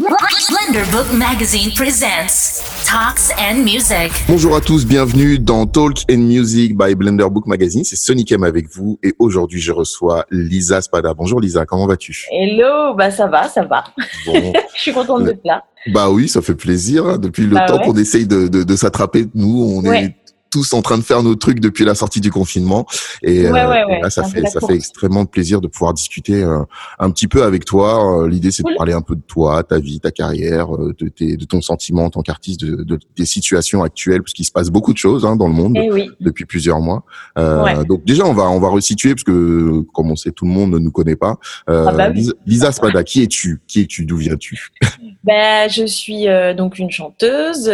Book 0.00 1.12
Magazine 1.12 1.70
presents 1.76 2.62
Talks 2.86 3.30
and 3.38 3.64
Music. 3.64 4.10
Bonjour 4.26 4.56
à 4.56 4.62
tous, 4.62 4.86
bienvenue 4.86 5.38
dans 5.38 5.66
Talk 5.66 6.04
and 6.10 6.16
Music 6.16 6.74
by 6.74 6.94
Blender 6.94 7.26
Book 7.30 7.46
Magazine. 7.46 7.84
C'est 7.84 7.96
Sonic 7.96 8.32
M 8.32 8.42
avec 8.42 8.66
vous 8.70 8.98
et 9.02 9.12
aujourd'hui 9.18 9.60
je 9.60 9.72
reçois 9.72 10.24
Lisa 10.30 10.80
Spada. 10.80 11.12
Bonjour 11.12 11.38
Lisa, 11.38 11.66
comment 11.66 11.86
vas-tu? 11.86 12.26
Hello, 12.32 12.94
bah 12.94 13.10
ça 13.10 13.26
va, 13.26 13.46
ça 13.48 13.64
va. 13.64 13.84
Bon. 14.24 14.52
je 14.74 14.80
suis 14.80 14.92
contente 14.94 15.24
d'être 15.24 15.44
là. 15.44 15.64
Bah 15.92 16.08
oui, 16.10 16.28
ça 16.28 16.40
fait 16.40 16.54
plaisir. 16.54 17.18
Depuis 17.18 17.44
le 17.44 17.54
bah 17.54 17.66
temps 17.66 17.78
qu'on 17.80 17.96
essaye 17.96 18.26
de, 18.26 18.48
de, 18.48 18.62
de 18.62 18.76
s'attraper, 18.76 19.26
nous, 19.34 19.82
on 19.84 19.92
est 19.92 20.14
tous 20.50 20.72
en 20.72 20.82
train 20.82 20.98
de 20.98 21.02
faire 21.02 21.22
nos 21.22 21.34
trucs 21.36 21.60
depuis 21.60 21.84
la 21.84 21.94
sortie 21.94 22.20
du 22.20 22.30
confinement. 22.30 22.86
Et, 23.22 23.46
euh, 23.46 23.52
là, 23.52 24.10
ça 24.10 24.24
fait 24.24 24.44
ça 24.46 24.60
fait 24.60 24.74
extrêmement 24.74 25.24
plaisir 25.24 25.60
de 25.60 25.68
pouvoir 25.68 25.94
discuter 25.94 26.42
euh, 26.42 26.60
un 26.98 27.10
petit 27.10 27.28
peu 27.28 27.44
avec 27.44 27.64
toi. 27.64 28.22
Euh, 28.22 28.28
l'idée, 28.28 28.50
c'est 28.50 28.64
de 28.64 28.76
parler 28.76 28.92
un 28.92 29.00
peu 29.00 29.14
de 29.14 29.22
toi, 29.22 29.62
ta 29.62 29.78
vie, 29.78 30.00
ta 30.00 30.10
carrière, 30.10 30.76
de, 30.76 31.08
tes, 31.08 31.36
de 31.36 31.44
ton 31.44 31.60
sentiment 31.60 32.04
en 32.04 32.10
tant 32.10 32.22
qu'artiste, 32.22 32.60
de, 32.60 32.82
de, 32.82 32.98
des 33.16 33.26
situations 33.26 33.82
actuelles, 33.82 34.22
parce 34.22 34.32
qu'il 34.32 34.44
se 34.44 34.52
passe 34.52 34.70
beaucoup 34.70 34.92
de 34.92 34.98
choses 34.98 35.24
hein, 35.24 35.36
dans 35.36 35.46
le 35.46 35.54
monde 35.54 35.76
eh 35.76 36.10
depuis 36.20 36.44
plusieurs 36.44 36.80
mois. 36.80 37.04
Donc 37.36 38.04
déjà, 38.04 38.24
on 38.26 38.34
va 38.34 38.50
on 38.50 38.58
va 38.58 38.68
resituer 38.68 39.14
parce 39.14 39.24
que 39.24 39.82
comme 39.94 40.10
on 40.10 40.16
sait, 40.16 40.32
tout 40.32 40.44
le 40.44 40.50
monde 40.50 40.72
ne 40.72 40.78
nous 40.78 40.90
connaît 40.90 41.16
pas. 41.16 41.38
Ah 41.66 41.92
bah 41.92 42.10
Lisa, 42.46 42.72
Spada, 42.72 43.04
qui 43.04 43.22
es-tu? 43.22 43.60
Qui 43.66 43.82
es-tu? 43.82 44.04
D'où 44.04 44.16
viens-tu? 44.16 44.68
Ben, 45.22 45.68
je 45.68 45.84
suis 45.84 46.24
donc 46.56 46.78
une 46.78 46.90
chanteuse, 46.90 47.70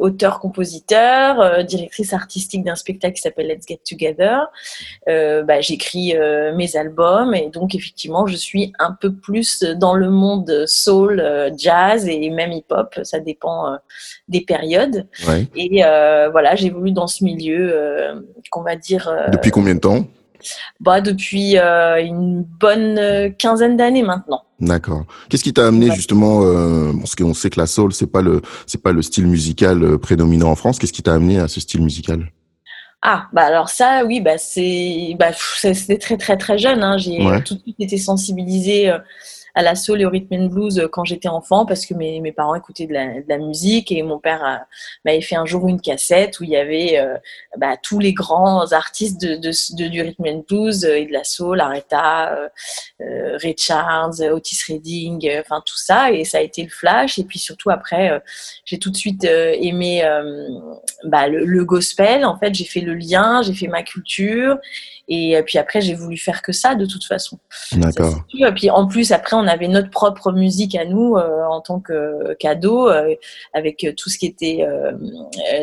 auteur-compositeur 0.00 1.66
directrice 1.76 2.12
artistique 2.12 2.64
d'un 2.64 2.74
spectacle 2.74 3.14
qui 3.14 3.22
s'appelle 3.22 3.48
Let's 3.48 3.66
Get 3.66 3.80
Together. 3.88 4.46
Euh, 5.08 5.42
bah, 5.42 5.60
J'écris 5.60 6.16
euh, 6.16 6.54
mes 6.54 6.76
albums 6.76 7.34
et 7.34 7.48
donc 7.50 7.74
effectivement, 7.74 8.26
je 8.26 8.36
suis 8.36 8.72
un 8.78 8.92
peu 8.92 9.12
plus 9.12 9.62
dans 9.62 9.94
le 9.94 10.10
monde 10.10 10.64
soul, 10.66 11.20
euh, 11.20 11.50
jazz 11.56 12.08
et 12.08 12.30
même 12.30 12.52
hip-hop. 12.52 12.98
Ça 13.02 13.20
dépend 13.20 13.76
des 14.28 14.40
périodes. 14.40 15.06
Et 15.54 15.82
voilà, 16.30 16.54
j'évolue 16.56 16.92
dans 16.92 17.06
ce 17.06 17.24
milieu 17.24 17.74
qu'on 18.50 18.62
va 18.62 18.76
dire. 18.76 19.10
Depuis 19.32 19.50
combien 19.50 19.74
de 19.74 19.80
temps? 19.80 20.06
Bah, 20.80 21.00
depuis 21.00 21.56
une 21.56 22.42
bonne 22.42 23.34
quinzaine 23.38 23.76
d'années 23.76 24.02
maintenant. 24.02 24.42
D'accord. 24.60 25.04
Qu'est-ce 25.28 25.44
qui 25.44 25.52
t'a 25.52 25.66
amené 25.66 25.90
justement, 25.94 26.40
euh, 26.42 26.92
parce 26.98 27.14
qu'on 27.14 27.34
sait 27.34 27.50
que 27.50 27.60
la 27.60 27.66
soul 27.66 27.92
c'est 27.92 28.10
pas 28.10 28.22
le 28.22 28.40
c'est 28.66 28.82
pas 28.82 28.92
le 28.92 29.02
style 29.02 29.26
musical 29.26 29.82
euh, 29.82 29.98
prédominant 29.98 30.50
en 30.50 30.54
France. 30.54 30.78
Qu'est-ce 30.78 30.94
qui 30.94 31.02
t'a 31.02 31.12
amené 31.12 31.38
à 31.38 31.46
ce 31.46 31.60
style 31.60 31.82
musical? 31.82 32.32
Ah 33.02 33.26
bah 33.34 33.42
alors 33.42 33.68
ça 33.68 34.04
oui 34.06 34.20
bah 34.20 34.38
c'est 34.38 35.14
bah 35.18 35.32
c'était 35.34 35.98
très 35.98 36.16
très 36.16 36.38
très 36.38 36.56
jeune. 36.56 36.82
Hein. 36.82 36.96
J'ai 36.96 37.18
tout 37.44 37.54
de 37.54 37.60
suite 37.60 37.76
été 37.78 37.98
sensibilisée. 37.98 38.90
Euh, 39.56 39.60
à 39.60 39.62
la 39.62 39.74
soul 39.74 40.02
et 40.02 40.04
au 40.04 40.10
rhythm 40.10 40.34
and 40.34 40.46
blues 40.46 40.78
euh, 40.78 40.86
quand 40.86 41.04
j'étais 41.04 41.28
enfant 41.28 41.64
parce 41.64 41.86
que 41.86 41.94
mes, 41.94 42.20
mes 42.20 42.30
parents 42.30 42.54
écoutaient 42.54 42.86
de 42.86 42.92
la, 42.92 43.38
musique 43.38 43.90
et 43.90 44.02
mon 44.02 44.18
père 44.18 44.64
m'avait 45.04 45.20
fait 45.20 45.36
un 45.36 45.46
jour 45.46 45.68
une 45.68 45.80
cassette 45.80 46.40
où 46.40 46.44
il 46.44 46.50
y 46.50 46.56
avait 46.56 46.98
euh, 46.98 47.16
bah, 47.56 47.76
tous 47.82 47.98
les 47.98 48.12
grands 48.12 48.72
artistes 48.72 49.20
de, 49.20 49.88
du 49.88 50.02
rhythm 50.02 50.26
and 50.26 50.44
blues 50.48 50.84
euh, 50.84 50.96
et 50.96 51.06
de 51.06 51.12
la 51.12 51.24
soul, 51.24 51.60
Aretha, 51.60 52.50
euh, 53.00 53.38
Ray 53.38 53.54
Charles, 53.56 54.22
Otis 54.30 54.58
Redding, 54.68 55.30
enfin 55.40 55.62
tout 55.64 55.76
ça. 55.76 56.10
Et 56.10 56.24
ça 56.24 56.38
a 56.38 56.40
été 56.42 56.62
le 56.62 56.70
flash. 56.70 57.18
Et 57.18 57.24
puis 57.24 57.38
surtout 57.38 57.70
après 57.70 58.22
j'ai 58.64 58.78
tout 58.78 58.90
de 58.90 58.96
suite 58.96 59.24
aimé 59.24 60.02
bah, 61.04 61.28
le 61.28 61.64
gospel. 61.64 62.24
En 62.24 62.38
fait 62.38 62.54
j'ai 62.54 62.64
fait 62.64 62.80
le 62.80 62.94
lien, 62.94 63.42
j'ai 63.42 63.54
fait 63.54 63.68
ma 63.68 63.82
culture 63.82 64.58
et 65.08 65.40
puis 65.44 65.58
après, 65.58 65.80
j'ai 65.80 65.94
voulu 65.94 66.16
faire 66.16 66.42
que 66.42 66.50
ça 66.50 66.74
de 66.74 66.84
toute 66.84 67.04
façon. 67.04 67.38
D'accord. 67.72 68.24
Et 68.36 68.52
puis 68.52 68.70
en 68.70 68.88
plus, 68.88 69.12
après, 69.12 69.36
on 69.36 69.46
avait 69.46 69.68
notre 69.68 69.90
propre 69.90 70.32
musique 70.32 70.74
à 70.74 70.84
nous 70.84 71.16
euh, 71.16 71.44
en 71.48 71.60
tant 71.60 71.78
que 71.78 72.34
cadeau, 72.34 72.88
euh, 72.88 73.14
avec 73.54 73.86
tout 73.96 74.10
ce 74.10 74.18
qui 74.18 74.26
était 74.26 74.66
euh, 74.68 74.92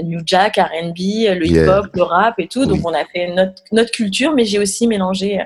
New 0.04 0.22
Jack, 0.26 0.56
R&B, 0.56 0.98
le 0.98 1.46
hip-hop, 1.46 1.88
le 1.94 2.04
rap 2.04 2.40
et 2.40 2.48
tout. 2.48 2.66
Donc 2.66 2.88
on 2.88 2.94
a 2.94 3.04
fait 3.06 3.34
notre, 3.34 3.62
notre 3.74 3.92
culture, 3.92 4.34
mais 4.34 4.46
j'ai 4.46 4.60
aussi 4.60 4.88
mélangé 4.88 5.42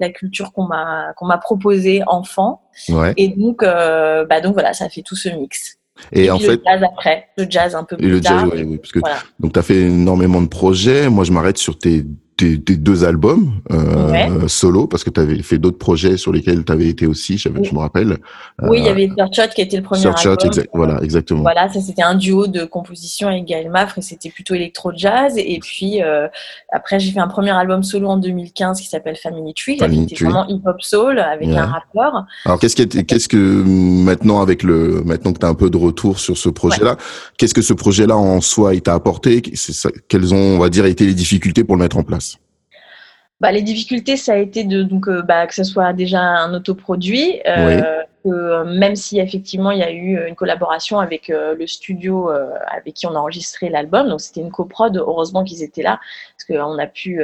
la 0.00 0.10
culture 0.10 0.52
qu'on 0.52 0.64
m'a 0.64 1.12
qu'on 1.16 1.26
m'a 1.26 1.38
proposée 1.38 2.02
enfant. 2.08 2.62
Ouais. 2.88 3.14
Et 3.16 3.28
donc, 3.28 3.62
bah 3.62 4.40
donc 4.40 4.54
voilà, 4.54 4.72
ça 4.72 4.88
fait 4.88 5.02
tout 5.02 5.16
ce 5.16 5.28
mix. 5.28 5.76
Et, 6.12 6.30
en 6.30 6.38
fait, 6.38 6.46
le 6.46 6.62
jazz 6.64 6.82
après, 6.84 7.28
le 7.36 7.46
jazz 7.48 7.74
un 7.74 7.82
peu 7.82 7.96
plus 7.96 8.06
et 8.06 8.10
le 8.10 8.20
tard. 8.20 8.50
Jazz, 8.50 8.64
oui, 8.64 8.78
parce 8.78 8.92
que 8.92 9.00
donc 9.40 9.52
tu 9.52 9.58
as 9.58 9.62
fait 9.62 9.80
énormément 9.80 10.40
de 10.40 10.46
projets. 10.46 11.08
Moi, 11.08 11.24
je 11.24 11.32
m'arrête 11.32 11.58
sur 11.58 11.76
tes 11.76 12.04
tes, 12.38 12.56
deux 12.56 13.04
albums 13.04 13.60
euh, 13.72 14.46
solo 14.46 14.86
parce 14.86 15.02
que 15.02 15.10
tu 15.10 15.20
avais 15.20 15.42
fait 15.42 15.58
d'autres 15.58 15.78
projets 15.78 16.16
sur 16.16 16.32
lesquels 16.32 16.64
tu 16.64 16.72
avais 16.72 16.86
été 16.86 17.06
aussi, 17.06 17.36
je, 17.36 17.48
je 17.62 17.74
me 17.74 17.80
rappelle. 17.80 18.18
Oui, 18.62 18.78
il 18.78 18.84
y 18.84 18.88
euh, 18.88 18.92
avait 18.92 19.10
Search 19.32 19.54
qui 19.54 19.60
était 19.60 19.76
le 19.76 19.82
premier 19.82 20.00
Search 20.00 20.24
album. 20.24 20.50
voilà, 20.72 21.02
exactement. 21.02 21.42
Voilà, 21.42 21.68
ça 21.68 21.80
c'était 21.80 22.02
un 22.02 22.14
duo 22.14 22.46
de 22.46 22.64
composition 22.64 23.28
avec 23.28 23.44
Gaël 23.44 23.70
Mafre 23.70 23.98
et 23.98 24.02
c'était 24.02 24.30
plutôt 24.30 24.54
électro-jazz. 24.54 25.34
Et 25.36 25.58
puis 25.60 26.02
euh, 26.02 26.28
après, 26.72 27.00
j'ai 27.00 27.10
fait 27.10 27.18
un 27.18 27.28
premier 27.28 27.50
album 27.50 27.82
solo 27.82 28.08
en 28.08 28.16
2015 28.16 28.80
qui 28.80 28.86
s'appelle 28.86 29.16
Family 29.16 29.52
Tree, 29.54 29.76
qui 29.76 30.02
était 30.02 30.24
vraiment 30.24 30.46
hip-hop 30.48 30.80
soul 30.80 31.18
avec 31.18 31.48
un 31.48 31.66
rappeur. 31.66 32.24
Alors 32.44 32.60
qu'est-ce 32.60 32.76
que 32.76 32.82
qu'est-ce 33.02 33.28
que 33.28 33.36
maintenant 33.36 34.40
avec 34.40 34.62
le 34.62 35.02
maintenant 35.04 35.32
que 35.32 35.40
tu 35.40 35.46
as 35.46 35.48
un 35.48 35.54
peu 35.54 35.70
de 35.70 35.76
retour 35.76 36.20
sur 36.20 36.38
ce 36.38 36.48
projet-là, 36.48 36.96
qu'est-ce 37.36 37.54
que 37.54 37.62
ce 37.62 37.72
projet-là 37.72 38.16
en 38.16 38.40
soi 38.40 38.74
il 38.74 38.82
t'a 38.82 38.94
apporté? 38.94 39.42
Quelles 40.08 40.34
ont 40.34 40.38
on 40.38 40.58
va 40.58 40.68
dire 40.68 40.86
été 40.86 41.04
les 41.04 41.14
difficultés 41.14 41.64
pour 41.64 41.74
le 41.74 41.82
mettre 41.82 41.96
en 41.96 42.04
place? 42.04 42.27
Bah, 43.40 43.52
les 43.52 43.62
difficultés, 43.62 44.16
ça 44.16 44.32
a 44.32 44.36
été 44.36 44.64
de, 44.64 44.82
donc, 44.82 45.08
euh, 45.08 45.22
bah, 45.22 45.46
que 45.46 45.54
ce 45.54 45.62
soit 45.62 45.92
déjà 45.92 46.20
un 46.20 46.54
autoproduit, 46.54 47.40
euh, 47.46 48.02
que 48.24 48.28
euh, 48.28 48.64
même 48.64 48.96
si 48.96 49.20
effectivement 49.20 49.70
il 49.70 49.78
y 49.78 49.82
a 49.82 49.92
eu 49.92 50.26
une 50.26 50.34
collaboration 50.34 50.98
avec 50.98 51.28
le 51.28 51.66
studio 51.66 52.30
avec 52.66 52.94
qui 52.94 53.06
on 53.06 53.14
a 53.14 53.18
enregistré 53.18 53.68
l'album, 53.68 54.08
donc 54.08 54.20
c'était 54.20 54.40
une 54.40 54.50
coprod, 54.50 54.96
heureusement 54.96 55.44
qu'ils 55.44 55.62
étaient 55.62 55.82
là, 55.82 56.00
parce 56.36 56.44
qu'on 56.60 56.78
a 56.78 56.86
pu 56.86 57.22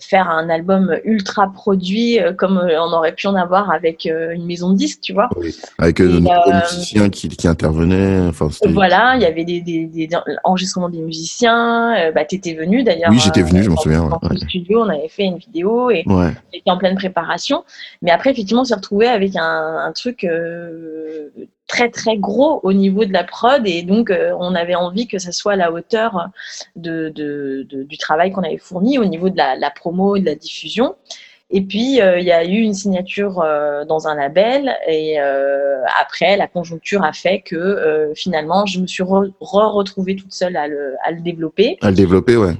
faire 0.00 0.30
un 0.30 0.48
album 0.48 0.96
ultra 1.04 1.52
produit 1.52 2.18
euh, 2.18 2.32
comme 2.32 2.56
euh, 2.56 2.80
on 2.80 2.92
aurait 2.92 3.12
pu 3.12 3.26
en 3.26 3.34
avoir 3.34 3.70
avec 3.70 4.06
euh, 4.06 4.32
une 4.32 4.46
maison 4.46 4.70
de 4.70 4.76
disques, 4.76 5.00
tu 5.02 5.12
vois. 5.12 5.28
Oui. 5.36 5.54
Avec 5.78 6.00
des 6.00 6.20
musiciens 6.20 7.10
qui, 7.10 7.28
qui 7.28 7.46
intervenaient. 7.46 8.28
Enfin, 8.28 8.48
voilà, 8.70 9.16
il 9.16 9.22
y 9.22 9.26
avait 9.26 9.44
des, 9.44 9.60
des, 9.60 9.86
des, 9.86 10.08
enregistrements 10.44 10.88
des 10.88 11.02
musiciens. 11.02 12.10
bah, 12.14 12.24
tu 12.24 12.36
étais 12.36 12.54
venu 12.54 12.82
d'ailleurs. 12.82 13.10
Oui, 13.10 13.18
j'étais 13.18 13.42
venu, 13.42 13.62
je 13.62 13.70
m'en 13.70 13.76
souviens. 13.76 14.08
Dans 14.08 14.28
le 14.28 14.38
studio, 14.38 14.82
on 14.82 14.88
avait 14.88 15.08
fait 15.08 15.24
une 15.24 15.38
vidéo 15.38 15.90
et 15.90 16.04
on 16.06 16.28
était 16.52 16.70
en 16.70 16.78
pleine 16.78 16.96
préparation. 16.96 17.64
Mais 18.00 18.10
après, 18.10 18.30
effectivement, 18.30 18.62
on 18.62 18.64
s'est 18.64 18.74
retrouvé 18.74 19.08
avec 19.08 19.36
un, 19.36 19.78
un 19.86 19.92
truc 19.92 20.26
très 21.66 21.88
très 21.88 22.18
gros 22.18 22.60
au 22.62 22.72
niveau 22.72 23.04
de 23.04 23.12
la 23.12 23.24
prod 23.24 23.62
et 23.66 23.82
donc 23.82 24.10
euh, 24.10 24.32
on 24.38 24.54
avait 24.54 24.74
envie 24.74 25.06
que 25.06 25.18
ça 25.18 25.32
soit 25.32 25.52
à 25.54 25.56
la 25.56 25.72
hauteur 25.72 26.28
de, 26.76 27.08
de, 27.14 27.66
du 27.70 27.98
travail 27.98 28.30
qu'on 28.32 28.42
avait 28.42 28.58
fourni 28.58 28.98
au 28.98 29.04
niveau 29.04 29.30
de 29.30 29.36
la, 29.36 29.70
promo 29.70 30.16
et 30.16 30.20
de 30.20 30.26
la 30.26 30.34
diffusion. 30.34 30.94
Et 31.50 31.60
puis 31.62 32.00
euh, 32.00 32.18
il 32.18 32.24
y 32.24 32.32
a 32.32 32.44
eu 32.44 32.60
une 32.60 32.74
signature 32.74 33.40
euh, 33.40 33.84
dans 33.84 34.06
un 34.06 34.14
label 34.14 34.76
et 34.86 35.18
après 35.18 36.36
la 36.36 36.46
conjoncture 36.46 37.04
a 37.04 37.12
fait 37.12 37.40
que 37.40 38.12
finalement 38.14 38.66
je 38.66 38.80
me 38.80 38.86
suis 38.86 39.02
re, 39.02 39.30
retrouvée 39.40 40.16
toute 40.16 40.32
seule 40.32 40.56
à 40.56 40.66
le, 40.68 40.96
à 41.04 41.10
le 41.10 41.20
développer. 41.20 41.78
À 41.80 41.90
le 41.90 41.96
développer, 41.96 42.36
ouais. 42.36 42.54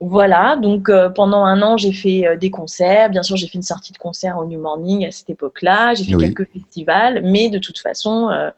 Voilà, 0.00 0.54
donc 0.54 0.88
euh, 0.88 1.08
pendant 1.08 1.44
un 1.44 1.60
an, 1.60 1.76
j'ai 1.76 1.92
fait 1.92 2.24
euh, 2.24 2.36
des 2.36 2.50
concerts. 2.50 3.10
Bien 3.10 3.24
sûr, 3.24 3.36
j'ai 3.36 3.48
fait 3.48 3.56
une 3.56 3.62
sortie 3.62 3.92
de 3.92 3.98
concert 3.98 4.38
au 4.38 4.44
New 4.44 4.60
Morning 4.60 5.04
à 5.04 5.10
cette 5.10 5.28
époque-là. 5.28 5.94
J'ai 5.94 6.04
fait 6.04 6.16
quelques 6.16 6.48
festivals, 6.52 7.22
mais 7.24 7.50
de 7.50 7.58
toute 7.58 7.78
façon. 7.78 8.28
Euh, 8.30 8.50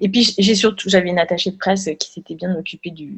et 0.00 0.08
puis, 0.08 0.34
j'ai 0.38 0.54
surtout, 0.54 0.88
j'avais 0.88 1.08
une 1.08 1.18
attachée 1.18 1.50
de 1.50 1.56
presse 1.56 1.90
qui 1.98 2.12
s'était 2.12 2.36
bien 2.36 2.56
occupée 2.56 2.90
du, 2.90 3.12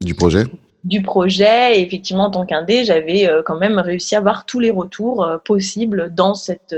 du 0.00 0.14
projet. 0.14 0.44
Du 0.84 1.02
projet. 1.02 1.80
Et 1.80 1.82
effectivement, 1.82 2.26
en 2.26 2.30
tant 2.30 2.46
qu'indé, 2.46 2.84
j'avais 2.84 3.28
quand 3.44 3.58
même 3.58 3.80
réussi 3.80 4.14
à 4.14 4.18
avoir 4.18 4.46
tous 4.46 4.60
les 4.60 4.70
retours 4.70 5.28
possibles 5.44 6.14
dans 6.14 6.34
cette 6.34 6.76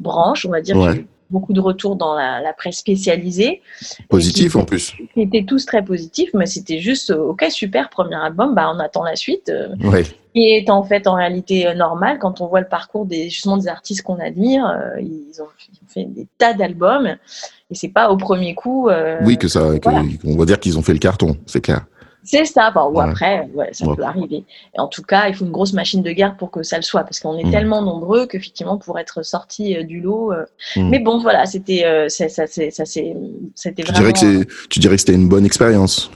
branche, 0.00 0.44
on 0.46 0.50
va 0.50 0.60
dire 0.60 0.76
beaucoup 1.30 1.52
de 1.52 1.60
retours 1.60 1.96
dans 1.96 2.14
la, 2.14 2.52
presse 2.56 2.76
spécialisée. 2.76 3.60
Positif 4.08 4.56
en 4.56 4.64
plus. 4.64 4.94
Ils 5.16 5.24
étaient 5.24 5.44
tous 5.44 5.66
très 5.66 5.84
positifs, 5.84 6.30
mais 6.34 6.46
c'était 6.46 6.78
juste, 6.78 7.10
euh, 7.10 7.30
ok, 7.30 7.46
super, 7.50 7.90
premier 7.90 8.16
album, 8.16 8.54
bah, 8.54 8.72
on 8.74 8.78
attend 8.78 9.04
la 9.04 9.16
suite. 9.16 9.48
Euh, 9.48 9.68
ouais. 9.84 10.04
Qui 10.34 10.52
est 10.52 10.70
en 10.70 10.82
fait 10.82 11.06
en 11.06 11.14
réalité 11.14 11.66
euh, 11.66 11.74
normal 11.74 12.18
quand 12.18 12.40
on 12.40 12.46
voit 12.46 12.60
le 12.60 12.68
parcours 12.68 13.06
des, 13.06 13.30
justement 13.30 13.56
des 13.56 13.68
artistes 13.68 14.02
qu'on 14.02 14.18
admire. 14.18 14.80
ils, 15.00 15.40
ont, 15.40 15.48
fait 15.88 16.04
des 16.04 16.26
tas 16.38 16.52
d'albums 16.52 17.16
et 17.70 17.74
c'est 17.74 17.88
pas 17.88 18.10
au 18.10 18.16
premier 18.16 18.54
coup. 18.54 18.88
oui, 19.22 19.38
que 19.38 19.48
ça, 19.48 19.70
on 20.24 20.36
va 20.36 20.44
dire 20.44 20.60
qu'ils 20.60 20.78
ont 20.78 20.82
fait 20.82 20.92
le 20.92 20.98
carton, 20.98 21.36
c'est 21.46 21.60
clair. 21.60 21.86
C'est 22.26 22.44
ça, 22.44 22.72
ou 22.90 23.00
après, 23.00 23.48
ouais, 23.54 23.68
ça 23.72 23.86
peut 23.94 24.02
arriver. 24.02 24.44
Et 24.74 24.80
en 24.80 24.88
tout 24.88 25.02
cas, 25.02 25.28
il 25.28 25.34
faut 25.34 25.44
une 25.44 25.52
grosse 25.52 25.72
machine 25.72 26.02
de 26.02 26.10
guerre 26.10 26.36
pour 26.36 26.50
que 26.50 26.64
ça 26.64 26.76
le 26.76 26.82
soit, 26.82 27.04
parce 27.04 27.20
qu'on 27.20 27.38
est 27.38 27.44
mmh. 27.44 27.50
tellement 27.52 27.82
nombreux 27.82 28.26
qu'effectivement, 28.26 28.78
pour 28.78 28.98
être 28.98 29.24
sorti 29.24 29.76
euh, 29.76 29.84
du 29.84 30.00
lot. 30.00 30.32
Euh, 30.32 30.44
mmh. 30.74 30.88
Mais 30.88 30.98
bon, 30.98 31.18
voilà, 31.20 31.46
c'était 31.46 31.84
euh, 31.84 32.08
ça, 32.08 32.28
ça, 32.28 32.46
ça, 32.48 32.84
c'était 32.84 33.14
tu 33.82 33.92
Dirais 33.92 34.12
que 34.12 34.44
tu 34.68 34.78
dirais 34.80 34.96
que 34.96 35.00
c'était 35.00 35.14
une 35.14 35.28
bonne 35.28 35.46
expérience 35.46 36.10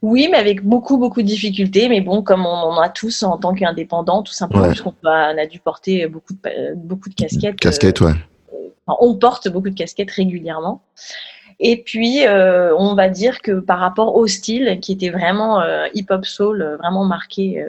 oui, 0.00 0.28
mais 0.30 0.38
avec 0.38 0.64
beaucoup, 0.64 0.96
beaucoup 0.96 1.20
de 1.20 1.26
difficultés. 1.26 1.90
Mais 1.90 2.00
bon, 2.00 2.22
comme 2.22 2.46
on 2.46 2.48
en 2.48 2.80
a 2.80 2.88
tous 2.88 3.22
en 3.22 3.36
tant 3.36 3.52
qu'indépendant, 3.52 4.22
tout 4.22 4.32
simplement, 4.32 4.68
parce 4.68 4.80
qu'on 4.80 4.94
a 5.04 5.46
dû 5.46 5.58
porter 5.58 6.06
beaucoup 6.06 6.32
de, 6.32 6.74
beaucoup 6.74 7.10
de 7.10 7.14
casquettes. 7.14 7.56
Casquettes, 7.56 8.00
ouais. 8.00 8.14
on 8.86 9.14
porte 9.16 9.48
beaucoup 9.48 9.68
de 9.68 9.74
casquettes 9.74 10.10
régulièrement. 10.12 10.80
Et 11.60 11.82
puis, 11.82 12.20
on 12.28 12.94
va 12.94 13.08
dire 13.08 13.40
que 13.40 13.60
par 13.60 13.78
rapport 13.78 14.16
au 14.16 14.26
style, 14.26 14.78
qui 14.80 14.92
était 14.92 15.10
vraiment 15.10 15.62
hip-hop 15.94 16.24
soul, 16.24 16.76
vraiment 16.80 17.04
marqué 17.04 17.64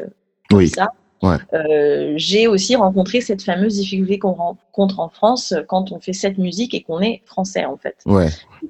oui. 0.52 0.70
ça, 0.70 0.92
euh, 1.24 2.14
j'ai 2.16 2.48
aussi 2.48 2.76
rencontré 2.76 3.22
cette 3.22 3.42
fameuse 3.42 3.76
difficulté 3.76 4.20
qu'on 4.20 4.34
rencontre 4.34 5.00
en 5.00 5.10
France 5.10 5.54
quand 5.68 5.92
on 5.92 6.00
fait 6.00 6.14
cette 6.14 6.38
musique 6.38 6.74
et 6.74 6.82
qu'on 6.82 7.02
est 7.02 7.22
français 7.26 7.66
en 7.66 7.78
fait. 7.78 7.98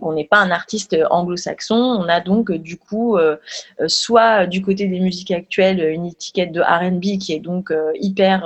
On 0.02 0.14
n'est 0.14 0.26
pas 0.26 0.40
un 0.40 0.52
artiste 0.52 0.96
anglo-saxon, 1.10 1.76
on 1.76 2.08
a 2.08 2.22
donc 2.22 2.52
du 2.52 2.78
coup 2.78 3.18
euh, 3.18 3.38
euh, 3.82 3.88
soit 3.88 4.46
du 4.48 4.62
côté 4.62 4.88
des 4.88 5.00
musiques 5.00 5.32
actuelles 5.32 5.82
une 5.82 6.06
étiquette 6.06 6.52
de 6.52 6.62
R&B 6.62 7.20
qui 7.20 7.34
est 7.34 7.40
donc 7.40 7.74
hyper, 7.96 8.46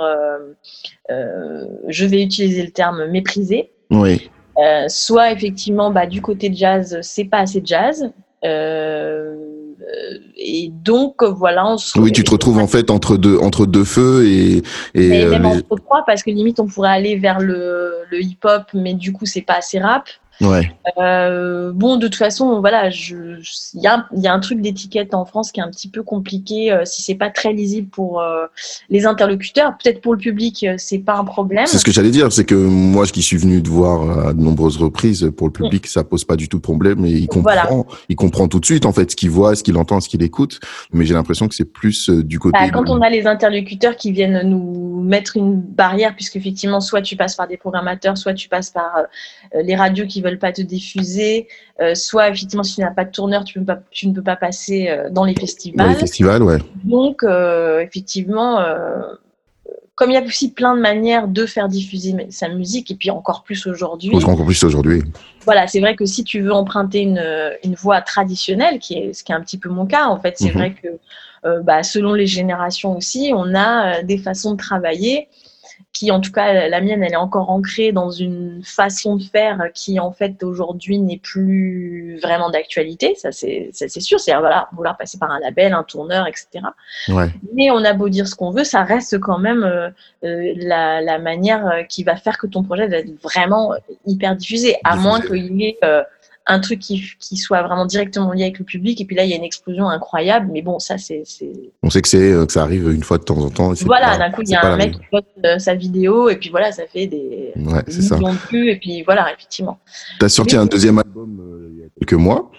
je 1.08 2.04
vais 2.04 2.22
utiliser 2.22 2.62
le 2.62 2.70
terme 2.70 3.06
méprisé. 3.06 3.70
Oui. 3.90 4.30
Soit 4.88 5.32
effectivement 5.32 5.90
bah, 5.90 6.06
du 6.06 6.20
côté 6.20 6.52
jazz, 6.52 6.98
c'est 7.02 7.24
pas 7.24 7.38
assez 7.38 7.62
jazz. 7.64 8.12
Euh, 8.44 9.36
et 10.36 10.70
donc 10.72 11.22
voilà. 11.22 11.66
On 11.66 11.78
se... 11.78 11.98
Oui, 11.98 12.12
tu 12.12 12.24
te 12.24 12.30
retrouves 12.30 12.58
en 12.58 12.66
fait 12.66 12.90
entre 12.90 13.16
deux 13.16 13.38
entre 13.38 13.66
deux 13.66 13.84
feux 13.84 14.26
et, 14.26 14.62
et 14.94 15.26
même 15.26 15.44
euh, 15.44 15.48
entre 15.48 15.76
trois 15.76 16.02
parce 16.04 16.22
que 16.22 16.30
limite 16.30 16.58
on 16.58 16.66
pourrait 16.66 16.90
aller 16.90 17.16
vers 17.16 17.38
le, 17.38 17.94
le 18.10 18.20
hip-hop, 18.20 18.64
mais 18.74 18.94
du 18.94 19.12
coup 19.12 19.26
c'est 19.26 19.42
pas 19.42 19.54
assez 19.54 19.78
rap. 19.78 20.08
Ouais. 20.42 20.72
Euh, 20.98 21.72
bon, 21.72 21.96
de 21.96 22.08
toute 22.08 22.16
façon, 22.16 22.60
voilà, 22.60 22.88
il 22.88 23.42
y 23.74 23.86
a, 23.86 24.06
y 24.16 24.26
a, 24.26 24.34
un 24.34 24.40
truc 24.40 24.60
d'étiquette 24.60 25.14
en 25.14 25.24
France 25.24 25.52
qui 25.52 25.60
est 25.60 25.62
un 25.62 25.70
petit 25.70 25.88
peu 25.88 26.02
compliqué. 26.02 26.72
Euh, 26.72 26.82
si 26.84 27.02
c'est 27.02 27.14
pas 27.14 27.30
très 27.30 27.52
lisible 27.52 27.88
pour 27.88 28.20
euh, 28.20 28.46
les 28.90 29.06
interlocuteurs, 29.06 29.76
peut-être 29.82 30.00
pour 30.00 30.12
le 30.12 30.18
public, 30.18 30.64
euh, 30.64 30.74
c'est 30.78 30.98
pas 30.98 31.16
un 31.16 31.24
problème. 31.24 31.66
C'est 31.66 31.78
ce 31.78 31.84
que 31.84 31.92
j'allais 31.92 32.10
dire, 32.10 32.32
c'est 32.32 32.44
que 32.44 32.54
moi, 32.54 33.06
qui 33.06 33.22
suis 33.22 33.36
venu 33.36 33.62
te 33.62 33.68
voir 33.68 34.28
à 34.28 34.32
de 34.32 34.40
nombreuses 34.40 34.78
reprises, 34.78 35.30
pour 35.36 35.46
le 35.46 35.52
public, 35.52 35.86
ça 35.86 36.02
pose 36.02 36.24
pas 36.24 36.36
du 36.36 36.48
tout 36.48 36.56
de 36.56 36.62
problème 36.62 37.04
et 37.04 37.10
il 37.10 37.28
comprend, 37.28 37.86
il 38.08 38.16
comprend 38.16 38.48
tout 38.48 38.58
de 38.58 38.64
suite 38.64 38.86
en 38.86 38.92
fait 38.92 39.10
ce 39.10 39.16
qu'il 39.16 39.30
voit, 39.30 39.54
ce 39.54 39.62
qu'il 39.62 39.76
entend, 39.76 40.00
ce 40.00 40.08
qu'il 40.08 40.22
écoute. 40.22 40.60
Mais 40.92 41.04
j'ai 41.04 41.14
l'impression 41.14 41.46
que 41.46 41.54
c'est 41.54 41.70
plus 41.70 42.08
du 42.08 42.38
côté. 42.38 42.58
Bah, 42.58 42.70
quand 42.70 42.88
on 42.88 43.02
a 43.02 43.10
les 43.10 43.26
interlocuteurs 43.26 43.96
qui 43.96 44.12
viennent 44.12 44.48
nous 44.48 45.02
mettre 45.02 45.36
une 45.36 45.60
barrière, 45.60 46.14
puisque 46.14 46.36
effectivement, 46.36 46.80
soit 46.80 47.02
tu 47.02 47.16
passes 47.16 47.36
par 47.36 47.46
des 47.46 47.58
programmateurs, 47.58 48.16
soit 48.16 48.34
tu 48.34 48.48
passes 48.48 48.70
par 48.70 48.92
les 49.54 49.76
radios 49.76 50.06
qui 50.06 50.22
veulent 50.22 50.31
pas 50.38 50.52
te 50.52 50.62
diffuser, 50.62 51.48
euh, 51.80 51.94
soit 51.94 52.28
effectivement 52.28 52.62
si 52.62 52.76
tu 52.76 52.80
n'as 52.80 52.90
pas 52.90 53.04
de 53.04 53.10
tourneur, 53.10 53.44
tu, 53.44 53.58
peux 53.58 53.64
pas, 53.64 53.80
tu 53.90 54.08
ne 54.08 54.14
peux 54.14 54.22
pas 54.22 54.36
passer 54.36 54.88
euh, 54.88 55.10
dans 55.10 55.24
les 55.24 55.34
festivals. 55.34 55.86
Dans 55.86 55.92
les 55.92 55.98
festivals, 55.98 56.42
ouais. 56.42 56.58
Donc 56.84 57.22
euh, 57.22 57.80
effectivement, 57.80 58.64
comme 59.94 60.10
il 60.10 60.14
y 60.14 60.16
a 60.16 60.22
aussi 60.22 60.52
plein 60.52 60.74
de 60.74 60.80
manières 60.80 61.28
de 61.28 61.46
faire 61.46 61.68
diffuser 61.68 62.14
sa 62.30 62.48
musique, 62.48 62.90
et 62.90 62.94
puis 62.94 63.10
encore 63.10 63.42
plus 63.42 63.66
aujourd'hui. 63.66 64.14
Encore 64.14 64.44
plus 64.44 64.62
aujourd'hui. 64.64 65.02
Voilà, 65.44 65.66
c'est 65.66 65.80
vrai 65.80 65.96
que 65.96 66.06
si 66.06 66.24
tu 66.24 66.40
veux 66.40 66.52
emprunter 66.52 67.00
une, 67.00 67.22
une 67.64 67.74
voix 67.74 68.00
traditionnelle, 68.00 68.78
qui 68.78 68.94
est 68.94 69.12
ce 69.12 69.24
qui 69.24 69.32
est 69.32 69.34
un 69.34 69.40
petit 69.40 69.58
peu 69.58 69.68
mon 69.68 69.86
cas, 69.86 70.06
en 70.06 70.18
fait, 70.18 70.34
c'est 70.38 70.48
mhm. 70.48 70.58
vrai 70.58 70.74
que 70.74 71.62
bah, 71.62 71.82
selon 71.82 72.14
les 72.14 72.26
générations 72.26 72.96
aussi, 72.96 73.32
on 73.34 73.54
a 73.54 74.02
des 74.02 74.18
façons 74.18 74.52
de 74.52 74.56
travailler 74.56 75.28
qui 76.02 76.10
en 76.10 76.20
tout 76.20 76.32
cas 76.32 76.68
la 76.68 76.80
mienne 76.80 77.04
elle 77.04 77.12
est 77.12 77.16
encore 77.16 77.48
ancrée 77.50 77.92
dans 77.92 78.10
une 78.10 78.60
façon 78.64 79.14
de 79.14 79.22
faire 79.22 79.68
qui 79.72 80.00
en 80.00 80.10
fait 80.10 80.42
aujourd'hui 80.42 80.98
n'est 80.98 81.18
plus 81.18 82.18
vraiment 82.20 82.50
d'actualité. 82.50 83.14
Ça 83.14 83.30
c'est 83.30 83.70
sûr. 84.00 84.18
C'est 84.18 84.34
voilà 84.34 84.68
vouloir 84.72 84.96
passer 84.96 85.16
par 85.16 85.30
un 85.30 85.38
label 85.38 85.72
un 85.72 85.84
tourneur 85.84 86.26
etc 86.26 86.64
mais 87.54 87.70
on 87.70 87.84
a 87.84 87.92
beau 87.92 88.08
dire 88.08 88.26
ce 88.26 88.34
qu'on 88.34 88.50
veut 88.50 88.64
ça 88.64 88.82
reste 88.82 89.20
quand 89.20 89.38
même 89.38 89.62
euh, 89.62 89.90
euh, 90.24 90.52
la, 90.56 91.00
la, 91.00 91.18
manière 91.18 91.84
qui 91.88 92.02
va 92.02 92.16
faire 92.16 92.36
que 92.36 92.48
ton 92.48 92.64
projet 92.64 92.88
va 92.88 92.96
être 92.96 93.22
vraiment 93.22 93.74
hyper 94.06 94.34
diffusé 94.34 94.76
à 94.82 94.96
moins 94.96 95.20
qu'il 95.20 95.60
y 95.60 95.66
ait 95.66 95.78
euh, 95.84 96.02
un 96.46 96.60
truc 96.60 96.80
qui, 96.80 97.02
qui, 97.18 97.36
soit 97.36 97.62
vraiment 97.62 97.86
directement 97.86 98.32
lié 98.32 98.42
avec 98.42 98.58
le 98.58 98.64
public. 98.64 99.00
Et 99.00 99.04
puis 99.04 99.14
là, 99.14 99.24
il 99.24 99.30
y 99.30 99.32
a 99.32 99.36
une 99.36 99.44
explosion 99.44 99.88
incroyable. 99.88 100.48
Mais 100.52 100.62
bon, 100.62 100.78
ça, 100.78 100.98
c'est. 100.98 101.22
On 101.82 101.90
sait 101.90 102.02
que 102.02 102.08
c'est 102.08 102.32
euh, 102.32 102.46
que 102.46 102.52
ça 102.52 102.62
arrive 102.62 102.90
une 102.90 103.02
fois 103.02 103.18
de 103.18 103.24
temps 103.24 103.38
en 103.38 103.50
temps. 103.50 103.72
Voilà, 103.84 104.18
d'un 104.18 104.30
coup, 104.30 104.42
il 104.42 104.50
y 104.50 104.54
a 104.54 104.64
un 104.64 104.76
mec 104.76 104.92
qui 104.92 105.00
poste 105.10 105.26
euh, 105.44 105.58
sa 105.58 105.74
vidéo 105.74 106.28
et 106.28 106.36
puis 106.36 106.50
voilà, 106.50 106.72
ça 106.72 106.84
fait 106.86 107.06
des 107.06 107.52
ouais, 107.56 107.82
millions 107.86 108.32
de 108.32 108.48
vues. 108.50 108.70
Et 108.70 108.76
puis 108.76 109.02
voilà, 109.02 109.32
effectivement. 109.32 109.78
Tu 110.18 110.24
as 110.24 110.28
sorti 110.28 110.56
un 110.56 110.66
deuxième 110.66 110.98
album 110.98 111.38
euh, 111.40 111.68
il 111.72 111.80
y 111.80 111.84
a 111.84 111.88
quelques 111.98 112.20
mois. 112.20 112.50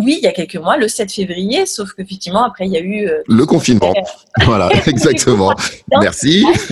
Oui, 0.00 0.18
il 0.20 0.24
y 0.24 0.28
a 0.28 0.32
quelques 0.32 0.54
mois, 0.54 0.76
le 0.76 0.86
7 0.86 1.10
février, 1.10 1.66
sauf 1.66 1.92
qu'effectivement, 1.92 2.44
après, 2.44 2.66
il 2.66 2.72
y 2.72 2.76
a 2.76 2.80
eu... 2.80 3.08
Euh, 3.08 3.20
le 3.26 3.44
confinement. 3.46 3.92
voilà, 4.44 4.70
exactement. 4.86 5.52
Merci. 5.90 6.46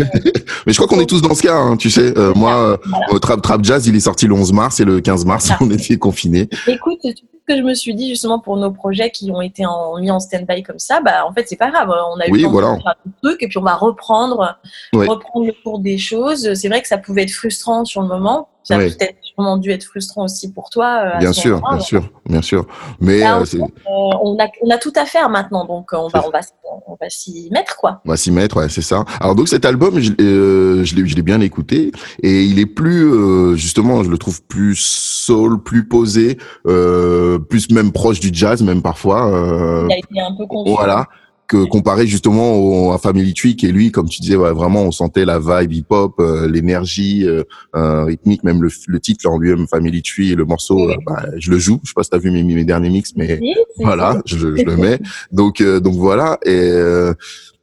Mais 0.64 0.72
je 0.72 0.74
crois 0.74 0.86
qu'on 0.86 1.00
est 1.00 1.06
tous 1.06 1.22
dans 1.22 1.34
ce 1.34 1.42
cas, 1.42 1.56
hein, 1.56 1.76
tu 1.76 1.90
sais. 1.90 2.16
Euh, 2.16 2.32
moi, 2.34 2.78
euh, 3.12 3.18
Trap, 3.18 3.42
Trap 3.42 3.64
Jazz, 3.64 3.84
il 3.88 3.96
est 3.96 4.00
sorti 4.00 4.28
le 4.28 4.34
11 4.34 4.52
mars 4.52 4.78
et 4.78 4.84
le 4.84 5.00
15 5.00 5.24
mars, 5.24 5.50
on 5.60 5.68
était 5.72 5.96
confinés. 5.96 6.48
Écoute, 6.68 7.00
ce 7.02 7.10
que 7.46 7.56
je 7.56 7.62
me 7.62 7.74
suis 7.74 7.94
dit 7.94 8.08
justement 8.08 8.38
pour 8.38 8.56
nos 8.56 8.70
projets 8.70 9.10
qui 9.10 9.30
ont 9.30 9.40
été 9.40 9.64
en, 9.66 9.98
mis 9.98 10.10
en 10.10 10.20
stand-by 10.20 10.62
comme 10.62 10.78
ça, 10.78 11.00
bah, 11.00 11.24
en 11.26 11.32
fait, 11.32 11.46
c'est 11.48 11.56
pas 11.56 11.70
grave. 11.70 11.88
On 11.90 12.20
a 12.20 12.26
eu 12.26 12.32
oui, 12.32 12.42
le 12.42 12.48
voilà. 12.48 12.76
de 12.76 12.82
faire 12.82 12.94
un 13.06 13.10
truc 13.22 13.42
et 13.42 13.48
puis 13.48 13.58
on 13.58 13.62
va 13.62 13.74
reprendre, 13.74 14.58
reprendre 14.92 15.46
le 15.46 15.54
cours 15.62 15.78
des 15.78 15.98
choses. 15.98 16.54
C'est 16.54 16.68
vrai 16.68 16.82
que 16.82 16.88
ça 16.88 16.98
pouvait 16.98 17.22
être 17.22 17.32
frustrant 17.32 17.84
sur 17.84 18.02
le 18.02 18.08
moment. 18.08 18.48
Ça 18.66 18.74
a 18.74 18.78
peut-être 18.78 19.18
sûrement 19.22 19.58
dû 19.58 19.70
être 19.70 19.84
frustrant 19.84 20.24
aussi 20.24 20.52
pour 20.52 20.70
toi. 20.70 21.14
Euh, 21.14 21.18
bien 21.18 21.32
sûr, 21.32 21.60
bien 21.70 21.78
sûr, 21.78 22.08
bien 22.28 22.42
sûr. 22.42 22.66
Mais 22.98 23.24
euh, 23.24 23.44
euh, 23.54 23.58
on, 23.88 24.36
a, 24.40 24.48
on 24.60 24.70
a 24.70 24.78
tout 24.78 24.92
à 24.96 25.04
faire 25.04 25.28
maintenant, 25.28 25.64
donc 25.64 25.90
on 25.92 26.08
va, 26.08 26.26
on 26.26 26.30
va, 26.30 26.40
on 26.88 26.96
va 27.00 27.08
s'y 27.08 27.48
mettre, 27.52 27.76
quoi. 27.76 28.00
On 28.04 28.10
va 28.10 28.16
s'y 28.16 28.32
mettre, 28.32 28.56
ouais, 28.56 28.68
c'est 28.68 28.82
ça. 28.82 29.04
Alors 29.20 29.36
donc 29.36 29.46
cet 29.46 29.64
album, 29.64 30.00
je, 30.00 30.10
euh, 30.20 30.84
je 30.84 30.96
l'ai 30.96 31.22
bien 31.22 31.40
écouté 31.42 31.92
et 32.24 32.42
il 32.42 32.58
est 32.58 32.66
plus, 32.66 33.56
justement, 33.56 34.02
je 34.02 34.10
le 34.10 34.18
trouve 34.18 34.42
plus 34.42 34.74
soul, 34.74 35.62
plus 35.62 35.86
posé, 35.86 36.36
plus 37.38 37.70
même 37.70 37.92
proche 37.92 38.20
du 38.20 38.30
jazz, 38.32 38.62
même 38.62 38.82
parfois. 38.82 39.30
il 39.88 39.92
a 39.92 39.98
été 39.98 40.20
un 40.20 40.34
peu 40.36 40.46
confus. 40.46 40.72
Voilà 40.72 41.06
que 41.46 41.64
comparé 41.64 42.06
justement 42.06 42.54
au, 42.54 42.92
à 42.92 42.98
Family 42.98 43.34
Tree 43.34 43.56
qui 43.56 43.66
est 43.66 43.72
lui 43.72 43.90
comme 43.92 44.08
tu 44.08 44.20
disais 44.20 44.36
vraiment 44.36 44.82
on 44.82 44.90
sentait 44.90 45.24
la 45.24 45.38
vibe 45.38 45.72
hip 45.72 45.86
hop 45.90 46.14
euh, 46.18 46.48
l'énergie 46.48 47.24
euh, 47.26 47.44
euh, 47.74 48.04
rythmique 48.04 48.42
même 48.42 48.62
le, 48.62 48.68
le 48.88 49.00
titre 49.00 49.28
en 49.28 49.38
lui-même 49.38 49.66
Family 49.68 50.02
Tree 50.02 50.34
le 50.34 50.44
morceau 50.44 50.90
bah, 51.06 51.24
je 51.36 51.50
le 51.50 51.58
joue. 51.58 51.80
Je 51.82 51.90
sais 51.90 51.94
pas 51.94 52.02
si 52.02 52.10
t'as 52.10 52.18
vu 52.18 52.30
mes, 52.30 52.42
mes 52.42 52.64
derniers 52.64 52.90
mix 52.90 53.12
mais 53.16 53.40
voilà 53.78 54.20
je, 54.26 54.38
je, 54.38 54.46
le 54.46 54.76
mets. 54.76 54.98
Donc 55.32 55.62
donc 55.62 55.94
voilà. 55.94 56.38
Et 56.44 56.72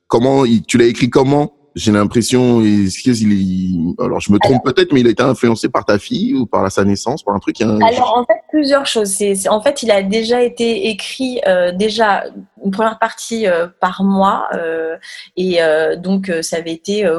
comment 0.08 0.44
tu 0.68 0.78
l'as 0.78 0.86
écrit 0.86 1.10
comment? 1.10 1.54
J'ai 1.76 1.92
l'impression, 1.92 2.62
il, 2.62 3.96
alors 4.00 4.20
je 4.20 4.32
me 4.32 4.38
trompe 4.38 4.64
peut-être, 4.64 4.94
mais 4.94 5.00
il 5.00 5.08
a 5.08 5.10
été 5.10 5.24
influencé 5.24 5.70
par 5.70 5.86
ta 5.86 5.98
fille 5.98 6.36
ou 6.36 6.46
par 6.46 6.72
sa 6.72 6.84
naissance, 6.84 7.24
par 7.24 7.34
un 7.34 7.40
truc. 7.40 7.60
Alors 7.62 8.18
en 8.18 8.26
fait 8.26 8.42
plusieurs 8.50 8.86
choses. 8.86 9.10
C'est, 9.10 9.50
en 9.50 9.62
fait, 9.62 9.82
il 9.82 9.92
a 9.92 10.04
déjà 10.04 10.42
été 10.42 10.90
écrit 10.90 11.42
euh, 11.48 11.72
déjà 11.72 12.26
une 12.64 12.72
première 12.72 13.00
partie 13.00 13.48
euh, 13.48 13.68
par 13.80 14.04
mois 14.04 14.48
euh, 14.54 14.98
et 15.36 15.60
donc 15.98 16.32
ça 16.42 16.58
avait 16.58 16.74
été, 16.74 17.10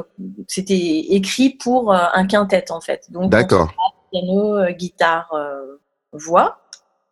c'était 0.46 1.04
écrit 1.10 1.50
pour 1.50 1.92
un 1.92 2.26
quintet 2.26 2.70
en 2.70 2.80
fait. 2.80 3.10
Donc 3.10 3.30
d'accord. 3.30 3.72
Piano, 4.12 4.70
guitare, 4.72 5.32
voix. 6.12 6.60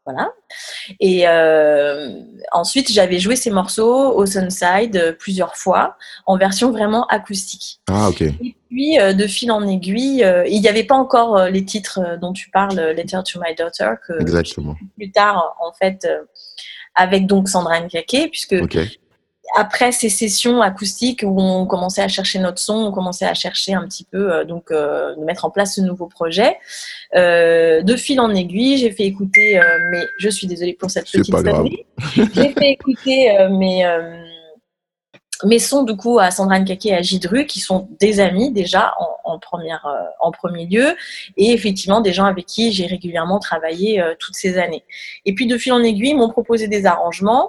Voilà. 0.05 0.33
Et 0.99 1.29
euh, 1.29 2.21
ensuite, 2.51 2.91
j'avais 2.91 3.21
joué 3.21 3.37
ces 3.37 3.51
morceaux 3.51 4.13
au 4.13 4.27
Sunside 4.27 4.97
euh, 4.97 5.13
plusieurs 5.13 5.55
fois 5.55 5.97
en 6.27 6.37
version 6.37 6.73
vraiment 6.73 7.07
acoustique. 7.07 7.81
Ah, 7.89 8.09
ok. 8.09 8.23
Et 8.23 8.57
puis, 8.69 8.99
euh, 8.99 9.13
de 9.13 9.27
fil 9.29 9.53
en 9.53 9.67
aiguille, 9.67 10.27
il 10.49 10.61
n'y 10.61 10.69
avait 10.69 10.85
pas 10.85 10.97
encore 10.97 11.47
les 11.47 11.65
titres 11.65 12.19
dont 12.21 12.33
tu 12.33 12.51
parles, 12.51 12.81
Letter 12.97 13.21
to 13.25 13.41
My 13.41 13.55
Daughter, 13.55 13.93
que 14.07 14.21
Exactement. 14.21 14.77
plus 14.97 15.13
tard, 15.13 15.57
en 15.61 15.73
fait, 15.73 16.09
avec 16.95 17.27
donc 17.27 17.49
Sandra 17.49 17.81
Nkake, 17.81 18.29
puisque 18.31 18.57
après 19.55 19.93
ces 19.93 20.09
sessions 20.09 20.63
acoustiques 20.63 21.23
où 21.25 21.41
on 21.41 21.67
commençait 21.67 22.03
à 22.03 22.09
chercher 22.09 22.39
notre 22.39 22.59
son, 22.59 22.75
on 22.75 22.93
commençait 22.93 23.27
à 23.27 23.35
chercher 23.35 23.75
un 23.75 23.87
petit 23.87 24.05
peu 24.05 24.33
euh, 24.33 24.45
donc 24.45 24.71
euh, 24.71 25.15
de 25.17 25.25
mettre 25.25 25.45
en 25.45 25.51
place 25.51 25.77
ce 25.77 25.81
nouveau 25.81 26.07
projet. 26.07 26.57
Euh, 27.15 27.83
de 27.83 27.97
fil 27.97 28.21
en 28.21 28.35
aiguille, 28.35 28.79
j'ai 28.79 28.91
fait 28.91 29.05
écouter, 29.05 29.61
mais 29.91 30.05
je 30.19 30.29
suis 30.29 30.47
désolée 30.47 30.73
pour 30.73 30.91
cette 30.91 31.11
petite 31.11 31.27
sonnerie. 31.27 31.85
j'ai 32.15 32.53
fait 32.53 32.71
écouter 32.71 33.49
mes 33.51 33.85
mes 35.45 35.59
sons 35.59 35.83
du 35.83 35.97
coup 35.97 36.21
à 36.21 36.31
Sandra 36.31 36.61
Nkake 36.61 36.87
et 36.87 36.95
à 36.95 37.03
Gidru 37.03 37.47
qui 37.47 37.59
sont 37.59 37.89
des 37.99 38.21
amis 38.21 38.53
déjà 38.53 38.95
en, 39.25 39.41
première 39.41 39.85
en 40.21 40.31
premier 40.31 40.67
lieu 40.67 40.97
et 41.37 41.53
effectivement 41.53 42.01
des 42.01 42.13
gens 42.13 42.27
avec 42.27 42.47
qui 42.47 42.71
j'ai 42.71 42.87
régulièrement 42.87 43.41
travaillé 43.41 44.03
toutes 44.21 44.37
ces 44.37 44.57
années. 44.59 44.85
Et 45.25 45.35
puis 45.35 45.47
de 45.47 45.59
fil 45.59 45.73
en 45.73 45.83
aiguille, 45.83 46.11
ils 46.11 46.17
m'ont 46.17 46.31
proposé 46.31 46.69
des 46.69 46.87
arrangements 46.87 47.49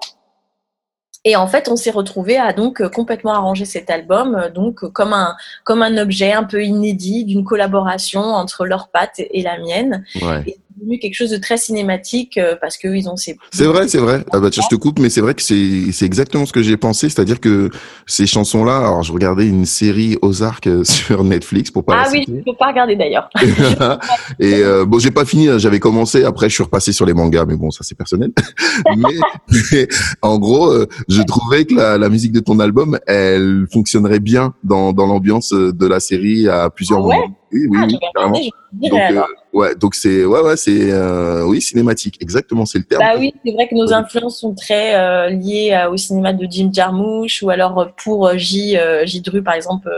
et 1.25 1.37
en 1.37 1.47
fait, 1.47 1.69
on 1.69 1.77
s'est 1.77 1.91
retrouvé 1.91 2.37
à 2.37 2.51
donc 2.51 2.81
euh, 2.81 2.89
complètement 2.89 3.33
arranger 3.33 3.63
cet 3.63 3.89
album, 3.89 4.35
euh, 4.35 4.49
donc 4.49 4.83
euh, 4.83 4.89
comme 4.89 5.13
un 5.13 5.35
comme 5.63 5.81
un 5.81 5.97
objet 5.97 6.33
un 6.33 6.43
peu 6.43 6.63
inédit 6.63 7.23
d'une 7.23 7.45
collaboration 7.45 8.21
entre 8.21 8.65
leur 8.65 8.89
patte 8.89 9.19
et 9.19 9.41
la 9.41 9.57
mienne. 9.57 10.03
Ouais. 10.21 10.43
Et 10.47 10.57
devenu 10.77 10.99
quelque 10.99 11.15
chose 11.15 11.31
de 11.31 11.37
très 11.37 11.57
cinématique 11.57 12.39
parce 12.61 12.77
que 12.77 12.87
ils 12.87 13.09
ont 13.09 13.15
ces. 13.15 13.37
C'est 13.51 13.65
vrai, 13.65 13.87
c'est 13.87 13.97
vrai. 13.99 14.23
Ah 14.31 14.39
bah 14.39 14.49
tiens, 14.49 14.63
je 14.69 14.75
te 14.75 14.79
coupe, 14.79 14.99
mais 14.99 15.09
c'est 15.09 15.21
vrai 15.21 15.33
que 15.33 15.41
c'est 15.41 15.91
c'est 15.91 16.05
exactement 16.05 16.45
ce 16.45 16.53
que 16.53 16.61
j'ai 16.61 16.77
pensé, 16.77 17.09
c'est-à-dire 17.09 17.39
que 17.39 17.69
ces 18.07 18.25
chansons-là. 18.25 18.77
Alors, 18.77 19.03
je 19.03 19.11
regardais 19.11 19.47
une 19.47 19.65
série 19.65 20.17
Ozark 20.21 20.69
sur 20.83 21.23
Netflix 21.23 21.71
pour 21.71 21.85
pas. 21.85 22.03
Ah 22.05 22.09
oui, 22.11 22.23
je 22.27 22.33
peux 22.33 22.57
pas 22.57 22.67
regarder 22.67 22.95
d'ailleurs. 22.95 23.29
et 24.39 24.61
bon, 24.85 24.99
j'ai 24.99 25.11
pas 25.11 25.25
fini. 25.25 25.49
Hein, 25.49 25.57
j'avais 25.57 25.79
commencé. 25.79 26.23
Après, 26.23 26.49
je 26.49 26.55
suis 26.55 26.63
repassé 26.63 26.91
sur 26.91 27.05
les 27.05 27.13
mangas, 27.13 27.45
mais 27.45 27.55
bon, 27.55 27.71
ça 27.71 27.83
c'est 27.83 27.95
personnel. 27.95 28.31
mais, 28.97 29.87
en 30.21 30.37
gros, 30.37 30.73
je 31.07 31.21
trouvais 31.23 31.65
que 31.65 31.75
la, 31.75 31.97
la 31.97 32.09
musique 32.09 32.31
de 32.31 32.39
ton 32.39 32.59
album, 32.59 32.99
elle 33.07 33.65
fonctionnerait 33.71 34.19
bien 34.19 34.53
dans 34.63 34.93
dans 34.93 35.05
l'ambiance 35.05 35.53
de 35.53 35.87
la 35.87 35.99
série 35.99 36.47
à 36.47 36.69
plusieurs 36.69 36.99
ah 36.99 37.01
moments. 37.01 37.42
Oui, 37.53 37.67
oui, 37.69 37.99
ah, 38.15 38.27
oui, 38.31 38.49
donc, 38.71 38.99
euh, 38.99 39.21
ouais, 39.53 39.75
donc 39.75 39.93
c'est 39.93 40.25
ouais, 40.25 40.41
ouais, 40.41 40.57
c'est 40.57 40.91
euh, 40.91 41.45
oui, 41.45 41.61
cinématique, 41.61 42.17
exactement, 42.19 42.65
c'est 42.65 42.79
le 42.79 42.83
terme. 42.85 43.01
Bah 43.01 43.13
oui, 43.19 43.31
c'est 43.45 43.51
vrai 43.51 43.67
que 43.67 43.75
nos 43.75 43.93
influences 43.93 44.39
sont 44.39 44.55
très 44.55 44.95
euh, 44.95 45.29
liées 45.29 45.85
au 45.91 45.95
cinéma 45.95 46.33
de 46.33 46.47
Jim 46.49 46.71
Jarmusch 46.73 47.43
ou 47.43 47.51
alors 47.51 47.91
pour 48.03 48.35
J 48.37 48.75
J 49.05 49.21
Dru 49.21 49.43
par 49.43 49.53
exemple, 49.53 49.89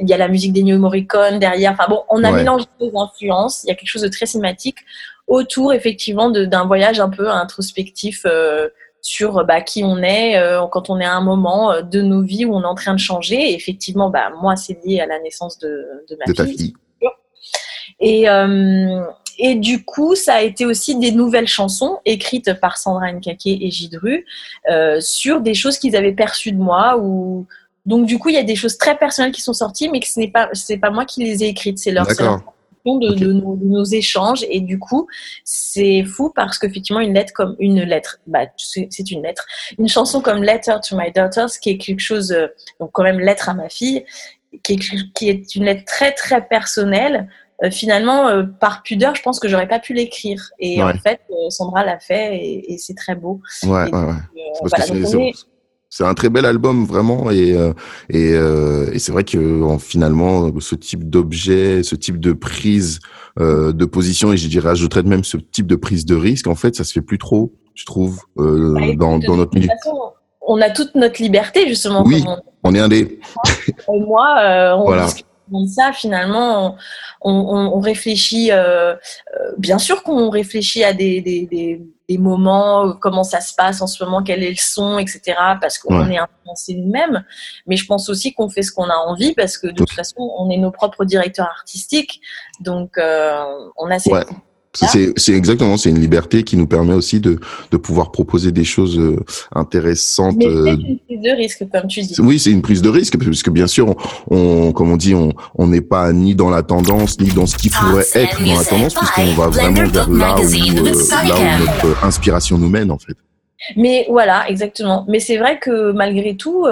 il 0.00 0.08
y 0.08 0.14
a 0.14 0.16
la 0.16 0.28
musique 0.28 0.54
d'Ennio 0.54 0.78
Morricone 0.78 1.38
derrière. 1.38 1.72
Enfin 1.72 1.86
bon, 1.90 2.02
on 2.08 2.24
a 2.24 2.32
mélangé 2.32 2.64
nos 2.80 2.98
influences. 2.98 3.64
Il 3.64 3.68
y 3.68 3.70
a 3.70 3.74
quelque 3.74 3.90
chose 3.90 4.02
de 4.02 4.08
très 4.08 4.24
cinématique 4.24 4.78
autour 5.26 5.72
effectivement 5.74 6.30
d'un 6.30 6.64
voyage 6.64 7.00
un 7.00 7.10
peu 7.10 7.28
introspectif 7.28 8.24
sur 9.04 9.44
bah, 9.44 9.60
qui 9.60 9.84
on 9.84 9.98
est 9.98 10.38
euh, 10.38 10.66
quand 10.66 10.88
on 10.88 10.98
est 10.98 11.04
à 11.04 11.12
un 11.12 11.20
moment 11.20 11.70
euh, 11.70 11.82
de 11.82 12.00
nos 12.00 12.22
vies 12.22 12.46
où 12.46 12.54
on 12.54 12.62
est 12.62 12.66
en 12.66 12.74
train 12.74 12.94
de 12.94 12.98
changer. 12.98 13.50
Et 13.50 13.54
effectivement, 13.54 14.08
bah, 14.08 14.32
moi, 14.40 14.56
c'est 14.56 14.82
lié 14.82 14.98
à 15.00 15.06
la 15.06 15.20
naissance 15.20 15.58
de, 15.58 15.86
de 16.08 16.16
ma 16.16 16.32
de 16.32 16.50
fille. 16.50 16.74
Et, 18.00 18.28
euh, 18.28 19.04
et 19.38 19.56
du 19.56 19.84
coup, 19.84 20.14
ça 20.14 20.36
a 20.36 20.40
été 20.40 20.64
aussi 20.64 20.98
des 20.98 21.12
nouvelles 21.12 21.46
chansons 21.46 21.98
écrites 22.06 22.54
par 22.54 22.78
Sandra 22.78 23.12
Nkake 23.12 23.46
et 23.46 23.70
Gidru 23.70 24.24
euh, 24.70 25.02
sur 25.02 25.42
des 25.42 25.54
choses 25.54 25.78
qu'ils 25.78 25.96
avaient 25.96 26.14
perçues 26.14 26.52
de 26.52 26.58
moi. 26.58 26.96
Ou... 26.98 27.46
Donc, 27.84 28.06
du 28.06 28.18
coup, 28.18 28.30
il 28.30 28.36
y 28.36 28.38
a 28.38 28.42
des 28.42 28.56
choses 28.56 28.78
très 28.78 28.96
personnelles 28.96 29.32
qui 29.32 29.42
sont 29.42 29.52
sorties, 29.52 29.90
mais 29.90 30.00
que 30.00 30.08
ce 30.08 30.18
n'est 30.18 30.30
pas, 30.30 30.48
c'est 30.54 30.78
pas 30.78 30.90
moi 30.90 31.04
qui 31.04 31.22
les 31.22 31.44
ai 31.44 31.48
écrites, 31.48 31.78
c'est 31.78 31.92
leur, 31.92 32.06
de, 32.84 33.32
nos, 33.32 33.84
échanges. 33.84 34.44
Et 34.48 34.60
du 34.60 34.78
coup 34.78 35.06
c'est 35.44 36.04
fou 36.04 36.32
parce 36.34 36.58
qu'effectivement 36.58 37.00
une 37.00 37.14
lettre 37.14 37.32
comme 37.32 37.56
une 37.58 37.82
lettre 37.82 38.20
bah 38.26 38.46
c'est 38.56 39.10
une 39.10 39.22
lettre. 39.22 39.44
Une 39.78 39.88
chanson 39.88 40.20
comme 40.20 40.42
Letter 40.42 40.76
to 40.86 40.96
My 40.96 41.10
Daughters 41.12 41.50
qui 41.60 41.70
est 41.70 41.78
quelque 41.78 42.00
chose 42.00 42.32
euh, 42.32 42.48
donc 42.80 42.90
quand 42.92 43.02
même 43.02 43.20
lettre 43.20 43.48
à 43.48 43.54
ma 43.54 43.68
fille 43.68 44.04
qui 44.62 44.74
est, 44.74 45.12
qui 45.14 45.28
est 45.28 45.54
une 45.54 45.64
lettre 45.64 45.84
très 45.84 46.12
très 46.12 46.46
personnelle. 46.46 47.28
Euh, 47.62 47.70
finalement 47.70 48.26
euh, 48.26 48.42
par 48.42 48.82
pudeur 48.82 49.14
je 49.14 49.22
pense 49.22 49.38
que 49.38 49.48
j'aurais 49.48 49.68
pas 49.68 49.78
pu 49.78 49.94
l'écrire. 49.94 50.50
Et 50.58 50.82
en 50.82 50.92
fait 50.94 51.20
Sandra 51.50 51.84
l'a 51.84 51.98
fait 51.98 52.36
et, 52.36 52.76
c'est 52.78 52.94
très 52.94 53.14
beau. 53.14 53.40
Ouais, 53.64 53.90
ouais, 53.92 54.04
ouais 54.62 55.32
c'est 55.96 56.04
un 56.04 56.14
très 56.14 56.28
bel 56.28 56.44
album 56.44 56.84
vraiment 56.84 57.30
et 57.30 57.52
euh, 57.52 57.72
et, 58.10 58.32
euh, 58.32 58.90
et 58.92 58.98
c'est 58.98 59.12
vrai 59.12 59.22
que 59.22 59.64
finalement 59.78 60.50
ce 60.58 60.74
type 60.74 61.08
d'objet, 61.08 61.84
ce 61.84 61.94
type 61.94 62.18
de 62.18 62.32
prise 62.32 62.98
euh, 63.38 63.72
de 63.72 63.84
position 63.84 64.32
et 64.32 64.36
je 64.36 64.48
dirais 64.48 64.70
ajouterais 64.70 65.04
même 65.04 65.22
ce 65.22 65.36
type 65.36 65.68
de 65.68 65.76
prise 65.76 66.04
de 66.04 66.16
risque 66.16 66.48
en 66.48 66.56
fait 66.56 66.74
ça 66.74 66.82
se 66.82 66.92
fait 66.92 67.00
plus 67.00 67.18
trop 67.18 67.52
je 67.74 67.84
trouve 67.84 68.20
euh, 68.38 68.74
bah, 68.74 68.80
dans, 68.96 69.18
dans 69.20 69.36
notre 69.36 69.54
milieu. 69.54 69.68
on 70.42 70.60
a 70.60 70.70
toute 70.70 70.94
notre 70.96 71.22
liberté 71.22 71.68
justement. 71.68 72.02
Oui, 72.04 72.24
on... 72.62 72.74
est 72.74 72.80
un 72.80 72.88
des. 72.88 73.20
moi, 73.88 74.36
euh, 74.40 74.74
on 74.76 74.84
voilà 74.84 75.06
ça, 75.66 75.92
finalement, 75.92 76.76
on, 77.20 77.32
on, 77.32 77.76
on 77.76 77.80
réfléchit, 77.80 78.50
euh, 78.50 78.94
euh, 78.94 78.96
bien 79.58 79.78
sûr 79.78 80.02
qu'on 80.02 80.30
réfléchit 80.30 80.84
à 80.84 80.92
des, 80.92 81.20
des, 81.20 81.46
des, 81.46 81.82
des, 82.08 82.18
moments, 82.18 82.86
euh, 82.86 82.92
comment 83.00 83.24
ça 83.24 83.40
se 83.40 83.54
passe 83.54 83.80
en 83.82 83.86
ce 83.86 84.02
moment, 84.04 84.22
quel 84.22 84.42
est 84.42 84.50
le 84.50 84.56
son, 84.56 84.98
etc., 84.98 85.36
parce 85.60 85.78
qu'on 85.78 86.08
est 86.10 86.18
influencé 86.18 86.74
nous-mêmes. 86.74 87.24
Mais 87.66 87.76
je 87.76 87.86
pense 87.86 88.08
aussi 88.08 88.32
qu'on 88.32 88.48
fait 88.48 88.62
ce 88.62 88.72
qu'on 88.72 88.88
a 88.88 88.96
envie, 88.96 89.34
parce 89.34 89.58
que 89.58 89.66
de 89.66 89.72
toute 89.74 89.92
façon, 89.92 90.30
on 90.38 90.50
est 90.50 90.58
nos 90.58 90.70
propres 90.70 91.04
directeurs 91.04 91.48
artistiques. 91.48 92.20
Donc, 92.60 92.98
euh, 92.98 93.44
on 93.76 93.90
a 93.90 93.98
cette 93.98 94.12
c'est 94.74 95.32
exactement, 95.32 95.76
c'est 95.76 95.90
une 95.90 96.00
liberté 96.00 96.42
qui 96.42 96.56
nous 96.56 96.66
permet 96.66 96.94
aussi 96.94 97.20
de, 97.20 97.38
de 97.70 97.76
pouvoir 97.76 98.10
proposer 98.10 98.52
des 98.52 98.64
choses 98.64 98.98
euh, 98.98 99.16
intéressantes. 99.54 100.36
Mais 100.36 100.44
c'est 100.44 100.50
euh, 100.50 100.76
une 100.76 100.98
prise 100.98 101.20
de 101.20 101.30
risque, 101.30 101.66
comme 101.70 101.86
tu 101.86 102.00
dis. 102.02 102.20
Oui, 102.20 102.38
c'est 102.38 102.50
une 102.50 102.62
prise 102.62 102.82
de 102.82 102.88
risque, 102.88 103.16
parce 103.18 103.42
que 103.42 103.50
bien 103.50 103.66
sûr, 103.66 103.94
on, 104.30 104.72
comme 104.72 104.90
on 104.90 104.96
dit, 104.96 105.14
on 105.14 105.66
n'est 105.66 105.80
pas 105.80 106.12
ni 106.12 106.34
dans 106.34 106.50
la 106.50 106.62
tendance, 106.62 107.20
ni 107.20 107.30
dans 107.30 107.46
ce 107.46 107.56
qui 107.56 107.70
pourrait 107.70 108.04
être 108.14 108.42
dans 108.42 108.58
la 108.58 108.64
tendance, 108.64 108.94
puisqu'on 108.94 109.32
va 109.34 109.48
vraiment 109.48 109.88
vers 109.88 110.10
là 110.10 110.36
où, 110.36 110.42
euh, 110.42 110.92
là 111.28 111.34
où 111.36 111.60
notre 111.60 112.04
inspiration 112.04 112.58
nous 112.58 112.68
mène, 112.68 112.90
en 112.90 112.98
fait. 112.98 113.14
Mais 113.76 114.06
voilà, 114.10 114.48
exactement. 114.48 115.06
Mais 115.08 115.20
c'est 115.20 115.38
vrai 115.38 115.58
que 115.58 115.92
malgré 115.92 116.36
tout, 116.36 116.66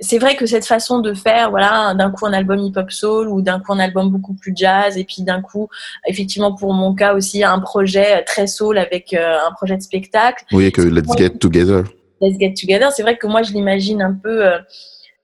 c'est 0.00 0.18
vrai 0.18 0.34
que 0.36 0.46
cette 0.46 0.66
façon 0.66 1.00
de 1.00 1.12
faire, 1.12 1.50
voilà, 1.50 1.94
d'un 1.94 2.10
coup 2.10 2.26
un 2.26 2.32
album 2.32 2.58
hip-hop 2.58 2.90
soul 2.90 3.28
ou 3.28 3.42
d'un 3.42 3.60
coup 3.60 3.72
un 3.72 3.78
album 3.78 4.10
beaucoup 4.10 4.34
plus 4.34 4.52
jazz 4.56 4.96
et 4.96 5.04
puis 5.04 5.22
d'un 5.22 5.42
coup, 5.42 5.68
effectivement 6.06 6.54
pour 6.54 6.72
mon 6.72 6.94
cas 6.94 7.14
aussi, 7.14 7.44
un 7.44 7.58
projet 7.58 8.24
très 8.24 8.46
soul 8.46 8.78
avec 8.78 9.12
euh, 9.12 9.36
un 9.46 9.52
projet 9.52 9.76
de 9.76 9.82
spectacle. 9.82 10.44
Oui, 10.52 10.72
que 10.72 10.80
Let's 10.80 11.16
Get 11.16 11.30
Together. 11.38 11.84
Let's 12.20 12.38
Get 12.38 12.54
Together, 12.54 12.90
c'est 12.92 13.02
vrai 13.02 13.16
que 13.16 13.26
moi 13.26 13.42
je 13.42 13.52
l'imagine 13.52 14.02
un 14.02 14.14
peu. 14.14 14.46
Euh, 14.46 14.58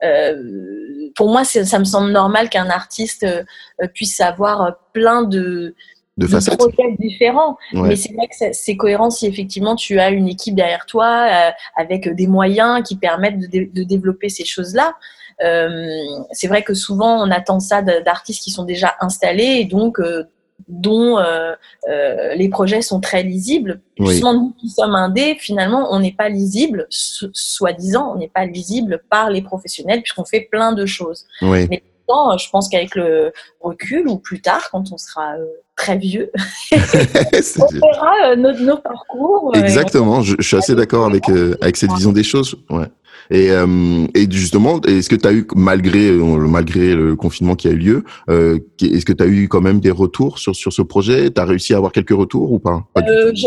euh 0.05 0.43
pour 1.15 1.31
moi, 1.31 1.45
ça 1.45 1.79
me 1.79 1.85
semble 1.85 2.11
normal 2.11 2.51
qu'un 2.51 2.69
artiste 2.69 3.25
euh, 3.25 3.87
puisse 3.95 4.21
avoir 4.21 4.77
plein 4.93 5.23
de 5.23 5.75
de, 6.17 6.27
de 6.27 6.57
projets 6.57 6.97
différents. 6.99 7.57
Mais 7.73 7.97
c'est 7.97 8.13
vrai 8.15 8.29
que 8.29 8.35
c'est 8.53 8.77
cohérent 8.77 9.11
si 9.11 9.27
effectivement 9.27 9.77
tu 9.77 9.99
as 9.99 10.11
une 10.11 10.29
équipe 10.29 10.55
derrière 10.55 10.87
toi 10.87 11.29
euh, 11.31 11.51
avec 11.77 12.09
des 12.09 12.27
moyens 12.27 12.83
qui 12.87 12.97
permettent 12.97 13.39
de, 13.39 13.69
de 13.73 13.83
développer 13.83 14.29
ces 14.29 14.45
choses-là. 14.45 14.95
Euh, 15.45 15.87
c'est 16.33 16.49
vrai 16.49 16.63
que 16.63 16.73
souvent 16.73 17.23
on 17.23 17.31
attend 17.31 17.61
ça 17.61 17.83
d'artistes 17.83 18.43
qui 18.43 18.51
sont 18.51 18.65
déjà 18.65 18.95
installés 19.01 19.59
et 19.61 19.65
donc 19.67 20.01
euh, 20.01 20.25
dont 20.69 21.19
euh, 21.19 21.53
euh, 21.91 22.35
les 22.35 22.49
projets 22.49 22.81
sont 22.81 23.01
très 23.01 23.23
lisibles. 23.23 23.83
Justement, 23.99 24.33
nous 24.33 24.55
qui 24.59 24.71
sommes 24.71 24.95
indés, 24.95 25.37
finalement, 25.39 25.89
on 25.91 26.01
n'est 26.01 26.15
pas 26.15 26.31
lisible, 26.31 26.87
soi-disant, 26.89 28.15
on 28.15 28.19
n'est 28.19 28.29
pas 28.29 28.47
lisible 28.47 29.03
par 29.11 29.29
les 29.29 29.43
professionnels 29.43 30.01
puisqu'on 30.01 30.25
fait 30.25 30.49
plein 30.51 30.73
de 30.73 30.87
choses. 30.87 31.27
Oui. 31.43 31.67
Mais 31.69 31.83
je 32.09 32.51
pense 32.51 32.69
qu'avec 32.69 32.95
le 32.95 33.33
recul 33.61 34.09
ou 34.09 34.19
plus 34.19 34.41
tard, 34.41 34.71
quand 34.71 34.93
on 34.93 34.99
sera 34.99 35.35
très 35.77 35.99
vieux. 35.99 36.33
on 36.73 36.77
verra 36.77 38.13
euh, 38.31 38.37
nos, 38.37 38.79
parcours. 38.79 39.53
Euh, 39.55 39.61
Exactement, 39.61 40.23
je, 40.23 40.35
je, 40.39 40.47
suis 40.47 40.57
assez 40.57 40.75
d'accord 40.75 41.07
avec, 41.07 41.29
euh, 41.29 41.55
avec 41.61 41.77
cette 41.77 41.93
vision 41.93 42.13
des 42.13 42.25
choses. 42.25 42.57
Ouais. 42.71 42.87
Et, 43.31 43.49
et 43.49 44.31
justement, 44.31 44.81
est-ce 44.83 45.09
que 45.09 45.17
tu 45.17 45.27
as 45.27 45.33
eu, 45.33 45.49
malgré, 45.57 46.13
malgré 46.13 46.95
le 46.95 47.17
confinement 47.17 47.57
qui 47.57 47.67
a 47.67 47.73
eu 47.73 47.77
lieu, 47.77 48.05
est-ce 48.29 49.05
que 49.05 49.13
tu 49.13 49.25
as 49.25 49.27
eu 49.27 49.49
quand 49.49 49.61
même 49.61 49.81
des 49.81 49.91
retours 49.91 50.39
sur, 50.39 50.55
sur 50.55 50.73
ce 50.73 50.81
projet? 50.83 51.31
Tu 51.33 51.41
as 51.41 51.45
réussi 51.45 51.75
à 51.75 51.79
avoir 51.79 51.91
quelques 51.91 52.15
retours 52.15 52.53
ou 52.53 52.61
pas, 52.61 52.85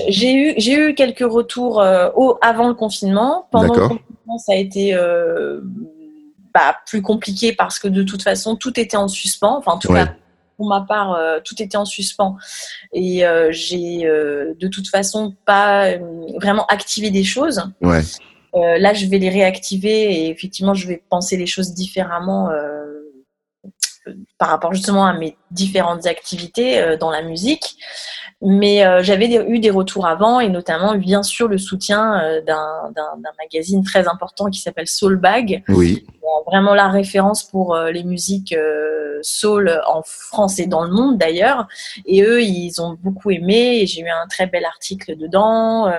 J'ai 0.10 0.34
eu, 0.34 0.54
j'ai 0.58 0.74
eu 0.74 0.96
quelques 0.96 1.20
retours 1.20 1.82
au, 2.18 2.38
avant 2.42 2.68
le 2.68 2.74
confinement. 2.74 3.48
Pendant 3.54 3.74
le 3.74 3.80
confinement, 3.80 4.38
ça 4.46 4.51
a 4.51 4.58
été 4.58 4.98
bah, 6.60 6.75
plus 6.86 7.01
compliqué 7.01 7.54
parce 7.54 7.80
que 7.80 7.88
de 7.88 8.04
toute 8.04 8.22
façon, 8.22 8.58
tout 8.58 8.78
était 8.80 8.98
en 8.98 9.08
suspens. 9.08 9.58
Enfin, 9.58 9.72
en 9.72 9.78
tout 9.78 9.94
cas, 9.94 10.13
pour 10.58 10.68
ma 10.68 10.82
part, 10.82 11.13
euh, 11.13 11.39
tout 11.44 11.56
était 11.62 11.78
en 11.78 11.86
suspens. 11.86 12.36
Et 12.92 13.25
euh, 13.25 13.48
j'ai 13.50 14.06
euh, 14.06 14.54
de 14.60 14.68
toute 14.68 14.89
façon 14.89 15.36
pas 15.46 15.94
vraiment 16.36 16.66
activé 16.66 17.12
des 17.12 17.24
choses. 17.24 17.63
Ouais. 17.82 18.01
là, 18.54 18.94
je 18.94 19.06
vais 19.06 19.20
les 19.20 19.30
réactiver 19.30 20.13
et 20.13 20.30
effectivement, 20.30 20.74
je 20.74 20.86
vais 20.86 21.01
penser 21.10 21.38
les 21.38 21.48
choses 21.48 21.74
différemment 21.74 22.50
par 24.38 24.50
rapport 24.50 24.74
justement 24.74 25.06
à 25.06 25.13
mes 25.13 25.38
différentes 25.51 26.08
activités 26.08 26.98
dans 27.00 27.10
la 27.10 27.22
musique. 27.22 27.78
Mais 28.41 29.03
j'avais 29.03 29.27
eu 29.50 29.60
des 29.60 29.69
retours 29.69 30.08
avant 30.08 30.39
et 30.39 30.50
notamment 30.50 30.96
bien 30.96 31.24
sûr 31.24 31.48
le 31.48 31.58
soutien 31.58 32.22
d'un 32.48 33.34
magazine 33.38 33.84
très 33.84 34.08
important 34.08 34.46
qui 34.46 34.60
s'appelle 34.60 34.88
Soulbag. 34.88 35.63
Oui. 35.67 36.05
Vraiment 36.46 36.74
la 36.74 36.88
référence 36.88 37.43
pour 37.43 37.77
les 37.77 38.03
musiques 38.03 38.55
soul 39.22 39.81
en 39.88 40.01
France 40.03 40.60
et 40.60 40.67
dans 40.67 40.84
le 40.84 40.91
monde 40.91 41.17
d'ailleurs. 41.17 41.67
Et 42.05 42.24
eux, 42.24 42.41
ils 42.41 42.81
ont 42.81 42.98
beaucoup 43.01 43.29
aimé. 43.31 43.81
Et 43.81 43.88
j'ai 43.88 44.01
eu 44.01 44.10
un 44.10 44.25
très 44.27 44.48
bel 44.48 44.63
article 44.63 45.17
dedans. 45.17 45.91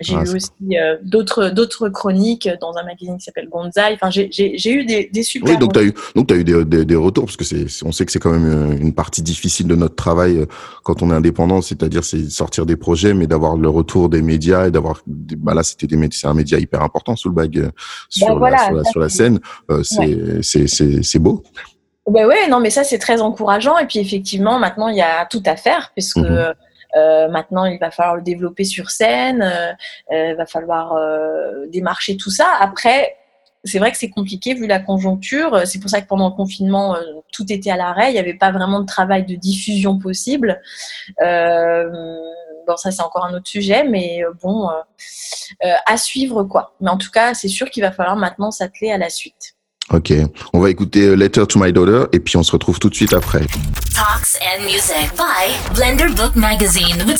Euh, 0.00 0.04
j'ai 0.04 0.14
ah, 0.14 0.24
eu 0.24 0.36
aussi 0.36 0.50
euh, 0.72 0.96
d'autres 1.02 1.48
d'autres 1.50 1.88
chroniques 1.88 2.48
dans 2.60 2.76
un 2.76 2.84
magazine 2.84 3.18
qui 3.18 3.24
s'appelle 3.24 3.48
Gonzai. 3.48 3.94
Enfin, 3.94 4.10
j'ai 4.10 4.72
eu 4.72 4.84
des, 4.84 5.10
des 5.12 5.22
super. 5.22 5.52
Oui, 5.52 5.58
donc 5.58 5.72
tu 5.72 5.80
as 5.80 5.82
eu 5.82 5.94
donc 6.14 6.30
as 6.30 6.36
eu 6.36 6.44
des, 6.44 6.64
des, 6.64 6.84
des 6.84 6.94
retours 6.94 7.24
parce 7.24 7.36
que 7.36 7.44
c'est 7.44 7.66
on 7.84 7.92
sait 7.92 8.06
que 8.06 8.12
c'est 8.12 8.18
quand 8.18 8.30
même 8.30 8.46
euh, 8.46 8.78
une 8.78 8.94
partie 8.94 9.22
difficile 9.22 9.66
de 9.66 9.74
notre 9.74 9.96
travail 9.96 10.46
quand 10.84 11.02
on 11.02 11.10
est 11.10 11.14
indépendant, 11.14 11.62
c'est-à-dire 11.62 12.04
c'est 12.04 12.30
sortir 12.30 12.64
des 12.64 12.76
projets, 12.76 13.12
mais 13.12 13.26
d'avoir 13.26 13.56
le 13.56 13.68
retour 13.68 14.08
des 14.08 14.22
médias 14.22 14.68
et 14.68 14.70
d'avoir 14.70 15.02
bah 15.06 15.54
là 15.54 15.62
c'était 15.62 15.86
des 15.86 16.08
c'est 16.12 16.28
un 16.28 16.34
média 16.34 16.58
hyper 16.58 16.82
important 16.82 17.16
sous 17.16 17.28
le 17.28 17.34
bag 17.34 17.70
sur, 18.08 18.38
la, 18.38 18.58
sur, 18.58 18.72
la, 18.72 18.84
sur, 18.84 19.00
la, 19.00 19.08
scène. 19.08 19.40
c'est 19.82 20.42
c'est 20.42 21.02
c'est 21.02 21.18
beau. 21.18 21.42
Ben 22.10 22.26
ouais, 22.26 22.48
non, 22.48 22.60
mais 22.60 22.70
ça 22.70 22.84
c'est 22.84 22.98
très 22.98 23.20
encourageant. 23.20 23.76
Et 23.78 23.86
puis 23.86 23.98
effectivement, 23.98 24.58
maintenant 24.58 24.88
il 24.88 24.96
y 24.96 25.02
a 25.02 25.26
tout 25.26 25.42
à 25.44 25.56
faire 25.56 25.90
puisque 25.94 26.16
mhm. 26.16 26.54
Euh, 26.96 27.28
maintenant 27.28 27.64
il 27.64 27.78
va 27.78 27.90
falloir 27.90 28.16
le 28.16 28.22
développer 28.22 28.64
sur 28.64 28.90
scène, 28.90 29.42
euh, 29.42 30.30
il 30.30 30.36
va 30.36 30.46
falloir 30.46 30.94
démarcher 31.68 32.16
tout 32.16 32.30
ça. 32.30 32.46
Après, 32.60 33.16
c'est 33.64 33.78
vrai 33.78 33.90
que 33.90 33.98
c'est 33.98 34.10
compliqué 34.10 34.54
vu 34.54 34.66
la 34.66 34.78
conjoncture. 34.78 35.66
C'est 35.66 35.80
pour 35.80 35.90
ça 35.90 36.00
que 36.00 36.06
pendant 36.06 36.28
le 36.28 36.34
confinement, 36.34 36.96
tout 37.32 37.52
était 37.52 37.70
à 37.70 37.76
l'arrêt. 37.76 38.10
Il 38.10 38.12
n'y 38.12 38.18
avait 38.18 38.34
pas 38.34 38.52
vraiment 38.52 38.80
de 38.80 38.86
travail 38.86 39.24
de 39.24 39.34
diffusion 39.34 39.98
possible. 39.98 40.60
bon, 41.18 42.76
ça 42.76 42.90
c'est 42.90 43.02
encore 43.02 43.26
un 43.26 43.34
autre 43.34 43.48
sujet, 43.48 43.84
mais 43.84 44.22
bon, 44.42 44.70
à 45.60 45.96
suivre 45.96 46.44
quoi. 46.44 46.74
Mais 46.80 46.90
en 46.90 46.98
tout 46.98 47.10
cas, 47.10 47.34
c'est 47.34 47.48
sûr 47.48 47.68
qu'il 47.70 47.82
va 47.82 47.92
falloir 47.92 48.16
maintenant 48.16 48.50
s'atteler 48.50 48.90
à 48.90 48.98
la 48.98 49.10
suite. 49.10 49.57
Ok, 49.90 50.12
on 50.52 50.60
va 50.60 50.68
écouter 50.68 51.06
euh, 51.06 51.14
Letter 51.14 51.46
to 51.46 51.58
My 51.58 51.72
Daughter 51.72 52.04
et 52.12 52.20
puis 52.20 52.36
on 52.36 52.42
se 52.42 52.52
retrouve 52.52 52.78
tout 52.78 52.90
de 52.90 52.94
suite 52.94 53.14
après. 53.14 53.46
Talks 53.94 54.36
and 54.42 54.64
Music 54.64 55.10
by 55.16 55.74
Blender 55.74 56.14
Book 56.14 56.36
Magazine 56.36 57.04
with 57.06 57.18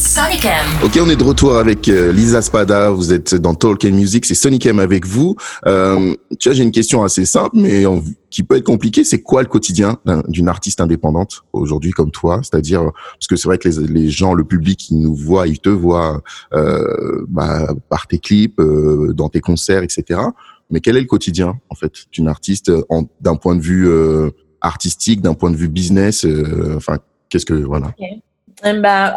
Sonicam. 0.00 0.66
Ok, 0.82 0.98
on 1.00 1.08
est 1.08 1.16
de 1.16 1.22
retour 1.22 1.56
avec 1.56 1.88
euh, 1.88 2.12
Lisa 2.12 2.42
Spada. 2.42 2.90
Vous 2.90 3.12
êtes 3.12 3.36
dans 3.36 3.54
Talk 3.54 3.84
and 3.84 3.92
Music. 3.92 4.26
C'est 4.26 4.34
Sonic 4.34 4.66
M 4.66 4.80
avec 4.80 5.06
vous. 5.06 5.36
Euh, 5.66 6.14
tu 6.40 6.48
vois, 6.48 6.56
j'ai 6.56 6.64
une 6.64 6.72
question 6.72 7.04
assez 7.04 7.24
simple, 7.24 7.50
mais 7.54 7.84
qui 8.30 8.42
peut 8.42 8.56
être 8.56 8.64
compliquée. 8.64 9.04
C'est 9.04 9.22
quoi 9.22 9.42
le 9.42 9.48
quotidien 9.48 9.98
d'une 10.26 10.48
artiste 10.48 10.80
indépendante 10.80 11.44
aujourd'hui 11.52 11.92
comme 11.92 12.10
toi? 12.10 12.40
C'est-à-dire 12.42 12.90
parce 12.92 13.28
que 13.28 13.36
c'est 13.36 13.46
vrai 13.46 13.58
que 13.58 13.68
les, 13.68 13.86
les, 13.86 14.10
gens, 14.10 14.34
le 14.34 14.42
public, 14.42 14.90
ils 14.90 15.00
nous 15.00 15.14
voient, 15.14 15.46
ils 15.46 15.60
te 15.60 15.68
voient 15.68 16.20
euh, 16.52 17.24
bah, 17.28 17.68
par 17.88 18.08
tes 18.08 18.18
clips, 18.18 18.58
euh, 18.58 19.12
dans 19.14 19.28
tes 19.28 19.40
concerts, 19.40 19.84
etc. 19.84 20.20
Mais 20.70 20.80
quel 20.80 20.96
est 20.96 21.00
le 21.00 21.06
quotidien 21.06 21.60
en 21.70 21.76
fait 21.76 21.92
d'une 22.10 22.26
artiste 22.26 22.72
d'un 23.20 23.36
point 23.36 23.54
de 23.54 23.62
vue 23.62 23.88
euh, 23.88 24.30
artistique, 24.60 25.20
d'un 25.20 25.34
point 25.34 25.52
de 25.52 25.56
vue 25.56 25.68
business 25.68 26.26
Enfin, 26.74 26.98
qu'est-ce 27.28 27.46
que 27.46 27.54
voilà 27.54 27.94
euh, 28.00 28.04
bah, 28.62 29.14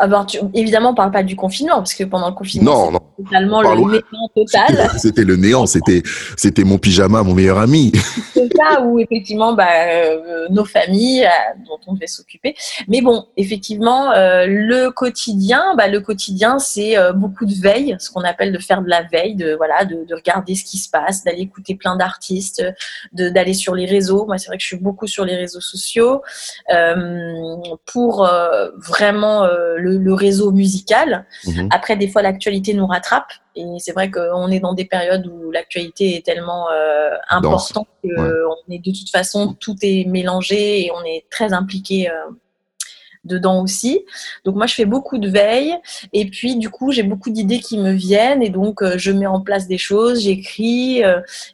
évidemment, 0.54 0.92
on 0.92 0.96
parle 0.96 1.12
pas 1.12 1.24
du 1.24 1.36
confinement, 1.36 1.78
parce 1.78 1.94
que 1.94 2.04
pendant 2.04 2.30
le 2.30 2.36
confinement, 2.36 2.92
c'était 2.92 3.24
totalement 3.24 3.62
le 3.62 3.70
néant 3.76 4.30
total. 4.36 4.90
C'était 4.98 5.24
le 5.24 5.36
néant, 5.36 5.66
c'était, 5.66 6.04
c'était 6.38 6.64
mon 6.64 6.78
pyjama, 6.78 7.24
mon 7.24 7.34
meilleur 7.34 7.58
ami. 7.58 7.92
C'est 8.34 8.50
là 8.58 8.82
où 8.82 9.00
effectivement 9.00 9.54
bah, 9.54 9.68
euh, 9.88 10.48
nos 10.50 10.66
familles 10.66 11.26
euh, 11.26 11.30
dont 11.68 11.80
on 11.88 11.94
devait 11.94 12.08
s'occuper. 12.08 12.56
Mais 12.88 13.02
bon, 13.02 13.26
effectivement, 13.38 14.12
euh, 14.12 14.46
le 14.48 14.90
quotidien, 14.90 15.76
bah, 15.76 15.88
le 15.88 16.02
quotidien, 16.02 16.60
c'est 16.60 16.96
beaucoup 17.16 17.46
de 17.46 17.54
veille, 17.54 17.96
ce 18.00 18.12
qu'on 18.12 18.22
appelle 18.22 18.52
de 18.52 18.60
faire 18.60 18.82
de 18.82 18.90
la 18.90 19.04
veille, 19.04 19.36
de 19.36 19.54
voilà, 19.56 19.86
de, 19.86 20.06
de 20.06 20.16
regarder 20.16 20.56
ce 20.56 20.64
qui 20.64 20.78
se 20.78 20.90
passe, 20.90 21.24
d'aller 21.24 21.42
écouter 21.42 21.76
plein 21.76 21.96
d'artistes, 21.96 22.64
d'aller 23.14 23.54
sur 23.54 23.76
les 23.76 23.86
réseaux. 23.86 24.26
Moi, 24.26 24.38
c'est 24.38 24.48
vrai 24.48 24.58
que 24.58 24.64
je 24.64 24.68
suis 24.68 24.78
beaucoup 24.78 25.08
sur 25.08 25.26
les 25.26 25.36
réseaux 25.36 25.62
sociaux 25.62 26.22
pour 27.86 28.30
vraiment 28.78 29.31
le, 29.78 29.98
le, 29.98 30.14
réseau 30.14 30.52
musical. 30.52 31.26
Mhm. 31.46 31.70
Après, 31.72 31.96
des 31.96 32.08
fois, 32.08 32.22
l'actualité 32.22 32.74
nous 32.74 32.88
rattrape. 32.88 33.32
Et 33.56 33.66
c'est 33.80 33.92
vrai 33.92 34.10
qu'on 34.10 34.48
est 34.50 34.60
dans 34.60 34.74
des 34.74 34.86
périodes 34.86 35.28
où 35.28 35.52
l'actualité 35.52 36.16
est 36.16 36.26
tellement 36.26 36.70
euh, 36.72 37.10
importante 37.30 37.88
qu'on 38.02 38.74
est 38.74 38.80
de 38.80 38.92
toute 38.92 39.10
façon, 39.10 39.56
tout 39.60 39.76
est 39.82 40.06
mélangé 40.08 40.86
et 40.86 40.92
on 40.92 41.04
est 41.04 41.26
très 41.30 41.52
impliqué 41.52 42.10
euh, 42.10 42.14
dedans 43.24 43.62
aussi. 43.62 44.04
Donc 44.46 44.56
moi, 44.56 44.66
je 44.66 44.74
fais 44.74 44.86
beaucoup 44.86 45.18
de 45.18 45.30
veille 45.30 45.76
et 46.14 46.26
puis 46.26 46.56
du 46.56 46.70
coup, 46.70 46.92
j'ai 46.92 47.04
beaucoup 47.04 47.30
d'idées 47.30 47.60
qui 47.60 47.78
me 47.78 47.92
viennent 47.92 48.42
et 48.42 48.50
donc 48.50 48.82
euh, 48.82 48.98
je 48.98 49.12
mets 49.12 49.28
en 49.28 49.42
place 49.42 49.68
des 49.68 49.78
choses, 49.78 50.22
j'écris 50.22 51.02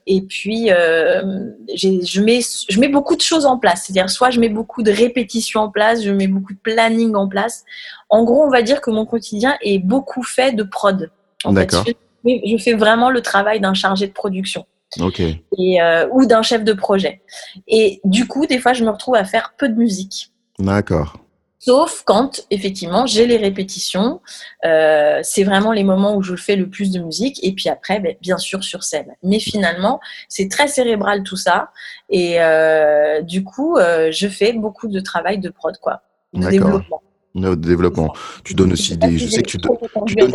et 0.08 0.22
puis 0.22 0.68
je, 0.68 2.22
mets, 2.22 2.40
je 2.70 2.80
mets 2.80 2.90
beaucoup 2.90 3.16
de 3.16 3.22
choses 3.22 3.46
en 3.46 3.58
place. 3.58 3.84
C'est-à-dire 3.86 4.10
soit 4.10 4.30
je 4.30 4.40
mets 4.40 4.50
beaucoup 4.50 4.84
de 4.84 4.92
répétitions 4.92 5.62
en 5.62 5.70
place, 5.70 6.04
je 6.04 6.12
mets 6.12 6.28
beaucoup 6.28 6.54
de 6.54 6.60
planning 6.60 7.16
en 7.16 7.28
place. 7.28 7.66
En 8.10 8.24
gros, 8.24 8.44
on 8.44 8.50
va 8.50 8.62
dire 8.62 8.82
que 8.82 8.92
mon 8.92 9.06
quotidien 9.06 9.58
est 9.62 9.80
beaucoup 9.80 10.24
fait 10.24 10.54
de 10.54 10.64
prod. 10.64 11.12
D'accord. 11.46 11.86
je, 12.26 12.58
fais 12.58 12.74
vraiment 12.74 13.10
le 13.10 13.22
travail 13.22 13.60
d'un 13.60 13.74
chargé 13.74 14.08
de 14.08 14.14
production. 14.14 14.66
Ok. 15.00 15.20
Et, 15.20 15.82
euh, 15.82 16.08
ou 16.12 16.26
d'un 16.26 16.42
chef 16.42 16.64
de 16.64 16.74
projet. 16.74 17.22
Et 17.68 18.00
du 18.04 18.28
coup, 18.28 18.46
des 18.46 18.60
fois, 18.60 18.74
je 18.74 18.84
me 18.84 18.90
retrouve 18.90 19.16
à 19.16 19.26
faire 19.26 19.54
peu 19.58 19.70
de 19.70 19.76
musique. 19.76 20.32
D'accord. 20.60 21.18
Sauf 21.60 22.04
quand, 22.06 22.46
effectivement, 22.52 23.06
j'ai 23.06 23.26
les 23.26 23.38
répétitions. 23.38 24.22
Euh, 24.66 25.20
c'est 25.24 25.44
vraiment 25.44 25.72
les 25.72 25.84
moments 25.84 26.16
où 26.16 26.22
je 26.22 26.36
fais 26.36 26.56
le 26.56 26.70
plus 26.70 26.92
de 26.92 27.00
musique. 27.00 27.44
Et 27.44 27.54
puis 27.54 27.70
après, 27.70 28.00
ben, 28.00 28.16
bien 28.22 28.38
sûr, 28.38 28.64
sur 28.64 28.84
scène. 28.84 29.16
Mais 29.24 29.40
finalement, 29.40 30.00
c'est 30.30 30.50
très 30.50 30.68
cérébral 30.68 31.24
tout 31.24 31.38
ça. 31.38 31.72
Et 32.10 32.42
euh, 32.42 33.22
du 33.22 33.44
coup, 33.44 33.78
je 33.78 34.28
fais 34.28 34.54
beaucoup 34.54 34.88
de 34.88 35.00
travail 35.00 35.40
de 35.40 35.50
prod, 35.50 35.78
quoi. 35.78 36.04
De 36.34 36.48
développement 36.48 37.02
de 37.36 37.56
développement. 37.56 38.14
Tu 38.44 38.54
donnes 38.54 38.74
aussi 38.74 38.98
des. 38.98 39.18
Je 39.18 39.28
sais 39.28 39.42
que 39.42 39.48
tu, 39.48 39.58
donnes, 39.58 40.32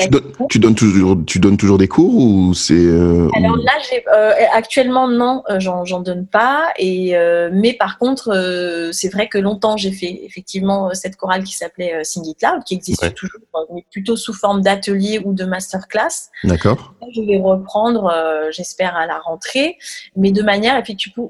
tu, 0.49 0.59
donnes, 0.59 0.75
toujours, 0.75 1.17
tu 1.27 1.39
donnes 1.39 1.57
toujours 1.57 1.79
des 1.79 1.89
cours 1.89 2.15
ou 2.15 2.55
c'est. 2.55 2.75
Euh, 2.75 3.29
Alors 3.35 3.57
là, 3.57 3.73
euh, 4.15 4.33
actuellement 4.53 5.09
non, 5.09 5.43
euh, 5.51 5.59
j'en 5.59 6.01
donne 6.01 6.27
pas. 6.27 6.65
Et 6.79 7.15
mais 7.53 7.75
par 7.75 7.99
contre, 7.99 8.91
c'est 8.93 9.09
vrai 9.09 9.29
que 9.29 9.39
longtemps 9.39 9.77
j'ai 9.77 9.93
fait 9.93 10.21
effectivement 10.25 10.95
cette 10.95 11.17
chorale 11.17 11.45
qui 11.45 11.55
s'appelait 11.55 12.05
Sing 12.05 12.25
It 12.27 12.43
Loud, 12.43 12.65
qui 12.65 12.75
existe 12.75 13.15
toujours, 13.15 13.41
mais 13.75 13.85
plutôt 13.91 14.17
sous 14.17 14.33
forme 14.33 14.63
d'atelier 14.63 15.21
ou 15.25 15.33
de 15.33 15.45
masterclass. 15.45 16.31
D'accord. 16.45 16.95
Je 17.15 17.23
vais 17.23 17.39
reprendre, 17.39 18.13
j'espère 18.51 18.97
à 18.97 19.07
la 19.07 19.19
rentrée, 19.19 19.79
mais 20.17 20.33
de 20.33 20.43
manière 20.43 20.77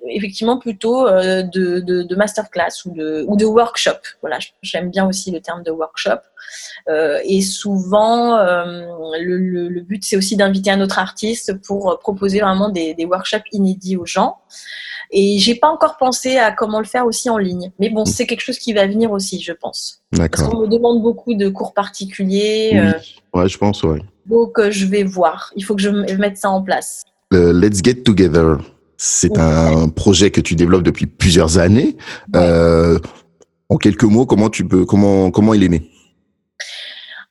effectivement 0.09 0.59
plutôt 0.59 1.09
de, 1.09 1.81
de, 1.81 2.15
masterclass 2.15 2.85
ou 2.85 3.37
de 3.37 3.45
workshop. 3.45 3.99
Voilà, 4.21 4.39
j'aime 4.63 4.91
bien 4.91 5.07
aussi 5.07 5.31
le 5.31 5.41
terme 5.41 5.63
de 5.63 5.71
workshop. 5.71 6.21
Euh, 6.89 7.19
et 7.25 7.43
souvent, 7.43 8.37
euh, 8.37 8.85
le, 9.21 9.81
but, 9.81 10.05
c'est 10.05 10.17
aussi 10.17 10.37
d'inviter 10.37 10.71
un 10.71 10.81
autre 10.81 10.99
artiste 10.99 11.61
pour 11.63 11.99
proposer 12.01 12.41
vraiment 12.41 12.69
des, 12.69 12.97
workshops 13.05 13.49
inédits 13.53 13.97
aux 13.97 14.07
gens. 14.07 14.39
Et 15.13 15.39
j'ai 15.39 15.55
pas 15.55 15.69
encore 15.69 15.99
pensé 15.99 16.39
à 16.39 16.53
comment 16.53 16.79
le 16.79 16.87
faire 16.87 17.07
aussi 17.07 17.29
en 17.29 17.37
ligne. 17.37 17.71
Mais 17.79 17.91
bon, 17.91 18.05
c'est 18.05 18.27
quelque 18.27 18.41
chose 18.41 18.59
qui 18.59 18.73
va 18.73 18.87
venir 18.87 19.13
aussi, 19.13 19.41
je 19.41 19.53
pense. 19.53 20.01
D'accord. 20.13 20.29
Parce 20.31 20.49
qu'on 20.49 20.63
me 20.63 20.67
demande 20.67 21.03
beaucoup 21.03 21.35
de 21.35 21.49
cours 21.49 21.75
particuliers. 21.75 22.71
Oui. 22.73 22.79
Euh, 22.79 23.41
ouais, 23.41 23.49
je 23.49 23.59
pense, 23.59 23.83
ouais. 23.83 24.01
Donc, 24.27 24.59
je 24.71 24.87
vais 24.87 25.05
voir. 25.05 25.53
Il 25.55 25.65
faut 25.65 25.75
que 25.75 25.83
je 25.83 25.91
mette 25.91 26.39
ça 26.39 26.51
en 26.51 26.63
place. 26.63 27.03
Let's 27.31 27.83
Get 27.83 28.03
Together, 28.03 28.59
c'est 28.97 29.39
un 29.39 29.89
projet 29.89 30.31
que 30.31 30.41
tu 30.41 30.55
développes 30.55 30.83
depuis 30.83 31.07
plusieurs 31.07 31.59
années 31.59 31.97
en 33.73 33.79
quelques 33.79 34.05
mots, 34.05 34.27
comment 34.27 34.51
tu 34.51 34.67
peux, 34.67 34.85
comment, 34.85 35.31
comment 35.31 35.55
il 35.55 35.65
est 35.65 35.69
né? 35.69 35.91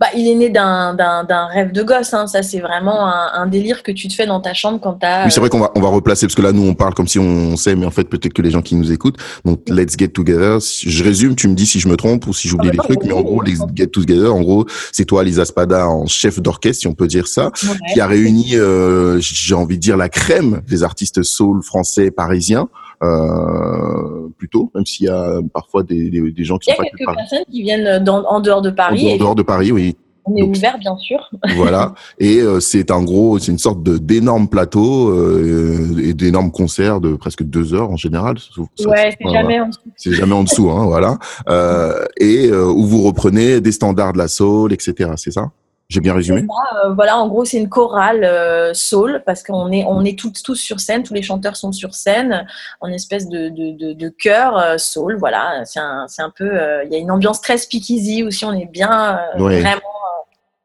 Bah, 0.02 0.08
il 0.16 0.28
est 0.28 0.34
né 0.34 0.50
d'un 0.50 1.48
rêve 1.54 1.72
de 1.72 1.84
gosse. 1.84 2.12
Hein. 2.16 2.26
Ça, 2.26 2.42
c'est 2.42 2.60
vraiment 2.60 3.06
un, 3.06 3.46
délire 3.46 3.84
que 3.84 3.92
tu 3.92 4.08
te 4.08 4.16
fais 4.16 4.26
dans 4.26 4.42
ta 4.42 4.56
chambre 4.56 4.80
quand 4.82 4.96
tu 4.96 5.06
as. 5.06 5.26
Oui, 5.26 5.32
c'est 5.32 5.40
vrai 5.40 5.50
qu'on 5.50 5.60
va, 5.60 5.72
on 5.76 5.80
va 5.80 5.90
replacer, 5.90 6.26
parce 6.26 6.34
que 6.34 6.42
là, 6.42 6.52
nous, 6.52 6.68
on 6.68 6.74
parle 6.74 6.96
comme 6.96 7.08
si 7.08 7.20
on 7.20 7.56
sait, 7.56 7.76
mais 7.76 7.86
en 7.86 7.92
fait, 7.92 8.06
peut-être 8.06 8.34
que 8.34 8.42
les 8.42 8.50
gens 8.50 8.64
qui 8.64 8.74
nous 8.74 8.92
écoutent. 8.92 9.18
Donc, 9.46 9.62
Let's 9.70 9.96
Get 9.96 10.08
Together. 10.08 10.58
Je 10.60 11.04
résume, 11.04 11.36
tu 11.36 11.48
me 11.48 11.54
dis 11.54 11.68
si 11.68 11.80
je 11.80 11.88
me 11.88 11.98
trompe 11.98 12.26
ou 12.26 12.34
si 12.34 12.48
j'oublie 12.48 12.70
ah, 12.70 12.72
des 12.72 12.78
trucs, 12.80 13.04
mais 13.04 13.14
en 13.14 13.22
gros, 13.22 13.44
Let's 13.44 13.60
Get 13.76 13.88
Together, 13.88 14.34
en 14.34 14.42
gros, 14.42 14.66
c'est 14.92 15.06
toi, 15.06 15.24
Lisa 15.24 15.46
Spada, 15.46 15.88
en 15.88 16.08
chef 16.08 16.40
d'orchestre, 16.40 16.82
si 16.82 16.88
on 16.88 16.96
peut 16.96 17.08
dire 17.08 17.28
ça, 17.28 17.52
qui 17.94 18.02
a 18.02 18.08
réuni, 18.08 18.56
euh, 18.56 19.20
j'ai 19.22 19.54
envie 19.54 19.76
de 19.76 19.82
dire, 19.82 19.98
la 19.98 20.10
crème 20.10 20.62
des 20.68 20.82
artistes 20.82 21.22
soul 21.22 21.62
français 21.62 22.10
parisiens. 22.10 22.70
Euh, 23.04 24.30
plutôt, 24.38 24.72
même 24.76 24.86
s'il 24.86 25.08
y 25.08 25.10
a 25.10 25.40
parfois 25.54 25.84
des, 25.84 26.10
des, 26.10 26.32
des 26.32 26.44
gens 26.44 26.58
qui 26.58 26.70
sont 26.72 26.78
Il 26.80 26.86
y 26.86 26.88
a 26.88 26.92
quelques 26.92 27.16
personnes 27.16 27.46
qui 27.50 27.62
viennent 27.64 28.08
en 28.08 28.40
dehors 28.40 28.62
de 28.62 28.70
Paris. 28.70 29.14
En 29.14 29.18
dehors 29.18 29.36
de 29.36 29.44
Paris, 29.44 29.72
oui. 29.72 29.96
On 30.26 30.36
est 30.36 30.44
ouvert, 30.44 30.78
bien 30.78 30.96
sûr. 30.98 31.30
voilà. 31.56 31.94
Et 32.20 32.40
euh, 32.40 32.60
c'est 32.60 32.92
un 32.92 33.04
gros, 33.04 33.40
c'est 33.40 33.52
une 33.52 33.58
sorte 33.58 33.82
de 33.82 33.98
d'énorme 33.98 34.48
plateau 34.48 35.10
euh, 35.10 35.98
et 36.04 36.14
d'énormes 36.14 36.52
concerts 36.52 37.02
de 37.02 37.16
presque 37.16 37.44
deux 37.44 37.74
heures 37.74 37.90
en 37.90 37.98
général. 37.98 38.38
ouais, 38.86 39.18
c'est 39.20 39.30
jamais 39.30 39.60
en 39.60 39.68
dessous. 39.68 39.80
C'est 39.96 40.14
jamais 40.14 40.34
en 40.34 40.44
dessous, 40.44 40.70
hein, 40.70 40.86
voilà. 40.86 41.18
Euh, 41.50 42.06
et 42.18 42.48
euh, 42.48 42.66
où 42.66 42.86
vous 42.86 43.02
reprenez 43.02 43.62
des 43.62 43.72
standards 43.72 44.14
de 44.14 44.20
la 44.20 44.28
soul, 44.28 44.74
etc. 44.74 45.12
C'est 45.16 45.32
ça? 45.32 45.52
J'ai 45.92 46.00
bien 46.00 46.14
résumé. 46.14 46.44
Euh, 46.86 46.94
voilà, 46.94 47.18
en 47.18 47.28
gros, 47.28 47.44
c'est 47.44 47.58
une 47.58 47.68
chorale 47.68 48.24
euh, 48.24 48.74
soul 48.74 49.22
parce 49.26 49.44
qu'on 49.44 49.70
est 49.74 49.84
on 49.86 50.06
est 50.06 50.18
tous 50.18 50.42
tous 50.42 50.56
sur 50.56 50.80
scène, 50.80 51.04
tous 51.04 51.14
les 51.14 51.22
chanteurs 51.22 51.58
sont 51.58 51.74
sur 51.74 51.94
scène, 51.94 52.48
en 52.80 52.90
espèce 52.90 53.28
de 53.28 53.50
de, 53.50 53.94
de, 53.94 54.10
chœur 54.10 54.58
euh, 54.58 54.78
soul. 54.78 55.18
Voilà, 55.20 55.64
c'est 55.66 55.82
un 55.82 56.06
c'est 56.08 56.22
un 56.22 56.30
peu, 56.34 56.50
il 56.86 56.92
y 56.94 56.96
a 56.96 56.98
une 56.98 57.12
ambiance 57.12 57.42
très 57.42 57.58
speakeasy 57.58 58.24
aussi. 58.24 58.46
On 58.46 58.54
est 58.54 58.72
bien 58.72 59.20
vraiment 59.36 59.82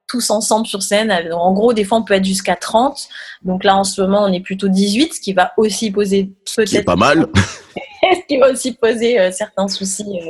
tous 0.06 0.30
ensemble 0.30 0.68
sur 0.68 0.82
scène. 0.82 1.12
En 1.32 1.52
gros, 1.52 1.72
des 1.72 1.82
fois, 1.82 1.98
on 1.98 2.04
peut 2.04 2.14
être 2.14 2.24
jusqu'à 2.24 2.54
30. 2.54 3.08
Donc 3.42 3.64
là, 3.64 3.76
en 3.76 3.82
ce 3.82 4.00
moment, 4.00 4.22
on 4.22 4.32
est 4.32 4.40
plutôt 4.40 4.68
18, 4.68 5.14
ce 5.14 5.20
qui 5.20 5.32
va 5.32 5.52
aussi 5.56 5.90
poser 5.90 6.30
peut-être. 6.54 6.84
pas 6.84 6.94
mal. 6.94 7.26
ce 7.34 8.26
qui 8.28 8.38
va 8.38 8.52
aussi 8.52 8.74
poser 8.74 9.32
certains 9.32 9.66
soucis. 9.66 10.20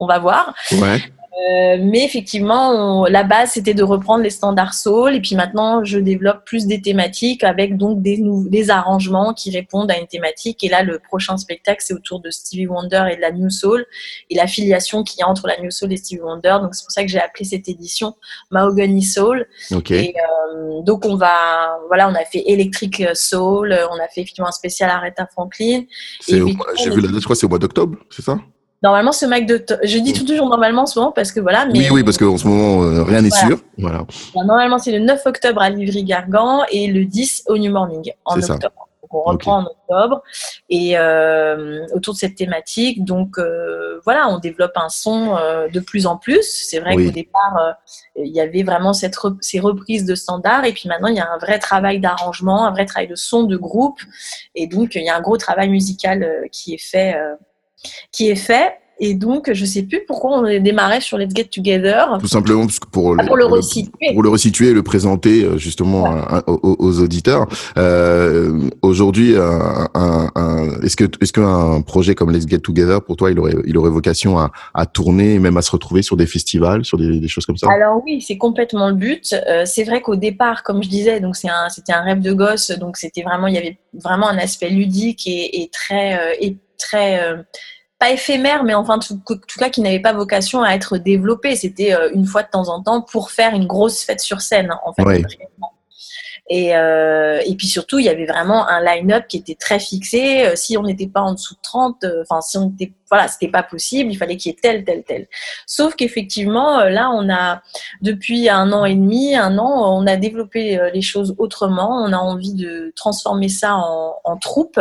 on 0.00 0.08
va 0.08 0.18
voir. 0.18 0.52
Ouais. 0.72 1.00
Euh, 1.34 1.78
mais 1.80 2.04
effectivement, 2.04 3.06
la 3.06 3.24
base 3.24 3.52
c'était 3.52 3.74
de 3.74 3.82
reprendre 3.82 4.22
les 4.22 4.30
standards 4.30 4.74
soul 4.74 5.16
et 5.16 5.20
puis 5.20 5.34
maintenant 5.34 5.82
je 5.82 5.98
développe 5.98 6.44
plus 6.44 6.66
des 6.66 6.80
thématiques 6.80 7.42
avec 7.42 7.76
donc 7.76 8.00
des, 8.02 8.22
des 8.22 8.70
arrangements 8.70 9.34
qui 9.34 9.50
répondent 9.50 9.90
à 9.90 9.98
une 9.98 10.06
thématique. 10.06 10.62
Et 10.62 10.68
là, 10.68 10.84
le 10.84 11.00
prochain 11.00 11.36
spectacle 11.36 11.82
c'est 11.84 11.92
autour 11.92 12.20
de 12.20 12.30
Stevie 12.30 12.68
Wonder 12.68 13.04
et 13.10 13.16
de 13.16 13.20
la 13.20 13.32
New 13.32 13.50
Soul 13.50 13.84
et 14.30 14.36
l'affiliation 14.36 15.02
qu'il 15.02 15.20
y 15.20 15.22
a 15.22 15.28
entre 15.28 15.48
la 15.48 15.60
New 15.60 15.72
Soul 15.72 15.92
et 15.92 15.96
Stevie 15.96 16.20
Wonder. 16.20 16.58
Donc 16.62 16.74
c'est 16.74 16.84
pour 16.84 16.92
ça 16.92 17.02
que 17.02 17.08
j'ai 17.08 17.20
appelé 17.20 17.44
cette 17.44 17.68
édition 17.68 18.14
Mahogany 18.52 19.02
Soul. 19.02 19.46
Et 19.90 20.14
euh, 20.14 20.82
donc 20.82 21.04
on 21.04 21.16
va, 21.16 21.78
voilà, 21.88 22.08
on 22.08 22.14
a 22.14 22.24
fait 22.24 22.44
Electric 22.46 23.16
Soul, 23.16 23.76
on 23.90 23.96
a 23.96 24.06
fait 24.08 24.20
effectivement 24.20 24.48
un 24.48 24.52
spécial 24.52 24.88
Aretha 24.88 25.26
Franklin. 25.26 25.82
J'ai 26.28 26.40
vu 26.40 27.00
la 27.00 27.08
date, 27.08 27.18
je 27.18 27.24
crois 27.24 27.34
c'est 27.34 27.46
au 27.46 27.48
mois 27.48 27.58
d'octobre, 27.58 27.98
c'est 28.08 28.22
ça? 28.22 28.38
Normalement, 28.84 29.12
ce 29.12 29.24
Mac 29.24 29.46
de. 29.46 29.64
Je 29.82 29.98
dis 29.98 30.12
tout 30.12 30.26
toujours 30.26 30.48
normalement 30.50 30.82
en 30.82 30.86
ce 30.86 30.98
moment 30.98 31.10
parce 31.10 31.32
que 31.32 31.40
voilà. 31.40 31.64
Mais... 31.66 31.78
Oui, 31.78 31.88
oui, 31.90 32.04
parce 32.04 32.18
qu'en 32.18 32.36
ce 32.36 32.46
moment, 32.46 32.82
euh, 32.82 33.02
rien 33.02 33.22
n'est 33.22 33.30
sûr. 33.30 33.58
Voilà. 33.78 34.04
normalement, 34.34 34.78
c'est 34.78 34.92
le 34.92 34.98
9 34.98 35.22
octobre 35.24 35.62
à 35.62 35.70
Livry-Gargan 35.70 36.64
et 36.70 36.88
le 36.88 37.06
10 37.06 37.44
au 37.48 37.56
New 37.56 37.72
Morning 37.72 38.12
en 38.26 38.38
octobre. 38.38 38.88
Donc, 39.02 39.14
on 39.14 39.22
reprend 39.22 39.58
en 39.60 39.64
octobre 39.64 40.22
et 40.68 40.98
euh, 40.98 41.86
autour 41.94 42.12
de 42.12 42.18
cette 42.18 42.34
thématique. 42.34 43.04
Donc 43.06 43.38
euh, 43.38 44.00
voilà, 44.04 44.28
on 44.28 44.38
développe 44.38 44.76
un 44.76 44.90
son 44.90 45.36
de 45.72 45.80
plus 45.80 46.06
en 46.06 46.18
plus. 46.18 46.42
C'est 46.42 46.80
vrai 46.80 46.94
qu'au 46.94 47.10
départ, 47.10 47.76
il 48.16 48.34
y 48.34 48.40
avait 48.40 48.64
vraiment 48.64 48.92
cette 48.92 49.16
ces 49.40 49.60
reprises 49.60 50.04
de 50.04 50.14
standards 50.14 50.66
et 50.66 50.72
puis 50.74 50.90
maintenant, 50.90 51.08
il 51.08 51.16
y 51.16 51.20
a 51.20 51.30
un 51.30 51.38
vrai 51.38 51.58
travail 51.58 52.00
d'arrangement, 52.00 52.66
un 52.66 52.70
vrai 52.70 52.84
travail 52.84 53.08
de 53.08 53.14
son 53.14 53.44
de 53.44 53.56
groupe 53.56 54.00
et 54.54 54.66
donc 54.66 54.94
il 54.94 55.04
y 55.04 55.08
a 55.08 55.16
un 55.16 55.22
gros 55.22 55.38
travail 55.38 55.70
musical 55.70 56.28
qui 56.52 56.74
est 56.74 56.82
fait 56.82 57.14
qui 58.12 58.28
est 58.28 58.36
fait. 58.36 58.74
Et 59.00 59.14
donc, 59.14 59.52
je 59.52 59.64
sais 59.64 59.82
plus 59.82 60.04
pourquoi 60.06 60.38
on 60.38 60.46
est 60.46 60.60
démarré 60.60 61.00
sur 61.00 61.18
Let's 61.18 61.34
Get 61.34 61.46
Together. 61.46 62.16
Tout 62.20 62.28
simplement 62.28 62.64
parce 62.64 62.78
que 62.78 62.86
pour, 62.86 63.16
ah, 63.18 63.24
pour 63.24 63.36
le, 63.36 63.44
resituer. 63.44 64.12
Pour 64.12 64.22
le 64.22 64.28
resituer 64.28 64.68
et 64.68 64.72
le 64.72 64.84
présenter 64.84 65.42
euh, 65.42 65.58
justement 65.58 66.14
aux, 66.46 67.00
auditeurs. 67.00 67.48
Euh, 67.76 68.70
Aujourd'hui, 68.82 69.34
un, 69.36 69.88
un, 69.94 70.24
est-ce 70.82 70.96
que 70.96 71.04
est-ce 71.20 71.32
qu'un 71.32 71.80
projet 71.82 72.14
comme 72.14 72.30
Let's 72.30 72.46
Get 72.46 72.60
Together 72.60 73.02
pour 73.02 73.16
toi 73.16 73.30
il 73.30 73.38
aurait 73.38 73.54
il 73.66 73.76
aurait 73.78 73.90
vocation 73.90 74.38
à, 74.38 74.52
à 74.74 74.86
tourner 74.86 75.38
même 75.38 75.56
à 75.56 75.62
se 75.62 75.70
retrouver 75.70 76.02
sur 76.02 76.16
des 76.16 76.26
festivals 76.26 76.84
sur 76.84 76.98
des, 76.98 77.18
des 77.18 77.28
choses 77.28 77.46
comme 77.46 77.56
ça? 77.56 77.68
Alors 77.70 78.02
oui 78.04 78.20
c'est 78.20 78.36
complètement 78.36 78.88
le 78.88 78.94
but 78.94 79.34
euh, 79.48 79.64
c'est 79.66 79.84
vrai 79.84 80.00
qu'au 80.00 80.16
départ 80.16 80.62
comme 80.62 80.82
je 80.82 80.88
disais 80.88 81.20
donc 81.20 81.36
c'était 81.36 81.92
un 81.92 82.02
rêve 82.02 82.20
de 82.20 82.32
gosse 82.32 82.70
donc 82.72 82.96
c'était 82.96 83.22
vraiment 83.22 83.46
il 83.46 83.54
y 83.54 83.58
avait 83.58 83.78
vraiment 83.92 84.28
un 84.28 84.38
aspect 84.38 84.70
ludique 84.70 85.26
et, 85.26 85.62
et 85.62 85.70
très 85.72 86.14
euh, 86.14 86.34
et 86.40 86.56
très 86.78 87.20
euh, 87.20 87.42
pas 87.98 88.10
éphémère, 88.10 88.64
mais 88.64 88.74
enfin, 88.74 88.98
tout, 88.98 89.20
tout 89.24 89.58
cas, 89.58 89.70
qui 89.70 89.80
n'avait 89.80 90.00
pas 90.00 90.12
vocation 90.12 90.62
à 90.62 90.74
être 90.74 90.98
développé. 90.98 91.56
C'était 91.56 91.94
une 92.12 92.26
fois 92.26 92.42
de 92.42 92.48
temps 92.48 92.68
en 92.68 92.82
temps 92.82 93.02
pour 93.02 93.30
faire 93.30 93.54
une 93.54 93.66
grosse 93.66 94.02
fête 94.02 94.20
sur 94.20 94.40
scène, 94.40 94.74
en 94.84 94.92
fait. 94.92 95.24
Et, 96.50 96.76
euh, 96.76 97.40
et 97.46 97.54
puis 97.54 97.66
surtout, 97.66 97.98
il 97.98 98.04
y 98.04 98.10
avait 98.10 98.26
vraiment 98.26 98.68
un 98.68 98.82
line-up 98.82 99.26
qui 99.28 99.38
était 99.38 99.54
très 99.54 99.78
fixé. 99.78 100.44
Euh, 100.44 100.56
si 100.56 100.76
on 100.76 100.82
n'était 100.82 101.06
pas 101.06 101.22
en 101.22 101.32
dessous 101.32 101.54
de 101.54 101.60
30, 101.62 102.04
euh, 102.04 102.22
enfin, 102.22 102.42
si 102.42 102.58
on 102.58 102.70
était, 102.70 102.92
voilà, 103.08 103.28
c'était 103.28 103.50
pas 103.50 103.62
possible. 103.62 104.12
Il 104.12 104.16
fallait 104.16 104.36
qu'il 104.36 104.52
y 104.52 104.54
ait 104.54 104.58
tel, 104.60 104.84
tel, 104.84 105.04
tel. 105.04 105.26
Sauf 105.66 105.94
qu'effectivement, 105.94 106.80
euh, 106.80 106.90
là, 106.90 107.10
on 107.10 107.30
a, 107.30 107.62
depuis 108.02 108.50
un 108.50 108.72
an 108.72 108.84
et 108.84 108.94
demi, 108.94 109.34
un 109.34 109.56
an, 109.56 109.96
on 109.96 110.06
a 110.06 110.16
développé 110.16 110.78
les 110.92 111.00
choses 111.00 111.34
autrement. 111.38 112.04
On 112.04 112.12
a 112.12 112.18
envie 112.18 112.52
de 112.52 112.92
transformer 112.94 113.48
ça 113.48 113.76
en, 113.76 114.16
en 114.22 114.36
troupe, 114.36 114.78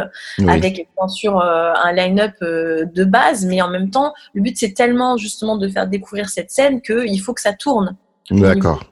avec 0.48 0.90
bien 0.98 1.08
sûr 1.08 1.40
un 1.40 1.92
line-up 1.94 2.34
de 2.42 3.04
base, 3.04 3.46
mais 3.46 3.62
en 3.62 3.70
même 3.70 3.90
temps, 3.90 4.14
le 4.34 4.42
but 4.42 4.58
c'est 4.58 4.74
tellement 4.74 5.18
justement 5.18 5.58
de 5.58 5.68
faire 5.68 5.88
découvrir 5.88 6.30
cette 6.30 6.52
scène 6.52 6.82
qu'il 6.82 7.22
faut 7.22 7.34
que 7.34 7.42
ça 7.42 7.54
tourne. 7.54 7.96
D'accord 8.30 8.84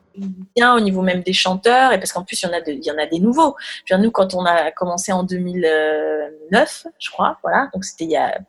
bien 0.55 0.75
au 0.75 0.79
niveau 0.79 1.01
même 1.01 1.21
des 1.21 1.33
chanteurs 1.33 1.93
et 1.93 1.97
parce 1.97 2.11
qu'en 2.11 2.23
plus 2.23 2.41
il 2.41 2.45
y 2.45 2.49
en 2.49 2.53
a 2.53 2.59
il 2.67 2.83
y 2.83 2.91
en 2.91 2.97
a 2.97 3.05
des 3.05 3.19
nouveaux. 3.19 3.55
nous 3.91 4.11
quand 4.11 4.33
on 4.33 4.45
a 4.45 4.71
commencé 4.71 5.11
en 5.11 5.23
2009, 5.23 6.87
je 6.99 7.09
crois, 7.09 7.37
voilà, 7.43 7.69
donc 7.73 7.85
c'était 7.85 8.05
il 8.05 8.11
y 8.11 8.17
a 8.17 8.39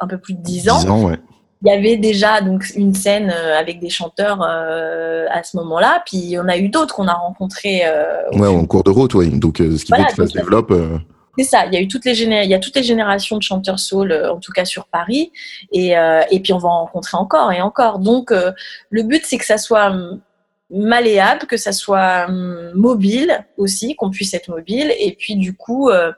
un 0.00 0.06
peu 0.06 0.18
plus 0.18 0.34
de 0.34 0.40
10 0.40 0.68
ans. 0.70 0.78
10 0.80 0.90
ans 0.90 1.04
ouais. 1.04 1.18
Il 1.64 1.70
y 1.70 1.72
avait 1.72 1.96
déjà 1.96 2.42
donc 2.42 2.70
une 2.76 2.94
scène 2.94 3.32
euh, 3.34 3.58
avec 3.58 3.80
des 3.80 3.88
chanteurs 3.88 4.42
euh, 4.42 5.24
à 5.30 5.42
ce 5.42 5.56
moment-là, 5.56 6.02
puis 6.04 6.36
on 6.38 6.46
a 6.46 6.58
eu 6.58 6.68
d'autres 6.68 6.94
qu'on 6.94 7.08
a 7.08 7.14
rencontrés. 7.14 7.82
Euh, 7.86 8.30
ouais, 8.32 8.48
en 8.48 8.66
cours 8.66 8.84
de 8.84 8.90
route, 8.90 9.14
oui. 9.14 9.30
Donc 9.30 9.56
ce 9.58 9.82
qui 9.82 9.92
fait 9.92 10.04
que 10.04 10.14
ça 10.14 10.26
se 10.26 10.36
développe. 10.36 10.74
C'est 11.38 11.44
ça. 11.44 11.64
Il 11.64 11.72
y 11.72 11.76
a 11.76 11.80
eu 11.80 11.88
toutes 11.88 12.04
les 12.04 12.22
il 12.22 12.50
y 12.50 12.54
a 12.54 12.58
toutes 12.58 12.76
les 12.76 12.82
générations 12.82 13.38
de 13.38 13.42
chanteurs 13.42 13.78
soul, 13.78 14.12
en 14.12 14.38
tout 14.38 14.52
cas 14.52 14.66
sur 14.66 14.84
Paris, 14.86 15.32
et, 15.72 15.94
et 16.30 16.40
puis 16.40 16.52
on 16.52 16.58
va 16.58 16.68
en 16.68 16.80
rencontrer 16.80 17.16
encore 17.16 17.50
et 17.50 17.62
encore. 17.62 17.98
Donc 17.98 18.30
le 18.90 19.02
but 19.02 19.22
c'est 19.24 19.38
que 19.38 19.46
ça 19.46 19.58
soit 19.58 19.92
malléable, 20.70 21.46
que 21.46 21.56
ça 21.56 21.72
soit 21.72 22.26
hum, 22.28 22.72
mobile 22.74 23.46
aussi, 23.56 23.94
qu'on 23.96 24.10
puisse 24.10 24.34
être 24.34 24.48
mobile, 24.48 24.92
et 24.98 25.14
puis 25.18 25.36
du 25.36 25.54
coup, 25.54 25.90
euh, 25.90 26.12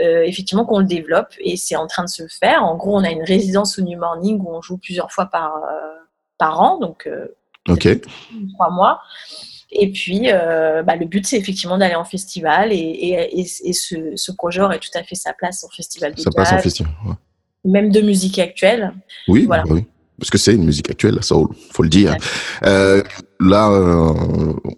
euh, 0.00 0.22
effectivement, 0.22 0.64
qu'on 0.64 0.78
le 0.78 0.86
développe, 0.86 1.34
et 1.38 1.56
c'est 1.56 1.76
en 1.76 1.86
train 1.86 2.04
de 2.04 2.08
se 2.08 2.26
faire. 2.26 2.64
En 2.64 2.76
gros, 2.76 2.96
on 2.96 3.04
a 3.04 3.10
une 3.10 3.22
résidence 3.22 3.78
au 3.78 3.82
New 3.82 3.98
Morning 3.98 4.40
où 4.40 4.50
on 4.50 4.62
joue 4.62 4.78
plusieurs 4.78 5.12
fois 5.12 5.26
par, 5.26 5.56
euh, 5.56 5.98
par 6.38 6.60
an, 6.60 6.78
donc 6.78 7.08
trois 8.54 8.70
mois. 8.70 9.00
Et 9.72 9.92
puis, 9.92 10.28
bah, 10.32 10.96
le 10.96 11.04
but, 11.04 11.26
c'est 11.26 11.36
effectivement 11.36 11.78
d'aller 11.78 11.94
en 11.94 12.04
festival, 12.04 12.72
et, 12.72 13.28
et, 13.32 13.72
ce, 13.72 14.16
ce, 14.16 14.32
projet 14.32 14.62
aurait 14.62 14.80
tout 14.80 14.90
à 14.94 15.04
fait 15.04 15.14
sa 15.14 15.32
place 15.32 15.62
en 15.62 15.68
festival 15.68 16.14
de 16.14 16.20
Ça 16.20 16.30
passe 16.34 16.52
en 16.52 16.58
festival, 16.58 16.92
Même 17.64 17.92
de 17.92 18.00
musique 18.00 18.38
actuelle. 18.38 18.92
Oui, 19.28 19.44
voilà. 19.44 19.62
Bah 19.64 19.74
oui 19.74 19.86
parce 20.20 20.30
que 20.30 20.38
c'est 20.38 20.54
une 20.54 20.64
musique 20.64 20.90
actuelle, 20.90 21.18
soul, 21.24 21.48
faut 21.72 21.82
le 21.82 21.88
dire. 21.88 22.14
Euh, 22.64 23.02
là, 23.40 23.70
euh, 23.70 24.12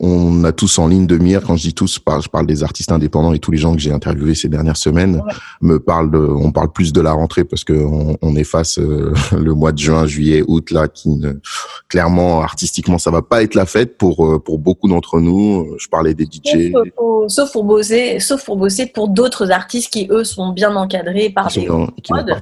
on 0.03 0.45
a 0.45 0.53
tous 0.53 0.79
en 0.79 0.89
ligne 0.89 1.07
de 1.07 1.17
mire. 1.17 1.43
Quand 1.47 1.57
je 1.57 1.63
dis 1.63 1.75
tous, 1.75 2.01
je 2.21 2.29
parle 2.29 2.47
des 2.47 2.63
artistes 2.63 2.93
indépendants 2.93 3.33
et 3.33 3.39
tous 3.39 3.53
les 3.53 3.59
gens 3.59 3.75
que 3.75 3.81
j'ai 3.81 3.93
interviewés 3.93 4.35
ces 4.35 4.49
dernières 4.49 4.77
semaines 4.77 5.23
me 5.61 5.79
parlent. 5.79 6.11
De, 6.11 6.19
on 6.19 6.51
parle 6.51 6.73
plus 6.73 6.93
de 6.93 7.01
la 7.01 7.13
rentrée 7.13 7.45
parce 7.45 7.65
que 7.65 7.73
on, 7.73 8.19
on 8.21 8.37
est 8.37 8.45
face 8.45 8.79
euh, 8.79 9.15
le 9.39 9.55
mois 9.55 9.73
de 9.73 9.79
juin, 9.79 10.07
juillet, 10.07 10.43
août 10.47 10.71
là, 10.71 10.89
qui 10.89 11.09
ne, 11.09 11.35
clairement 11.89 12.43
artistiquement 12.43 12.99
ça 12.99 13.11
va 13.11 13.23
pas 13.23 13.43
être 13.43 13.55
la 13.55 13.67
fête 13.67 13.97
pour 13.97 14.27
euh, 14.27 14.39
pour 14.39 14.59
beaucoup 14.59 14.89
d'entre 14.89 15.21
nous. 15.21 15.77
Je 15.79 15.89
parlais 15.89 16.15
des 16.15 16.25
DJ. 16.25 16.73
Sauf 16.73 16.91
pour, 16.97 17.31
sauf 17.31 17.53
pour 17.53 17.65
bosser, 17.65 18.19
sauf 18.19 18.45
pour 18.45 18.57
bosser 18.57 18.87
pour 18.87 19.09
d'autres 19.09 19.51
artistes 19.53 19.93
qui 19.93 20.09
eux 20.11 20.25
sont 20.25 20.53
bien 20.53 20.75
encadrés 20.75 21.31
par 21.31 21.47
des 21.47 21.69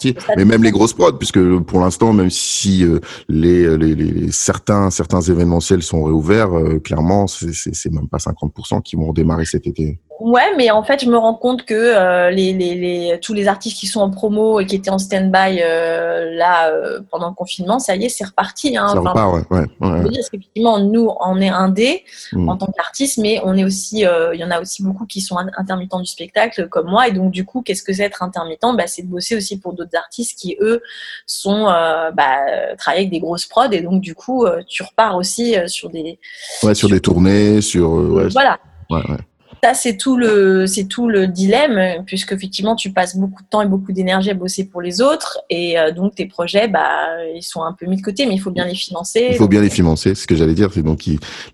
qui 0.00 0.14
Mais 0.36 0.44
même 0.44 0.62
les 0.62 0.70
grosses 0.70 0.94
prods, 0.94 1.12
puisque 1.12 1.40
pour 1.60 1.80
l'instant, 1.80 2.12
même 2.12 2.30
si 2.30 2.84
les, 3.28 3.76
les, 3.76 3.94
les, 3.94 4.32
certains 4.32 4.90
certains 4.90 5.20
événementiels 5.20 5.82
sont 5.82 6.04
réouverts, 6.04 6.56
euh, 6.56 6.78
clairement, 6.78 7.26
c'est 7.26 7.49
même 7.90 8.08
pas 8.08 8.18
50% 8.18 8.82
qui 8.82 8.96
vont 8.96 9.12
démarrer 9.12 9.44
cet 9.44 9.66
été. 9.66 10.00
Ouais, 10.20 10.54
mais 10.54 10.70
en 10.70 10.82
fait, 10.82 11.02
je 11.02 11.08
me 11.08 11.16
rends 11.16 11.34
compte 11.34 11.64
que 11.64 11.74
euh, 11.74 12.30
les, 12.30 12.52
les, 12.52 12.74
les, 12.74 13.18
tous 13.20 13.32
les 13.32 13.48
artistes 13.48 13.78
qui 13.78 13.86
sont 13.86 14.00
en 14.00 14.10
promo 14.10 14.60
et 14.60 14.66
qui 14.66 14.76
étaient 14.76 14.90
en 14.90 14.98
stand-by 14.98 15.60
euh, 15.62 16.30
là 16.34 16.68
euh, 16.68 17.00
pendant 17.10 17.28
le 17.28 17.34
confinement, 17.34 17.78
ça 17.78 17.96
y 17.96 18.04
est, 18.04 18.10
c'est 18.10 18.26
reparti. 18.26 18.76
Hein. 18.76 18.88
Ça 18.88 19.00
repart, 19.00 19.32
ouais. 19.32 19.42
ouais, 19.50 19.66
ouais. 19.80 20.10
Dire, 20.10 20.22
qu'effectivement, 20.30 20.78
nous, 20.78 21.10
on 21.20 21.40
est 21.40 21.48
indé 21.48 22.04
mm. 22.32 22.50
en 22.50 22.58
tant 22.58 22.66
qu'artiste, 22.66 23.16
mais 23.16 23.40
on 23.44 23.56
est 23.56 23.64
aussi, 23.64 24.00
il 24.00 24.38
y 24.38 24.44
en 24.44 24.50
a 24.50 24.60
aussi 24.60 24.82
beaucoup 24.82 25.06
qui 25.06 25.22
sont 25.22 25.38
intermittents 25.56 26.00
du 26.00 26.06
spectacle, 26.06 26.68
comme 26.68 26.90
moi. 26.90 27.08
Et 27.08 27.12
donc, 27.12 27.30
du 27.30 27.46
coup, 27.46 27.62
qu'est-ce 27.62 27.82
que 27.82 27.94
c'est 27.94 28.02
être 28.02 28.22
intermittent? 28.22 28.60
Bah, 28.76 28.86
C'est 28.86 29.02
de 29.02 29.08
bosser 29.08 29.36
aussi 29.36 29.58
pour 29.58 29.72
d'autres 29.72 29.96
artistes 29.96 30.38
qui, 30.38 30.58
eux, 30.60 30.82
sont 31.24 31.64
bah, 31.64 32.74
travaillent 32.76 33.00
avec 33.00 33.10
des 33.10 33.20
grosses 33.20 33.46
prods. 33.46 33.70
Et 33.72 33.80
donc, 33.80 34.02
du 34.02 34.14
coup, 34.14 34.44
tu 34.68 34.82
repars 34.82 35.16
aussi 35.16 35.56
sur 35.66 35.88
des... 35.88 36.18
Ouais, 36.62 36.74
sur, 36.74 36.76
sur 36.76 36.90
des 36.90 37.00
tournées, 37.00 37.62
sur... 37.62 37.88
voilà. 38.30 38.58
Ouais, 38.90 39.02
ouais 39.08 39.16
ça 39.62 39.74
c'est 39.74 39.96
tout 39.96 40.16
le 40.16 40.66
c'est 40.66 40.84
tout 40.84 41.08
le 41.08 41.26
dilemme 41.26 42.04
puisque 42.06 42.32
effectivement 42.32 42.74
tu 42.76 42.90
passes 42.90 43.16
beaucoup 43.16 43.42
de 43.42 43.48
temps 43.48 43.62
et 43.62 43.66
beaucoup 43.66 43.92
d'énergie 43.92 44.30
à 44.30 44.34
bosser 44.34 44.64
pour 44.64 44.80
les 44.80 45.00
autres 45.00 45.38
et 45.50 45.78
euh, 45.78 45.92
donc 45.92 46.14
tes 46.14 46.26
projets 46.26 46.68
bah 46.68 47.06
ils 47.34 47.42
sont 47.42 47.62
un 47.62 47.72
peu 47.72 47.86
mis 47.86 47.96
de 47.96 48.02
côté 48.02 48.26
mais 48.26 48.34
il 48.34 48.40
faut 48.40 48.50
bien 48.50 48.64
les 48.64 48.74
financer. 48.74 49.28
Il 49.30 49.36
faut 49.36 49.48
bien 49.48 49.60
les 49.60 49.70
financer, 49.70 50.14
c'est 50.14 50.22
ce 50.22 50.26
que 50.26 50.36
j'allais 50.36 50.54
dire, 50.54 50.70
c'est 50.72 50.82
donc 50.82 51.04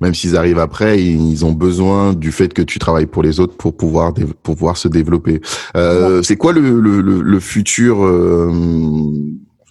même 0.01 0.15
s'ils 0.15 0.37
arrivent 0.37 0.59
après, 0.59 1.03
ils 1.03 1.45
ont 1.45 1.53
besoin 1.53 2.13
du 2.13 2.33
fait 2.33 2.53
que 2.53 2.63
tu 2.63 2.79
travailles 2.79 3.07
pour 3.07 3.23
les 3.23 3.41
autres 3.41 3.57
pour 3.57 3.77
pouvoir 3.77 4.13
pour 4.43 4.57
pouvoir 4.57 4.77
se 4.77 4.89
développer. 4.89 5.41
Euh, 5.77 6.23
c'est 6.23 6.37
quoi 6.37 6.53
le, 6.53 6.81
le, 6.81 7.01
le 7.01 7.41
futur 7.41 8.05
euh, 8.05 8.53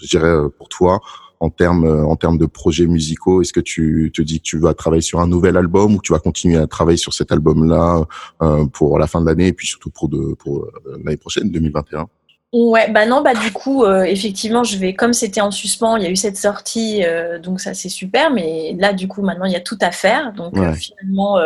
je 0.02 0.08
dirais 0.08 0.36
pour 0.58 0.70
toi 0.70 1.00
en 1.46 1.50
termes 1.50 1.86
euh, 1.86 2.06
en 2.06 2.16
termes 2.16 2.38
de 2.38 2.46
projets 2.46 2.88
musicaux 2.88 3.42
Est-ce 3.42 3.54
que 3.54 3.60
tu 3.60 4.12
te 4.14 4.22
dis 4.22 4.40
que 4.40 4.44
tu 4.44 4.58
vas 4.58 4.74
travailler 4.74 5.02
sur 5.02 5.20
un 5.20 5.28
nouvel 5.28 5.58
album 5.58 5.94
ou 5.94 5.98
que 5.98 6.08
tu 6.08 6.14
vas 6.14 6.20
continuer 6.20 6.58
à 6.58 6.68
travailler 6.68 6.98
sur 6.98 7.14
cet 7.14 7.32
album-là 7.32 8.06
euh, 8.42 8.66
pour 8.66 8.98
la 9.00 9.08
fin 9.08 9.22
de 9.22 9.28
l'année 9.28 9.48
et 9.48 9.54
puis 9.54 9.68
surtout 9.68 9.92
pour 9.92 10.10
de, 10.10 10.34
pour 10.34 10.64
euh, 10.64 10.98
l'année 11.04 11.18
prochaine 11.18 11.52
2021 11.52 12.08
Ouais, 12.58 12.90
bah 12.90 13.06
non, 13.06 13.22
bah 13.22 13.34
du 13.34 13.52
coup, 13.52 13.84
euh, 13.84 14.04
effectivement, 14.04 14.64
je 14.64 14.78
vais, 14.78 14.94
comme 14.94 15.12
c'était 15.12 15.42
en 15.42 15.52
suspens, 15.52 15.98
il 15.98 16.04
y 16.04 16.06
a 16.06 16.10
eu 16.10 16.16
cette 16.16 16.38
sortie, 16.38 17.04
euh, 17.04 17.38
donc 17.38 17.60
ça 17.60 17.74
c'est 17.74 17.90
super, 17.90 18.32
mais 18.32 18.74
là, 18.80 18.94
du 18.94 19.10
coup, 19.10 19.22
maintenant, 19.22 19.44
il 19.44 19.52
y 19.52 19.58
a 19.58 19.60
tout 19.60 19.78
à 19.82 19.92
faire. 19.92 20.32
Donc, 20.32 20.58
euh, 20.58 20.72
finalement, 20.72 21.38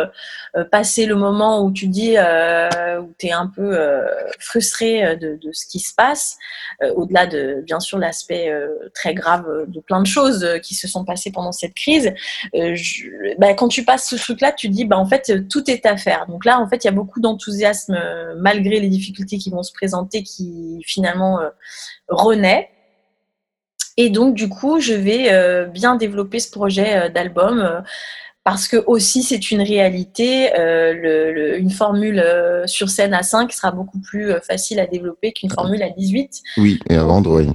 passer 0.70 1.06
le 1.06 1.16
moment 1.16 1.64
où 1.64 1.72
tu 1.72 1.88
dis, 1.88 2.12
où 2.12 3.14
tu 3.18 3.26
es 3.26 3.32
un 3.32 3.48
peu 3.48 3.76
frustré 4.38 5.16
de, 5.16 5.36
de, 5.42 5.50
ce 5.52 5.66
qui 5.66 5.80
se 5.80 5.92
passe, 5.96 6.38
au-delà 6.94 7.26
de, 7.26 7.60
bien 7.66 7.80
sûr, 7.80 7.98
l'aspect 7.98 8.52
très 8.94 9.12
grave 9.12 9.46
de 9.66 9.80
plein 9.80 10.00
de 10.00 10.06
choses 10.06 10.46
qui 10.62 10.76
se 10.76 10.86
sont 10.86 11.04
passées 11.04 11.32
pendant 11.32 11.50
cette 11.50 11.74
crise, 11.74 12.14
je, 12.54 13.36
bah, 13.38 13.54
quand 13.54 13.66
tu 13.66 13.84
passes 13.84 14.08
ce 14.08 14.14
truc-là, 14.14 14.52
tu 14.52 14.68
dis, 14.68 14.84
bah 14.84 14.98
en 14.98 15.06
fait, 15.06 15.48
tout 15.48 15.68
est 15.68 15.86
à 15.86 15.96
faire. 15.96 16.26
Donc 16.28 16.44
là, 16.44 16.60
en 16.60 16.68
fait, 16.68 16.84
il 16.84 16.86
y 16.86 16.90
a 16.90 16.92
beaucoup 16.92 17.18
d'enthousiasme, 17.18 17.98
malgré 18.36 18.78
les 18.78 18.88
difficultés 18.88 19.38
qui 19.38 19.50
vont 19.50 19.64
se 19.64 19.72
présenter, 19.72 20.22
qui 20.22 20.80
finalement, 20.86 20.99
finalement 21.00 21.40
euh, 21.40 21.48
renaît. 22.08 22.68
Et 23.96 24.10
donc, 24.10 24.34
du 24.34 24.48
coup, 24.48 24.80
je 24.80 24.92
vais 24.92 25.32
euh, 25.32 25.66
bien 25.66 25.96
développer 25.96 26.38
ce 26.40 26.50
projet 26.50 26.96
euh, 26.96 27.08
d'album 27.08 27.82
parce 28.44 28.68
que 28.68 28.78
aussi 28.86 29.22
c'est 29.22 29.50
une 29.50 29.60
réalité, 29.60 30.50
une 30.56 31.70
formule 31.70 32.24
sur 32.64 32.88
scène 32.88 33.12
à 33.12 33.22
5 33.22 33.52
sera 33.52 33.70
beaucoup 33.70 34.00
plus 34.00 34.32
facile 34.42 34.80
à 34.80 34.86
développer 34.86 35.32
qu'une 35.32 35.50
formule 35.50 35.82
à 35.82 35.90
18. 35.90 36.40
Oui, 36.56 36.80
et 36.88 36.96
à 36.96 37.04
vendre, 37.04 37.38
oui. 37.38 37.50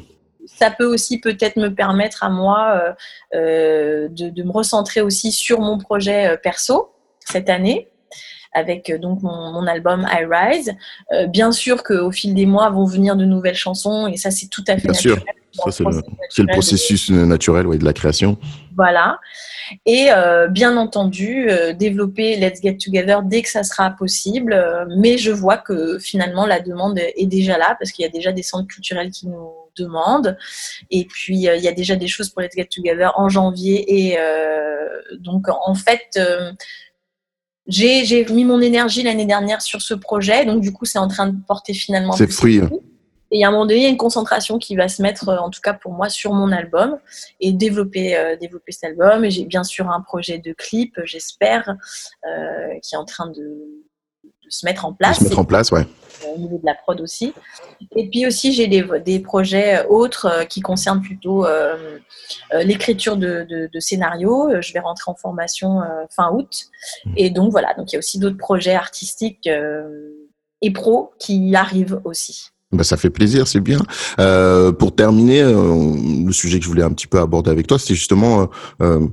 Ça 0.45 0.69
peut 0.69 0.85
aussi 0.85 1.19
peut-être 1.19 1.57
me 1.57 1.73
permettre 1.73 2.23
à 2.23 2.29
moi 2.29 2.95
de, 3.33 4.07
de, 4.09 4.43
me 4.43 4.51
recentrer 4.51 5.01
aussi 5.01 5.31
sur 5.31 5.59
mon 5.59 5.79
projet 5.79 6.37
perso 6.43 6.91
cette 7.19 7.49
année 7.49 7.89
avec 8.55 8.89
euh, 8.89 8.97
donc 8.97 9.21
mon, 9.21 9.67
album 9.67 10.07
I 10.11 10.25
Rise. 10.25 10.73
Euh, 11.11 11.27
bien 11.27 11.51
sûr 11.51 11.83
qu'au 11.83 12.11
fil 12.11 12.33
des 12.33 12.45
mois 12.45 12.69
vont 12.69 12.85
venir 12.85 13.15
de 13.15 13.25
nouvelles 13.25 13.55
chansons 13.55 14.07
et 14.07 14.17
ça 14.17 14.31
c'est 14.31 14.47
tout 14.47 14.63
à 14.67 14.77
fait 14.77 14.87
bien 14.87 14.91
naturel. 14.91 15.23
Sûr. 15.51 15.73
c'est 16.29 16.43
le, 16.43 16.47
processus 16.47 17.09
naturel 17.09 17.67
ouais, 17.67 17.77
de 17.77 17.85
la 17.85 17.93
création. 17.93 18.37
Voilà. 18.75 19.19
Et 19.85 20.07
euh, 20.11 20.47
bien 20.47 20.77
entendu, 20.77 21.49
développer 21.77 22.35
Let's 22.35 22.61
Get 22.61 22.77
Together 22.77 23.21
dès 23.23 23.41
que 23.41 23.49
ça 23.49 23.63
sera 23.63 23.89
possible. 23.91 24.55
mais 24.97 25.17
je 25.17 25.31
vois 25.31 25.57
que 25.57 25.97
finalement, 25.97 26.45
la 26.45 26.59
demande 26.59 26.99
est 26.99 27.25
déjà 27.25 27.57
là 27.57 27.75
parce 27.79 27.91
qu'il 27.91 28.03
y 28.03 28.07
a 28.07 28.11
déjà 28.11 28.31
des 28.31 28.43
centres 28.43 28.67
culturels 28.67 29.11
qui 29.11 29.27
nous 29.27 29.49
demandent. 29.77 30.37
Et 30.91 31.05
puis, 31.05 31.37
il 31.37 31.41
y 31.41 31.67
a 31.67 31.71
déjà 31.71 31.95
des 31.95 32.07
choses 32.07 32.29
pour 32.29 32.41
Let's 32.41 32.55
Get 32.55 32.67
Together 32.69 33.11
en 33.15 33.29
janvier. 33.29 34.11
Et 34.11 34.17
donc, 35.19 35.47
en 35.47 35.73
fait, 35.73 36.19
j'ai 37.67 38.25
mis 38.25 38.45
mon 38.45 38.61
énergie 38.61 39.03
l'année 39.03 39.25
dernière 39.25 39.61
sur 39.61 39.81
ce 39.81 39.93
projet, 39.93 40.45
donc 40.45 40.61
du 40.61 40.71
coup, 40.71 40.85
c'est 40.85 40.99
en 40.99 41.07
train 41.07 41.27
de 41.27 41.35
porter 41.47 41.73
finalement 41.73 42.13
ses 42.13 42.27
fruits. 42.27 42.61
Et 43.31 43.43
à 43.43 43.47
un 43.47 43.51
moment 43.51 43.65
donné, 43.65 43.79
il 43.79 43.83
y 43.83 43.87
a 43.87 43.89
une 43.89 43.97
concentration 43.97 44.59
qui 44.59 44.75
va 44.75 44.87
se 44.87 45.01
mettre, 45.01 45.27
en 45.27 45.49
tout 45.49 45.59
cas 45.61 45.73
pour 45.73 45.91
moi, 45.91 46.09
sur 46.09 46.31
mon 46.31 46.51
album 46.51 46.97
et 47.41 47.51
développer, 47.51 48.37
développer 48.39 48.71
cet 48.71 48.83
album. 48.83 49.25
Et 49.25 49.31
j'ai 49.31 49.45
bien 49.45 49.63
sûr 49.63 49.89
un 49.89 50.01
projet 50.01 50.37
de 50.37 50.53
clip, 50.53 50.99
j'espère, 51.03 51.75
qui 52.81 52.95
est 52.95 52.97
en 52.97 53.03
train 53.03 53.27
de 53.27 53.84
se 54.55 54.65
mettre 54.65 54.85
en 54.85 54.93
place. 54.93 55.19
se 55.19 55.23
mettre 55.23 55.39
en 55.39 55.45
place, 55.45 55.71
ouais. 55.71 55.85
Au 56.33 56.39
niveau 56.39 56.57
de 56.57 56.65
la 56.65 56.75
prod 56.75 56.99
aussi. 57.01 57.33
Et 57.95 58.09
puis 58.09 58.25
aussi, 58.25 58.53
j'ai 58.53 58.67
des, 58.67 58.83
des, 59.05 59.19
projets 59.19 59.85
autres 59.87 60.25
euh, 60.25 60.43
qui 60.45 60.61
concernent 60.61 61.01
plutôt 61.01 61.45
euh, 61.45 61.99
euh, 62.53 62.63
l'écriture 62.63 63.17
de, 63.17 63.45
de, 63.49 63.69
de, 63.71 63.79
scénarios. 63.79 64.49
Je 64.61 64.73
vais 64.73 64.79
rentrer 64.79 65.11
en 65.11 65.15
formation 65.15 65.81
fin 66.09 66.31
août. 66.31 66.65
Mmh. 67.05 67.13
Et 67.17 67.29
donc 67.29 67.51
voilà, 67.51 67.73
donc 67.75 67.91
il 67.91 67.95
y 67.95 67.97
a 67.97 67.99
aussi 67.99 68.17
d'autres 68.17 68.37
projets 68.37 68.75
artistiques 68.75 69.49
et 70.61 70.71
pro 70.71 71.13
qui 71.19 71.55
arrivent 71.55 71.99
aussi. 72.05 72.49
Bah, 72.71 72.83
ça 72.83 72.97
fait 72.97 73.09
plaisir, 73.09 73.47
c'est 73.47 73.61
bien. 73.61 73.79
Euh, 74.19 74.71
pour 74.71 74.95
terminer, 74.95 75.43
le 75.43 76.31
sujet 76.31 76.59
que 76.59 76.65
je 76.65 76.69
voulais 76.69 76.83
un 76.83 76.91
petit 76.91 77.07
peu 77.07 77.19
aborder 77.19 77.51
avec 77.51 77.67
toi, 77.67 77.79
c'était 77.79 77.93
justement 77.93 78.49
euh, 78.81 79.07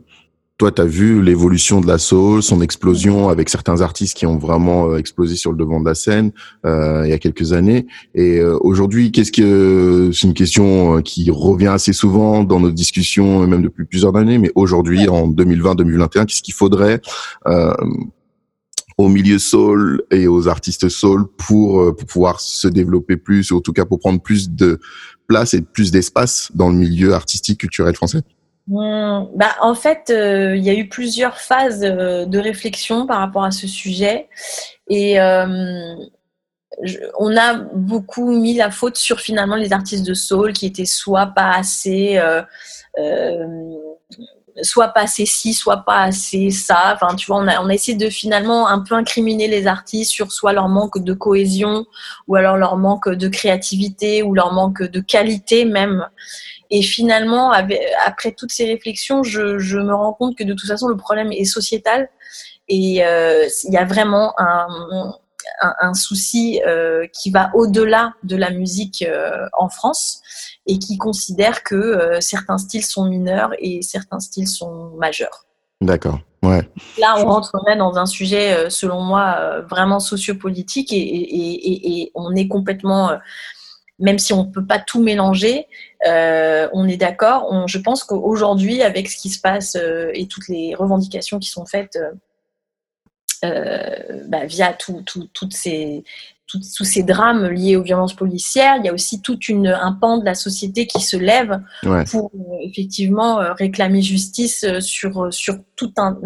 toi, 0.62 0.70
tu 0.70 0.80
as 0.80 0.84
vu 0.84 1.20
l'évolution 1.20 1.80
de 1.80 1.88
la 1.88 1.98
soul, 1.98 2.40
son 2.40 2.60
explosion 2.60 3.28
avec 3.28 3.48
certains 3.48 3.80
artistes 3.80 4.16
qui 4.16 4.26
ont 4.26 4.38
vraiment 4.38 4.90
euh, 4.90 4.96
explosé 4.96 5.34
sur 5.34 5.50
le 5.50 5.58
devant 5.58 5.80
de 5.80 5.84
la 5.84 5.96
scène 5.96 6.30
euh, 6.64 7.02
il 7.04 7.10
y 7.10 7.12
a 7.12 7.18
quelques 7.18 7.52
années. 7.52 7.88
Et 8.14 8.38
euh, 8.38 8.56
aujourd'hui, 8.60 9.10
qu'est-ce 9.10 9.32
que 9.32 10.12
c'est 10.14 10.28
une 10.28 10.34
question 10.34 10.98
euh, 10.98 11.00
qui 11.00 11.32
revient 11.32 11.66
assez 11.66 11.92
souvent 11.92 12.44
dans 12.44 12.60
nos 12.60 12.70
discussions, 12.70 13.44
même 13.48 13.62
depuis 13.62 13.86
plusieurs 13.86 14.14
années. 14.14 14.38
Mais 14.38 14.52
aujourd'hui, 14.54 15.08
en 15.08 15.28
2020-2021, 15.32 16.26
qu'est-ce 16.26 16.42
qu'il 16.42 16.54
faudrait 16.54 17.00
euh, 17.48 17.74
au 18.98 19.08
milieu 19.08 19.40
soul 19.40 20.04
et 20.12 20.28
aux 20.28 20.46
artistes 20.46 20.88
soul 20.88 21.26
pour, 21.38 21.92
pour 21.96 22.06
pouvoir 22.06 22.38
se 22.38 22.68
développer 22.68 23.16
plus, 23.16 23.50
ou 23.50 23.56
en 23.56 23.60
tout 23.60 23.72
cas 23.72 23.84
pour 23.84 23.98
prendre 23.98 24.22
plus 24.22 24.48
de 24.48 24.78
place 25.26 25.54
et 25.54 25.62
plus 25.62 25.90
d'espace 25.90 26.52
dans 26.54 26.68
le 26.68 26.76
milieu 26.76 27.14
artistique 27.14 27.58
culturel 27.58 27.96
français? 27.96 28.22
Hmm, 28.68 29.26
bah, 29.34 29.56
en 29.60 29.74
fait, 29.74 30.10
euh, 30.10 30.56
il 30.56 30.62
y 30.62 30.70
a 30.70 30.74
eu 30.74 30.88
plusieurs 30.88 31.38
phases 31.38 31.82
euh, 31.84 32.26
de 32.26 32.38
réflexion 32.38 33.06
par 33.06 33.18
rapport 33.18 33.44
à 33.44 33.50
ce 33.50 33.66
sujet. 33.66 34.28
Et 34.88 35.20
euh, 35.20 35.94
on 37.18 37.36
a 37.36 37.54
beaucoup 37.54 38.30
mis 38.30 38.54
la 38.54 38.70
faute 38.70 38.96
sur 38.96 39.20
finalement 39.20 39.56
les 39.56 39.72
artistes 39.72 40.06
de 40.06 40.14
soul 40.14 40.52
qui 40.52 40.66
étaient 40.66 40.84
soit 40.84 41.26
pas 41.26 41.50
assez. 41.52 42.20
soit 44.62 44.88
pas 44.88 45.02
assez 45.02 45.26
ci, 45.26 45.54
soit 45.54 45.78
pas 45.78 46.02
assez 46.02 46.50
ça. 46.50 46.92
Enfin, 46.94 47.16
tu 47.16 47.26
vois, 47.26 47.38
on 47.38 47.68
a 47.68 47.74
essayé 47.74 47.96
de 47.96 48.10
finalement 48.10 48.68
un 48.68 48.80
peu 48.80 48.94
incriminer 48.94 49.48
les 49.48 49.66
artistes 49.66 50.12
sur 50.12 50.30
soit 50.30 50.52
leur 50.52 50.68
manque 50.68 51.02
de 51.02 51.14
cohésion, 51.14 51.86
ou 52.28 52.36
alors 52.36 52.56
leur 52.56 52.76
manque 52.76 53.08
de 53.08 53.28
créativité, 53.28 54.22
ou 54.22 54.34
leur 54.34 54.52
manque 54.52 54.82
de 54.82 55.00
qualité 55.00 55.64
même. 55.64 56.06
Et 56.74 56.80
finalement, 56.80 57.52
après 57.52 58.32
toutes 58.32 58.50
ces 58.50 58.64
réflexions, 58.64 59.22
je, 59.22 59.76
me 59.76 59.94
rends 59.94 60.14
compte 60.14 60.38
que 60.38 60.42
de 60.42 60.54
toute 60.54 60.66
façon, 60.66 60.88
le 60.88 60.96
problème 60.96 61.30
est 61.30 61.44
sociétal. 61.44 62.08
Et 62.66 63.04
euh, 63.04 63.46
il 63.64 63.74
y 63.74 63.76
a 63.76 63.84
vraiment 63.84 64.32
un, 64.38 65.92
souci 65.92 66.62
euh, 66.66 67.06
qui 67.12 67.30
va 67.30 67.50
au-delà 67.54 68.14
de 68.22 68.36
la 68.36 68.50
musique 68.50 69.04
euh, 69.06 69.46
en 69.52 69.68
France 69.68 70.22
et 70.66 70.78
qui 70.78 70.96
considère 70.96 71.62
que 71.62 72.18
certains 72.20 72.56
styles 72.56 72.86
sont 72.86 73.04
mineurs 73.04 73.50
et 73.58 73.82
certains 73.82 74.20
styles 74.20 74.48
sont 74.48 74.92
majeurs. 74.96 75.44
D'accord. 75.82 76.20
Ouais. 76.42 76.66
Là, 76.98 77.16
on 77.18 77.26
rentre 77.26 77.52
dans 77.76 77.98
un 77.98 78.06
sujet, 78.06 78.70
selon 78.70 79.02
moi, 79.02 79.60
vraiment 79.68 80.00
sociopolitique 80.00 80.90
et, 80.90 80.96
et, 80.96 82.00
et 82.00 82.12
on 82.14 82.34
est 82.34 82.48
complètement 82.48 83.10
même 84.02 84.18
si 84.18 84.32
on 84.32 84.44
ne 84.44 84.50
peut 84.50 84.66
pas 84.66 84.80
tout 84.80 85.00
mélanger, 85.00 85.66
euh, 86.06 86.68
on 86.72 86.88
est 86.88 86.96
d'accord. 86.96 87.66
Je 87.66 87.78
pense 87.78 88.04
qu'aujourd'hui, 88.04 88.82
avec 88.82 89.08
ce 89.10 89.16
qui 89.16 89.30
se 89.30 89.40
passe 89.40 89.76
euh, 89.76 90.10
et 90.14 90.26
toutes 90.26 90.48
les 90.48 90.74
revendications 90.74 91.38
qui 91.38 91.48
sont 91.48 91.66
faites 91.66 91.98
euh, 93.44 94.24
bah, 94.28 94.46
via 94.46 94.72
toutes 94.72 95.52
ces, 95.52 96.04
tous 96.46 96.84
ces 96.84 97.02
drames 97.02 97.48
liés 97.48 97.76
aux 97.76 97.82
violences 97.82 98.14
policières, 98.14 98.76
il 98.78 98.84
y 98.84 98.88
a 98.88 98.92
aussi 98.92 99.20
tout 99.20 99.38
une, 99.48 99.68
un 99.68 99.92
pan 99.92 100.18
de 100.18 100.24
la 100.24 100.34
société 100.34 100.86
qui 100.86 101.00
se 101.00 101.16
lève 101.16 101.60
pour 102.10 102.30
effectivement 102.62 103.40
réclamer 103.54 104.02
justice 104.02 104.66
sur, 104.80 105.32
sur 105.32 105.56
tout, 105.76 105.92
un, 105.96 106.18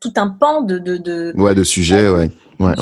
tout 0.00 0.12
un 0.16 0.28
pan 0.28 0.62
de, 0.62 0.78
de, 0.78 0.96
de, 0.96 1.32
ouais, 1.36 1.54
de 1.54 1.64
sujets. 1.64 2.08
Ouais 2.08 2.30
ouais, 2.60 2.74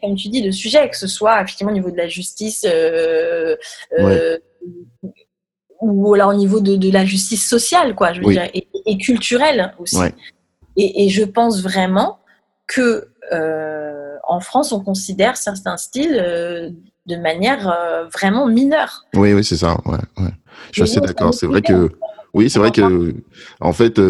comme 0.00 0.16
tu 0.16 0.28
dis, 0.28 0.42
de 0.42 0.50
sujet, 0.50 0.88
que 0.88 0.96
ce 0.96 1.06
soit 1.06 1.40
effectivement 1.42 1.72
au 1.72 1.74
niveau 1.74 1.90
de 1.90 1.96
la 1.96 2.08
justice 2.08 2.64
euh, 2.68 3.56
euh, 3.98 4.38
ou 5.84 6.14
alors 6.14 6.30
au 6.30 6.34
niveau 6.34 6.60
de, 6.60 6.76
de, 6.76 6.90
la 6.90 7.04
justice 7.04 7.46
sociale, 7.48 7.94
quoi, 7.94 8.12
je 8.12 8.22
veux 8.22 8.32
dire, 8.32 8.48
et, 8.52 8.98
culturelle 8.98 9.74
aussi. 9.78 9.98
Et, 10.76 11.04
et, 11.04 11.08
je 11.08 11.22
pense 11.22 11.62
vraiment 11.62 12.18
que 12.66 13.08
euh, 13.32 14.16
en 14.26 14.40
France, 14.40 14.72
on 14.72 14.80
considère 14.80 15.36
certains 15.36 15.76
styles 15.76 16.18
euh, 16.18 16.70
de 17.06 17.16
manière 17.16 17.68
euh, 17.68 18.04
vraiment 18.06 18.46
mineure. 18.46 19.04
Oui, 19.14 19.34
oui, 19.34 19.44
c'est 19.44 19.56
ça. 19.56 19.76
Ouais, 19.84 19.98
ouais. 20.18 20.30
Je 20.72 20.84
suis 20.84 20.98
assez 20.98 21.00
d'accord. 21.00 21.34
C'est 21.34 21.46
vrai 21.46 21.62
que 21.62 21.90
oui, 22.32 22.50
c'est 22.50 22.58
vrai 22.58 22.70
que 22.70 23.14
en 23.60 23.72
fait, 23.72 24.00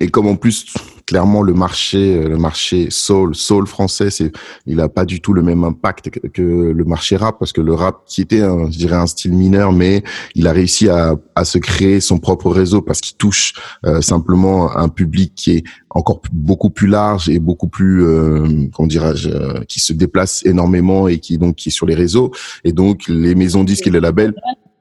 et 0.00 0.08
comme 0.08 0.28
en 0.28 0.36
plus 0.36 0.72
clairement 1.06 1.42
le 1.42 1.54
marché, 1.54 2.16
euh, 2.16 2.28
le 2.28 2.36
marché 2.36 2.88
soul, 2.90 3.34
soul 3.34 3.66
français, 3.66 4.10
c'est, 4.10 4.32
il 4.66 4.80
a 4.80 4.88
pas 4.88 5.04
du 5.04 5.20
tout 5.20 5.32
le 5.32 5.42
même 5.42 5.64
impact 5.64 6.10
que, 6.30 6.42
le 6.42 6.84
marché 6.84 7.16
rap 7.16 7.38
parce 7.38 7.52
que 7.52 7.60
le 7.60 7.74
rap 7.74 8.02
qui 8.06 8.22
était, 8.22 8.42
un, 8.42 8.70
je 8.70 8.78
dirais, 8.78 8.96
un 8.96 9.06
style 9.06 9.32
mineur, 9.32 9.72
mais 9.72 10.02
il 10.34 10.46
a 10.46 10.52
réussi 10.52 10.88
à, 10.88 11.16
à 11.34 11.44
se 11.44 11.58
créer 11.58 12.00
son 12.00 12.18
propre 12.18 12.50
réseau 12.50 12.82
parce 12.82 13.00
qu'il 13.00 13.16
touche 13.16 13.54
euh, 13.84 14.00
simplement 14.00 14.76
un 14.76 14.88
public 14.88 15.32
qui 15.34 15.52
est 15.52 15.64
encore 15.90 16.20
beaucoup 16.32 16.70
plus 16.70 16.88
large 16.88 17.28
et 17.28 17.38
beaucoup 17.38 17.68
plus, 17.68 18.04
euh, 18.04 18.68
comment 18.74 18.88
dirais-je, 18.88 19.28
euh, 19.28 19.60
qui 19.68 19.80
se 19.80 19.92
déplace 19.92 20.44
énormément 20.44 21.08
et 21.08 21.18
qui 21.18 21.38
donc 21.38 21.56
qui 21.56 21.68
est 21.68 21.72
sur 21.72 21.86
les 21.86 21.94
réseaux. 21.94 22.32
Et 22.64 22.72
donc 22.72 23.08
les 23.08 23.34
maisons 23.34 23.64
disques 23.64 23.86
et 23.86 23.90
les 23.90 24.00
labels 24.00 24.34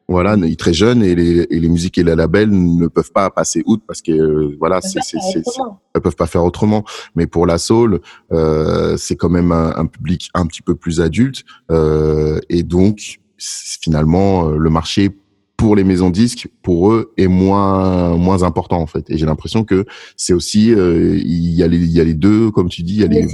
voilà, 0.08 0.36
il 0.36 0.46
est 0.46 0.60
très 0.60 0.74
jeune 0.74 1.02
et 1.04 1.16
les, 1.16 1.48
et 1.50 1.60
les 1.60 1.70
musiques 1.70 1.98
et 1.98 2.04
les 2.04 2.16
labels 2.16 2.50
ne 2.50 2.88
peuvent 2.88 3.12
pas 3.12 3.30
passer 3.30 3.64
outre 3.66 3.84
parce 3.88 4.02
que 4.02 4.12
euh, 4.12 4.56
voilà, 4.60 4.82
c'est, 4.82 5.00
c'est, 5.02 5.18
elles 5.94 6.02
peuvent 6.02 6.16
pas 6.16 6.28
faire 6.28 6.44
autrement. 6.44 6.84
Mais 7.16 7.26
pour 7.26 7.46
la 7.46 7.58
soul, 7.58 8.02
euh, 8.32 8.98
c'est 8.98 9.16
quand 9.16 9.30
même 9.30 9.52
un, 9.52 9.74
un, 9.76 9.86
public 9.86 10.30
un 10.34 10.46
petit 10.46 10.62
peu 10.62 10.76
plus 10.76 11.00
adulte 11.00 11.44
euh, 11.72 12.40
et 12.50 12.64
donc 12.64 13.20
finalement 13.38 14.50
le 14.50 14.70
marché 14.70 15.10
pour 15.64 15.78
les 15.78 15.86
maisons 15.86 16.10
disques, 16.10 16.50
pour 16.62 16.92
eux, 16.92 17.14
est 17.16 17.30
moins 17.30 18.18
moins 18.18 18.44
important 18.44 18.82
en 18.82 18.86
fait. 18.86 19.10
Et 19.10 19.18
j'ai 19.18 19.26
l'impression 19.26 19.64
que 19.64 19.86
c'est 20.18 20.34
aussi 20.34 20.74
euh, 20.74 21.18
il 21.18 21.54
y 21.54 21.64
a 21.64 21.70
les 21.70 21.78
il 21.78 21.92
y 21.92 22.02
a 22.02 22.04
les 22.04 22.16
deux, 22.16 22.52
comme 22.52 22.68
tu 22.68 22.84
dis, 22.84 22.96
il 22.96 23.00
y 23.00 23.04
a 23.06 23.08
les. 23.08 23.26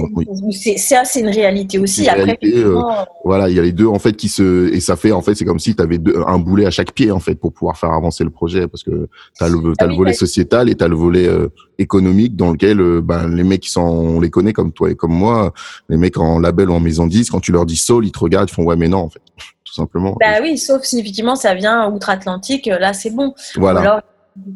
C'est 0.52 0.76
ça, 0.76 1.02
c'est 1.04 1.20
une 1.20 1.28
réalité 1.28 1.80
aussi. 1.80 2.08
Après, 2.08 2.38
euh, 2.44 2.80
voilà, 3.24 3.48
il 3.48 3.56
y 3.56 3.58
a 3.58 3.62
les 3.62 3.72
deux 3.72 3.88
en 3.88 3.98
fait 3.98 4.12
qui 4.12 4.28
se 4.28 4.72
et 4.72 4.78
ça 4.78 4.94
fait 4.94 5.10
en 5.10 5.22
fait 5.22 5.34
c'est 5.34 5.44
comme 5.44 5.58
si 5.58 5.74
tu 5.74 5.82
avais 5.82 5.98
un 6.24 6.38
boulet 6.38 6.66
à 6.66 6.70
chaque 6.70 6.92
pied 6.92 7.10
en 7.10 7.18
fait 7.18 7.34
pour 7.34 7.52
pouvoir 7.52 7.76
faire 7.76 7.92
avancer 7.92 8.22
le 8.22 8.30
projet 8.30 8.68
parce 8.68 8.84
que 8.84 9.08
tu 9.36 9.44
as 9.44 9.48
le 9.48 9.56
as 9.80 9.86
le 9.86 9.92
ah 9.94 9.96
volet 9.96 10.12
sociétal 10.12 10.68
et 10.68 10.76
tu 10.76 10.84
as 10.84 10.88
le 10.88 10.94
volet 10.94 11.26
euh, 11.26 11.48
économique 11.78 12.36
dans 12.36 12.52
lequel 12.52 13.00
ben 13.00 13.26
les 13.26 13.42
mecs 13.42 13.62
qui 13.62 13.70
sont 13.70 13.80
on 13.80 14.20
les 14.20 14.30
connaît 14.30 14.52
comme 14.52 14.70
toi 14.70 14.88
et 14.88 14.94
comme 14.94 15.14
moi, 15.14 15.52
les 15.88 15.96
mecs 15.96 16.16
en 16.16 16.38
label 16.38 16.70
ou 16.70 16.74
en 16.74 16.80
maison 16.80 17.08
disque 17.08 17.32
quand 17.32 17.40
tu 17.40 17.50
leur 17.50 17.66
dis 17.66 17.76
soul, 17.76 18.06
ils 18.06 18.12
te 18.12 18.20
regardent, 18.20 18.48
ils 18.48 18.54
font 18.54 18.62
ouais 18.62 18.76
mais 18.76 18.88
non 18.88 18.98
en 18.98 19.10
fait 19.10 19.22
simplement. 19.72 20.16
Bah 20.20 20.40
oui, 20.42 20.58
sauf 20.58 20.82
si 20.82 20.98
effectivement 20.98 21.36
ça 21.36 21.54
vient 21.54 21.88
outre-Atlantique, 21.90 22.68
euh, 22.68 22.78
là 22.78 22.92
c'est 22.92 23.10
bon. 23.10 23.34
Voilà. 23.56 23.80
Alors, 23.80 24.00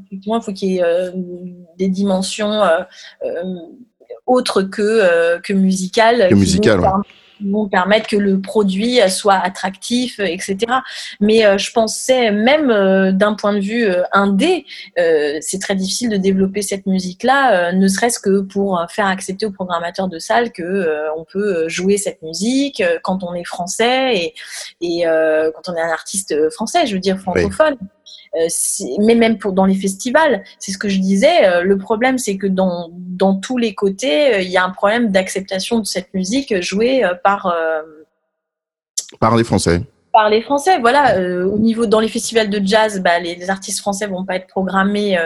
effectivement, 0.06 0.38
il 0.38 0.42
faut 0.42 0.52
qu'il 0.52 0.72
y 0.72 0.78
ait 0.78 0.84
euh, 0.84 1.10
des 1.78 1.88
dimensions 1.88 2.62
euh, 2.62 2.82
autres 4.26 4.62
que, 4.62 5.38
que 5.38 5.52
musicales. 5.52 6.28
Que 6.28 6.34
musicales, 6.34 6.80
vont 7.40 7.68
permettre 7.68 8.08
que 8.08 8.16
le 8.16 8.40
produit 8.40 9.00
soit 9.08 9.34
attractif, 9.34 10.18
etc. 10.20 10.56
Mais 11.20 11.44
euh, 11.44 11.58
je 11.58 11.72
pensais 11.72 12.30
même 12.30 12.70
euh, 12.70 13.12
d'un 13.12 13.34
point 13.34 13.52
de 13.52 13.60
vue 13.60 13.84
euh, 13.84 14.02
indé, 14.12 14.66
c'est 14.96 15.60
très 15.60 15.74
difficile 15.74 16.08
de 16.10 16.16
développer 16.16 16.62
cette 16.62 16.86
musique-là, 16.86 17.72
ne 17.72 17.88
serait-ce 17.88 18.18
que 18.18 18.40
pour 18.40 18.84
faire 18.90 19.06
accepter 19.06 19.46
aux 19.46 19.50
programmateurs 19.50 20.08
de 20.08 20.18
salle 20.18 20.52
que 20.52 21.08
on 21.16 21.24
peut 21.24 21.68
jouer 21.68 21.96
cette 21.96 22.22
musique 22.22 22.82
quand 23.02 23.22
on 23.22 23.34
est 23.34 23.44
français 23.44 24.32
et, 24.80 25.04
quand 25.04 25.72
on 25.72 25.76
est 25.76 25.80
un 25.80 25.90
artiste 25.90 26.50
français, 26.50 26.86
je 26.86 26.94
veux 26.94 27.00
dire 27.00 27.18
francophone. 27.18 27.76
Euh, 27.80 28.03
mais 29.00 29.14
même 29.14 29.38
pour 29.38 29.52
dans 29.52 29.64
les 29.64 29.74
festivals, 29.74 30.42
c'est 30.58 30.72
ce 30.72 30.78
que 30.78 30.88
je 30.88 30.98
disais. 30.98 31.46
Euh, 31.46 31.62
le 31.62 31.78
problème, 31.78 32.18
c'est 32.18 32.36
que 32.36 32.46
dans, 32.46 32.90
dans 32.92 33.36
tous 33.36 33.58
les 33.58 33.74
côtés, 33.74 34.34
euh, 34.34 34.40
il 34.40 34.50
y 34.50 34.56
a 34.56 34.64
un 34.64 34.70
problème 34.70 35.10
d'acceptation 35.10 35.78
de 35.78 35.86
cette 35.86 36.12
musique 36.14 36.60
jouée 36.60 37.02
par 37.22 37.54
par 39.20 39.36
les 39.36 39.44
Français. 39.44 39.82
Par 40.12 40.28
les 40.28 40.42
Français, 40.42 40.78
voilà. 40.78 41.18
au 41.46 41.58
niveau 41.58 41.86
dans 41.86 41.98
les 41.98 42.08
festivals 42.08 42.48
de 42.48 42.60
jazz, 42.64 43.00
bah, 43.00 43.18
les, 43.18 43.50
artistes 43.50 43.80
français 43.80 44.06
vont 44.06 44.24
pas 44.24 44.36
être 44.36 44.46
programmés, 44.46 45.18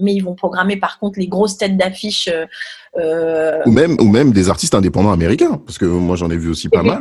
mais 0.00 0.14
ils 0.14 0.20
vont 0.20 0.34
programmer 0.34 0.76
par 0.76 0.98
contre 0.98 1.18
les 1.18 1.26
grosses 1.26 1.56
têtes 1.56 1.76
d'affiche. 1.76 2.30
ou 2.96 3.70
même 3.70 3.96
ou 4.00 4.08
même 4.08 4.32
des 4.32 4.48
artistes 4.50 4.74
indépendants 4.74 5.12
américains, 5.12 5.60
parce 5.64 5.78
que 5.78 5.86
moi 5.86 6.16
j'en 6.16 6.30
ai 6.30 6.36
vu 6.36 6.50
aussi 6.50 6.68
pas 6.68 6.82
mal. 6.82 7.00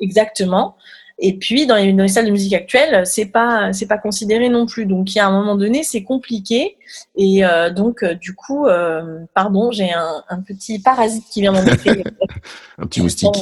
Exactement. 0.00 0.76
Et 1.24 1.34
puis 1.34 1.66
dans 1.66 1.76
les, 1.76 2.08
salles 2.08 2.26
de 2.26 2.32
musique 2.32 2.52
actuelles, 2.52 3.06
c'est 3.06 3.26
pas 3.26 3.72
c'est 3.72 3.86
pas 3.86 3.96
considéré 3.96 4.48
non 4.48 4.66
plus. 4.66 4.86
Donc 4.86 5.14
il 5.14 5.18
y 5.18 5.20
a 5.20 5.28
un 5.28 5.30
moment 5.30 5.54
donné, 5.54 5.84
c'est 5.84 6.02
compliqué. 6.02 6.76
Et 7.14 7.44
euh, 7.44 7.70
donc 7.70 8.02
euh, 8.02 8.14
du 8.14 8.34
coup, 8.34 8.66
euh, 8.66 9.20
pardon, 9.32 9.70
j'ai 9.70 9.92
un, 9.92 10.24
un, 10.28 10.40
petit 10.40 10.80
parasite 10.80 11.24
qui 11.30 11.40
vient 11.40 11.52
m'embêter. 11.52 12.02
un 12.78 12.86
petit 12.86 13.00
moustique. 13.00 13.36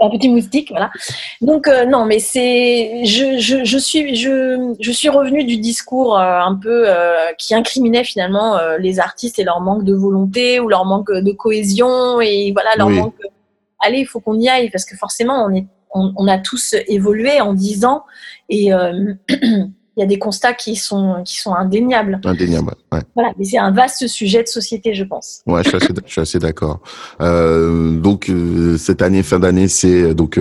Un 0.00 0.10
petit 0.10 0.28
moustique, 0.30 0.70
voilà. 0.70 0.90
Donc 1.40 1.70
non, 1.86 2.06
mais 2.06 2.18
c'est 2.18 3.04
je, 3.04 3.38
je, 3.38 3.64
je, 3.64 3.78
suis 3.78 4.16
je, 4.16 4.74
je 4.80 4.90
suis 4.90 5.08
revenue 5.08 5.44
du 5.44 5.58
discours 5.58 6.18
un 6.18 6.58
peu 6.60 6.88
qui 7.38 7.54
incriminait 7.54 8.02
finalement 8.02 8.58
les 8.80 8.98
artistes 8.98 9.38
et 9.38 9.44
leur 9.44 9.60
manque 9.60 9.84
de 9.84 9.94
volonté 9.94 10.58
ou 10.58 10.68
leur 10.68 10.84
manque 10.86 11.12
de 11.12 11.30
cohésion 11.30 12.20
et 12.20 12.50
voilà 12.50 12.70
leur 12.76 12.90
manque. 12.90 13.14
Allez, 13.78 14.00
il 14.00 14.06
faut 14.06 14.18
qu'on 14.18 14.40
y 14.40 14.48
aille 14.48 14.70
parce 14.70 14.84
que 14.84 14.96
forcément 14.96 15.44
on 15.44 15.54
est 15.54 15.66
on, 15.94 16.28
a 16.28 16.38
tous 16.38 16.74
évolué 16.88 17.40
en 17.40 17.54
10 17.54 17.84
ans 17.84 18.04
et 18.48 18.72
euh, 18.72 19.14
il 19.28 20.00
y 20.00 20.02
a 20.02 20.06
des 20.06 20.18
constats 20.18 20.54
qui 20.54 20.74
sont, 20.74 21.22
qui 21.22 21.38
sont 21.38 21.54
indéniables. 21.54 22.18
Indéniables, 22.24 22.72
ouais. 22.92 23.00
Voilà, 23.14 23.32
mais 23.38 23.44
c'est 23.44 23.58
un 23.58 23.72
vaste 23.72 24.06
sujet 24.06 24.42
de 24.42 24.48
société, 24.48 24.94
je 24.94 25.04
pense. 25.04 25.42
Ouais, 25.46 25.62
je 25.62 25.68
suis 26.06 26.20
assez, 26.20 26.38
d'accord. 26.38 26.80
Euh, 27.20 27.94
donc 27.98 28.30
euh, 28.30 28.78
cette 28.78 29.02
année, 29.02 29.22
fin 29.22 29.38
d'année, 29.38 29.68
c'est 29.68 30.14
donc 30.14 30.40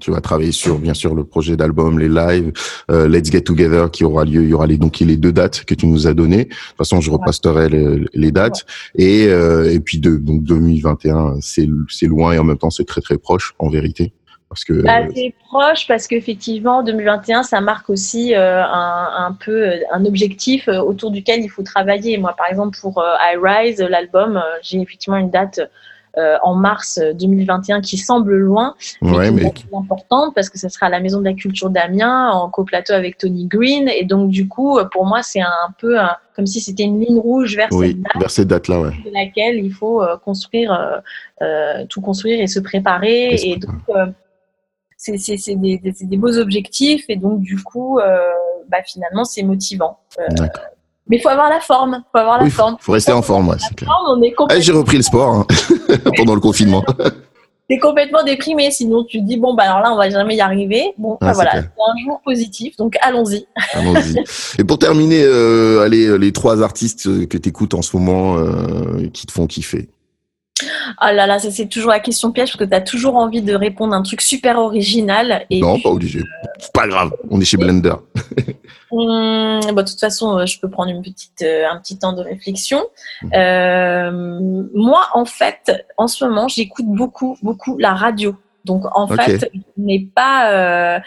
tu 0.00 0.10
vas 0.10 0.20
travailler 0.20 0.50
sur 0.50 0.80
bien 0.80 0.94
sûr 0.94 1.14
le 1.14 1.22
projet 1.22 1.56
d'album, 1.56 2.00
les 2.00 2.08
lives, 2.08 2.52
Let's 2.88 3.30
Get 3.30 3.42
Together 3.42 3.92
qui 3.92 4.02
aura 4.02 4.24
lieu. 4.24 4.42
Il 4.42 4.48
y 4.48 4.54
aura 4.54 4.66
les 4.66 4.76
donc 4.76 4.98
les 4.98 5.16
deux 5.16 5.32
dates 5.32 5.64
que 5.64 5.74
tu 5.74 5.86
nous 5.86 6.08
as 6.08 6.14
données. 6.14 6.46
De 6.46 6.50
toute 6.50 6.76
façon, 6.78 7.00
je 7.00 7.12
reposterai 7.12 7.68
les, 8.12 8.32
dates 8.32 8.66
et 8.96 9.24
et 9.24 9.80
puis 9.80 9.98
de, 9.98 10.16
donc 10.16 10.42
2021, 10.42 11.36
c'est 11.40 11.68
c'est 11.88 12.06
loin 12.06 12.32
et 12.32 12.38
en 12.40 12.44
même 12.44 12.58
temps 12.58 12.70
c'est 12.70 12.86
très 12.86 13.00
très 13.00 13.18
proche 13.18 13.54
en 13.60 13.68
vérité. 13.68 14.12
Parce 14.54 14.64
que 14.64 14.82
bah, 14.82 15.00
c'est 15.12 15.34
proche 15.48 15.88
parce 15.88 16.06
qu'effectivement 16.06 16.84
2021 16.84 17.42
ça 17.42 17.60
marque 17.60 17.90
aussi 17.90 18.36
euh, 18.36 18.62
un, 18.62 19.36
peu 19.44 19.50
euh, 19.50 19.76
un 19.90 20.04
objectif 20.04 20.68
euh, 20.68 20.78
autour 20.78 21.10
duquel 21.10 21.40
il 21.40 21.48
faut 21.48 21.64
travailler. 21.64 22.18
Moi 22.18 22.36
par 22.38 22.48
exemple 22.48 22.78
pour 22.80 23.02
I 23.02 23.36
Rise 23.36 23.80
l'album 23.80 24.40
j'ai 24.62 24.80
effectivement 24.80 25.16
une 25.16 25.30
date 25.30 25.60
en 26.44 26.54
mars 26.54 27.00
2021 27.14 27.80
qui 27.80 27.98
semble 27.98 28.36
loin, 28.36 28.76
mais 29.02 29.50
qui 29.50 29.64
est 29.64 29.76
importante 29.76 30.32
parce 30.36 30.48
que 30.48 30.60
ce 30.60 30.68
sera 30.68 30.86
à 30.86 30.88
la 30.88 31.00
Maison 31.00 31.18
de 31.18 31.24
la 31.24 31.32
Culture 31.32 31.70
d'Amiens 31.70 32.30
en 32.30 32.48
coplateau 32.48 32.92
avec 32.92 33.18
Tony 33.18 33.48
Green. 33.48 33.88
Et 33.88 34.04
donc, 34.04 34.30
du 34.30 34.46
coup, 34.46 34.78
pour 34.92 35.06
moi, 35.06 35.24
c'est 35.24 35.40
un 35.40 35.74
peu 35.76 35.96
comme 36.36 36.46
si 36.46 36.60
c'était 36.60 36.84
une 36.84 37.00
ligne 37.00 37.18
rouge 37.18 37.56
vers 37.56 37.66
cette 37.72 38.00
date. 38.00 38.12
Vers 38.16 38.30
cette 38.30 38.46
date-là, 38.46 38.80
ouais. 38.80 38.90
De 39.04 39.12
laquelle 39.12 39.56
il 39.56 39.72
faut 39.72 40.04
construire, 40.24 41.02
tout 41.88 42.00
construire 42.00 42.40
et 42.40 42.46
se 42.46 42.60
préparer. 42.60 43.34
Et, 43.34 43.56
donc, 43.56 43.72
c'est 45.04 45.54
des, 45.56 45.78
des, 45.78 46.16
beaux 46.16 46.38
objectifs 46.38 47.04
et 47.08 47.16
donc 47.16 47.40
du 47.40 47.62
coup, 47.62 47.98
euh, 47.98 48.18
bah, 48.70 48.78
finalement, 48.84 49.24
c'est 49.24 49.42
motivant. 49.42 49.98
Euh, 50.18 50.24
mais 51.06 51.18
il 51.18 51.20
faut 51.20 51.28
avoir 51.28 51.50
la 51.50 51.60
forme. 51.60 52.02
Faut 52.12 52.18
avoir 52.18 52.42
la 52.42 52.48
forme. 52.48 52.76
Faut 52.80 52.92
rester 52.92 53.12
en 53.12 53.20
forme, 53.20 53.48
ouais, 53.48 53.56
c'est 53.58 53.74
clair. 53.74 53.90
Eh, 54.50 54.62
j'ai 54.62 54.72
repris 54.72 54.96
le 54.96 55.02
sport 55.02 55.28
hein, 55.28 55.46
pendant 56.16 56.34
le 56.34 56.40
confinement. 56.40 56.82
T'es 57.68 57.78
complètement 57.78 58.22
déprimé, 58.22 58.70
sinon 58.70 59.04
tu 59.04 59.20
te 59.20 59.24
dis 59.24 59.38
bon 59.38 59.54
bah 59.54 59.62
alors 59.62 59.80
là 59.80 59.90
on 59.90 59.96
va 59.96 60.10
jamais 60.10 60.36
y 60.36 60.40
arriver. 60.42 60.92
Bon 60.98 61.16
bah, 61.18 61.32
voilà, 61.32 61.52
c'est 61.52 61.58
un 61.60 62.04
jour 62.04 62.20
positif, 62.22 62.76
donc 62.76 62.94
allons-y. 63.00 63.46
Allons-y. 63.72 64.16
Et 64.58 64.64
pour 64.64 64.78
terminer, 64.78 65.22
euh, 65.22 65.80
allez 65.80 66.18
les 66.18 66.32
trois 66.32 66.62
artistes 66.62 67.26
que 67.26 67.38
tu 67.38 67.48
écoutes 67.48 67.72
en 67.72 67.80
ce 67.80 67.96
moment 67.96 68.36
qui 69.14 69.26
te 69.26 69.32
font 69.32 69.46
kiffer. 69.46 69.88
Oh 71.00 71.06
là 71.12 71.26
là, 71.26 71.38
c'est 71.38 71.68
toujours 71.68 71.90
la 71.90 72.00
question 72.00 72.32
piège 72.32 72.52
parce 72.52 72.64
que 72.64 72.68
tu 72.68 72.74
as 72.74 72.80
toujours 72.80 73.16
envie 73.16 73.42
de 73.42 73.54
répondre 73.54 73.94
un 73.94 74.02
truc 74.02 74.20
super 74.20 74.58
original. 74.58 75.46
Et 75.50 75.60
non, 75.60 75.78
pas 75.80 75.90
obligé. 75.90 76.20
Pas 76.72 76.86
grave, 76.86 77.12
on 77.30 77.40
est 77.40 77.44
chez 77.44 77.56
Blender. 77.56 77.94
Hum, 78.90 79.60
de 79.74 79.82
toute 79.82 80.00
façon, 80.00 80.38
euh, 80.38 80.46
je 80.46 80.58
peux 80.60 80.70
prendre 80.70 80.90
une 80.90 81.02
petite, 81.02 81.42
euh, 81.42 81.64
un 81.70 81.78
petit 81.78 81.98
temps 81.98 82.12
de 82.12 82.22
réflexion. 82.22 82.84
Mmh. 83.22 83.28
Euh, 83.34 84.62
moi, 84.74 85.08
en 85.14 85.24
fait, 85.24 85.86
en 85.96 86.06
ce 86.06 86.24
moment, 86.24 86.48
j'écoute 86.48 86.86
beaucoup, 86.86 87.36
beaucoup 87.42 87.76
la 87.78 87.94
radio. 87.94 88.36
Donc, 88.64 88.84
en 88.92 89.06
fait, 89.06 89.50
je 89.54 89.82
n'ai 89.82 90.08
pas, 90.14 90.98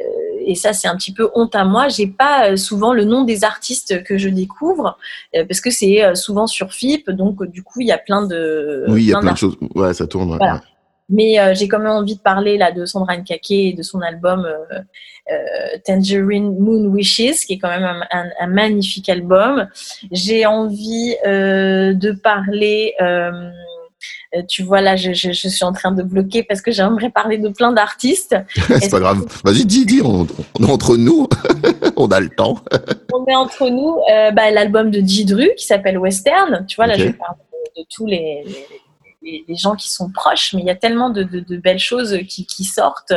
euh, 0.00 0.04
et 0.46 0.54
ça 0.54 0.72
c'est 0.72 0.88
un 0.88 0.96
petit 0.96 1.12
peu 1.12 1.30
honte 1.34 1.54
à 1.54 1.64
moi, 1.64 1.88
j'ai 1.88 2.06
pas 2.06 2.50
euh, 2.50 2.56
souvent 2.56 2.92
le 2.92 3.04
nom 3.04 3.24
des 3.24 3.44
artistes 3.44 4.02
que 4.04 4.18
je 4.18 4.28
découvre 4.28 4.98
euh, 5.34 5.44
parce 5.46 5.60
que 5.60 5.70
c'est 5.70 6.14
souvent 6.14 6.46
sur 6.46 6.72
FIP, 6.72 7.10
donc 7.10 7.44
du 7.44 7.62
coup 7.62 7.80
il 7.80 7.88
y 7.88 7.92
a 7.92 7.98
plein 7.98 8.26
de 8.26 8.84
oui 8.88 9.02
il 9.02 9.08
y 9.08 9.14
a 9.14 9.18
plein 9.18 9.32
de 9.32 9.38
choses, 9.38 9.56
ouais 9.74 9.92
ça 9.94 10.06
tourne. 10.06 10.38
Mais 11.12 11.38
j'ai 11.56 11.66
quand 11.66 11.80
même 11.80 11.90
envie 11.90 12.14
de 12.14 12.20
parler 12.20 12.56
là 12.56 12.70
de 12.70 12.86
Sandra 12.86 13.16
Nkake 13.16 13.50
et 13.50 13.72
de 13.72 13.82
son 13.82 14.00
album 14.00 14.46
Tangerine 15.84 16.56
Moon 16.56 16.86
Wishes, 16.86 17.46
qui 17.46 17.54
est 17.54 17.58
quand 17.58 17.68
même 17.68 18.04
un, 18.12 18.46
magnifique 18.46 19.08
album. 19.08 19.66
J'ai 20.12 20.46
envie 20.46 21.16
de 21.24 22.12
parler 22.12 22.94
euh, 23.00 23.50
tu 24.48 24.62
vois, 24.62 24.80
là, 24.80 24.96
je, 24.96 25.12
je, 25.12 25.32
je, 25.32 25.48
suis 25.48 25.64
en 25.64 25.72
train 25.72 25.92
de 25.92 26.02
bloquer 26.02 26.42
parce 26.42 26.62
que 26.62 26.70
j'aimerais 26.70 27.10
parler 27.10 27.38
de 27.38 27.48
plein 27.48 27.72
d'artistes. 27.72 28.36
c'est 28.54 28.90
pas 28.90 29.00
grave. 29.00 29.26
Vas-y, 29.44 29.64
dis, 29.64 29.84
dis, 29.84 30.00
on, 30.04 30.26
est 30.26 30.70
entre 30.70 30.96
nous. 30.96 31.28
on 31.96 32.08
a 32.08 32.20
le 32.20 32.28
temps. 32.28 32.58
on 33.12 33.26
est 33.26 33.34
entre 33.34 33.68
nous. 33.68 33.96
Euh, 34.12 34.30
bah, 34.30 34.50
L'album 34.50 34.90
de 34.90 35.00
Didru 35.00 35.50
qui 35.56 35.66
s'appelle 35.66 35.98
Western. 35.98 36.64
Tu 36.66 36.76
vois, 36.76 36.86
là, 36.86 36.96
je 36.96 37.08
parle 37.10 37.36
de, 37.76 37.84
tous 37.90 38.06
les, 38.06 38.42
les, 38.46 38.66
gens 39.48 39.74
qui 39.74 39.92
sont 39.92 40.10
proches, 40.10 40.54
mais 40.54 40.62
il 40.62 40.66
y 40.66 40.70
a 40.70 40.74
tellement 40.74 41.10
de, 41.10 41.22
de, 41.22 41.40
de 41.40 41.56
belles 41.56 41.78
choses 41.78 42.18
qui, 42.28 42.46
qui 42.46 42.64
sortent. 42.64 43.12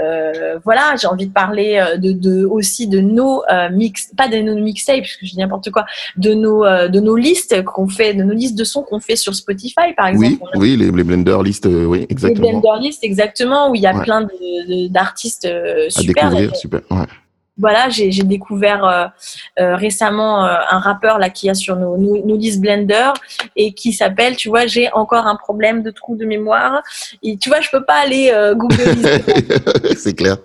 Euh, 0.00 0.58
voilà, 0.64 0.94
j'ai 1.00 1.06
envie 1.06 1.26
de 1.26 1.32
parler 1.32 1.76
euh, 1.76 1.96
de, 1.96 2.12
de 2.12 2.44
aussi 2.44 2.88
de 2.88 3.00
nos 3.00 3.42
euh, 3.50 3.68
mix, 3.70 4.10
pas 4.16 4.28
de 4.28 4.38
nos 4.38 4.54
mixtapes, 4.56 5.00
parce 5.00 5.16
que 5.16 5.26
je 5.26 5.32
dis 5.32 5.38
n'importe 5.38 5.70
quoi, 5.70 5.84
de 6.16 6.32
nos 6.34 6.64
euh, 6.64 6.88
de 6.88 7.00
nos 7.00 7.16
listes 7.16 7.62
qu'on 7.64 7.88
fait, 7.88 8.14
de 8.14 8.22
nos 8.22 8.34
listes 8.34 8.56
de 8.56 8.64
sons 8.64 8.82
qu'on 8.82 9.00
fait 9.00 9.16
sur 9.16 9.34
Spotify, 9.34 9.92
par 9.96 10.06
exemple. 10.06 10.42
Oui, 10.54 10.76
oui, 10.76 10.76
les, 10.76 10.90
les 10.90 11.04
blender 11.04 11.38
listes, 11.44 11.66
oui, 11.66 12.06
exactement. 12.08 12.46
Les 12.46 12.52
blender 12.52 12.80
listes, 12.80 13.04
exactement, 13.04 13.70
où 13.70 13.74
il 13.74 13.82
y 13.82 13.86
a 13.86 14.00
plein 14.00 14.26
d'artistes 14.90 15.48
super. 15.88 16.26
À 16.26 16.30
découvrir, 16.30 16.56
super. 16.56 16.80
Ouais 16.90 17.06
voilà, 17.56 17.88
j'ai 17.88 18.10
découvert 18.10 18.84
euh, 18.84 19.06
euh, 19.60 19.76
récemment 19.76 20.44
euh, 20.44 20.56
un 20.70 20.78
rappeur 20.78 21.18
là 21.18 21.30
qui 21.30 21.48
a 21.48 21.54
sur 21.54 21.76
nos, 21.76 21.96
nos, 21.96 22.36
listes 22.36 22.60
Blender 22.60 23.10
et 23.54 23.72
qui 23.72 23.92
s'appelle, 23.92 24.36
tu 24.36 24.48
vois, 24.48 24.66
j'ai 24.66 24.92
encore 24.92 25.26
un 25.26 25.36
problème 25.36 25.82
de 25.82 25.90
trou 25.90 26.16
de 26.16 26.24
mémoire. 26.24 26.82
Et 27.22 27.36
tu 27.36 27.48
vois, 27.48 27.60
je 27.60 27.70
peux 27.70 27.84
pas 27.84 27.94
aller 28.04 28.32
Google. 28.56 28.96
c'est 29.96 30.14
clair. 30.14 30.38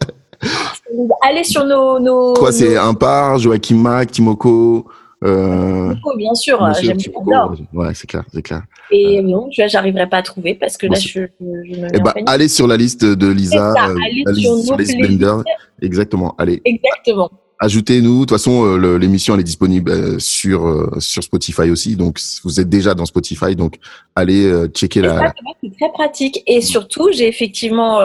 Aller 1.22 1.43
sur 1.43 1.66
nos. 1.66 1.99
nos 1.99 2.34
Quoi, 2.34 2.51
c'est 2.51 2.78
Impar, 2.78 3.39
Joachim 3.39 3.76
Mac, 3.78 4.12
Timoko? 4.12 4.88
Euh... 5.24 5.93
bien 6.15 6.34
sûr, 6.34 6.65
j'aime 6.82 6.97
bien. 6.97 7.51
Ouais, 7.74 7.93
c'est 7.93 8.07
clair, 8.07 8.24
c'est 8.34 8.41
clair. 8.41 8.63
Et 8.91 9.22
non, 9.22 9.49
tu 9.49 9.61
vois, 9.61 9.67
j'arriverai 9.67 10.07
pas 10.07 10.17
à 10.17 10.22
trouver 10.22 10.55
parce 10.55 10.78
que 10.78 10.88
là, 10.88 10.97
je, 10.97 11.07
je, 11.39 11.80
me. 11.80 11.88
Eh 11.93 11.99
ben, 11.99 12.13
allez 12.26 12.47
sur 12.47 12.67
la 12.67 12.78
liste 12.78 13.03
de 13.03 13.28
Lisa, 13.28 13.74
allez 13.78 14.24
sur, 14.41 14.57
sur 14.59 14.78
les 14.78 14.95
Blender. 14.95 15.43
Exactement. 15.82 16.36
Allez. 16.38 16.61
Exactement. 16.63 17.30
Ajoutez-nous. 17.62 18.14
De 18.14 18.20
toute 18.22 18.32
façon, 18.32 18.64
euh, 18.66 18.97
l'émission 18.97 19.34
elle 19.34 19.41
est 19.41 19.43
disponible 19.43 19.91
euh, 19.91 20.18
sur 20.18 20.66
euh, 20.66 20.89
sur 20.99 21.22
Spotify 21.24 21.70
aussi. 21.70 21.97
Donc 21.97 22.18
vous 22.45 22.62
êtes 22.62 22.70
déjà 22.70 22.93
dans 22.93 23.05
Spotify, 23.05 23.53
donc 23.53 23.76
allez 24.16 24.49
checker 24.74 25.01
la. 25.01 25.34
C'est 25.62 25.76
très 25.78 25.91
pratique. 25.91 26.41
Et 26.47 26.62
surtout, 26.62 27.12
j'ai 27.12 27.28
effectivement 27.28 27.99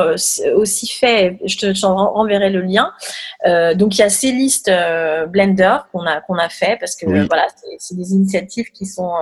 aussi 0.57 0.89
fait. 0.89 1.39
Je 1.45 1.57
te 1.57 1.87
renverrai 1.87 2.51
le 2.51 2.63
lien. 2.63 2.91
donc 3.77 3.97
il 3.97 4.01
y 4.01 4.03
a 4.03 4.09
ces 4.09 4.33
listes 4.33 4.71
Blender 5.29 5.77
qu'on 5.93 6.05
a 6.05 6.21
qu'on 6.21 6.37
a 6.37 6.49
fait 6.49 6.77
parce 6.81 6.97
que 6.97 7.07
voilà, 7.07 7.47
c'est 7.79 7.97
des 7.97 8.13
initiatives 8.13 8.71
qui 8.73 8.87
sont 8.87 9.13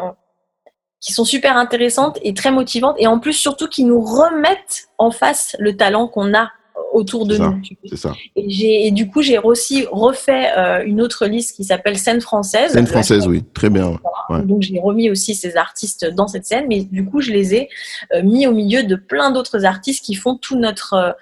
qui 0.99 1.13
sont 1.13 1.25
super 1.25 1.57
intéressantes 1.59 2.19
et 2.23 2.33
très 2.33 2.53
motivantes 2.53 2.97
et 2.99 3.07
en 3.07 3.19
plus 3.19 3.33
surtout 3.35 3.69
qui 3.69 3.85
nous 3.85 4.01
remettent 4.01 4.89
en 4.99 5.11
face 5.11 5.57
le 5.59 5.77
talent 5.77 6.09
qu'on 6.09 6.33
a 6.33 6.49
autour 6.93 7.27
de 7.27 7.37
nous. 7.37 7.61
C'est 7.87 7.97
ça. 7.97 8.15
Et, 8.37 8.87
et, 8.87 8.91
du 8.91 9.09
coup, 9.09 9.23
j'ai 9.23 9.39
aussi 9.39 9.87
refait 9.91 10.51
euh, 10.57 10.85
une 10.85 11.01
autre 11.01 11.27
liste 11.27 11.57
qui 11.57 11.65
s'appelle 11.65 11.99
Scène 11.99 12.21
française. 12.21 12.73
Scène 12.73 12.87
française, 12.87 13.27
oui, 13.27 13.43
très 13.55 13.71
bien. 13.71 13.99
Donc, 14.45 14.63
j'ai 14.63 14.79
remis 14.79 15.11
aussi 15.11 15.35
ces 15.35 15.57
artistes 15.57 16.07
dans 16.07 16.29
cette 16.29 16.47
scène, 16.47 16.67
mais 16.69 16.85
du 16.85 17.05
coup, 17.05 17.21
je 17.21 17.33
les 17.33 17.55
ai 17.55 17.69
euh, 18.15 18.23
mis 18.23 18.47
au 18.47 18.53
milieu 18.53 18.83
de 18.85 18.95
plein 18.95 19.31
d'autres 19.31 19.65
artistes 19.65 20.05
qui 20.05 20.15
font 20.15 20.37
tout 20.37 20.59
notre, 20.59 20.95
euh, 20.95 21.13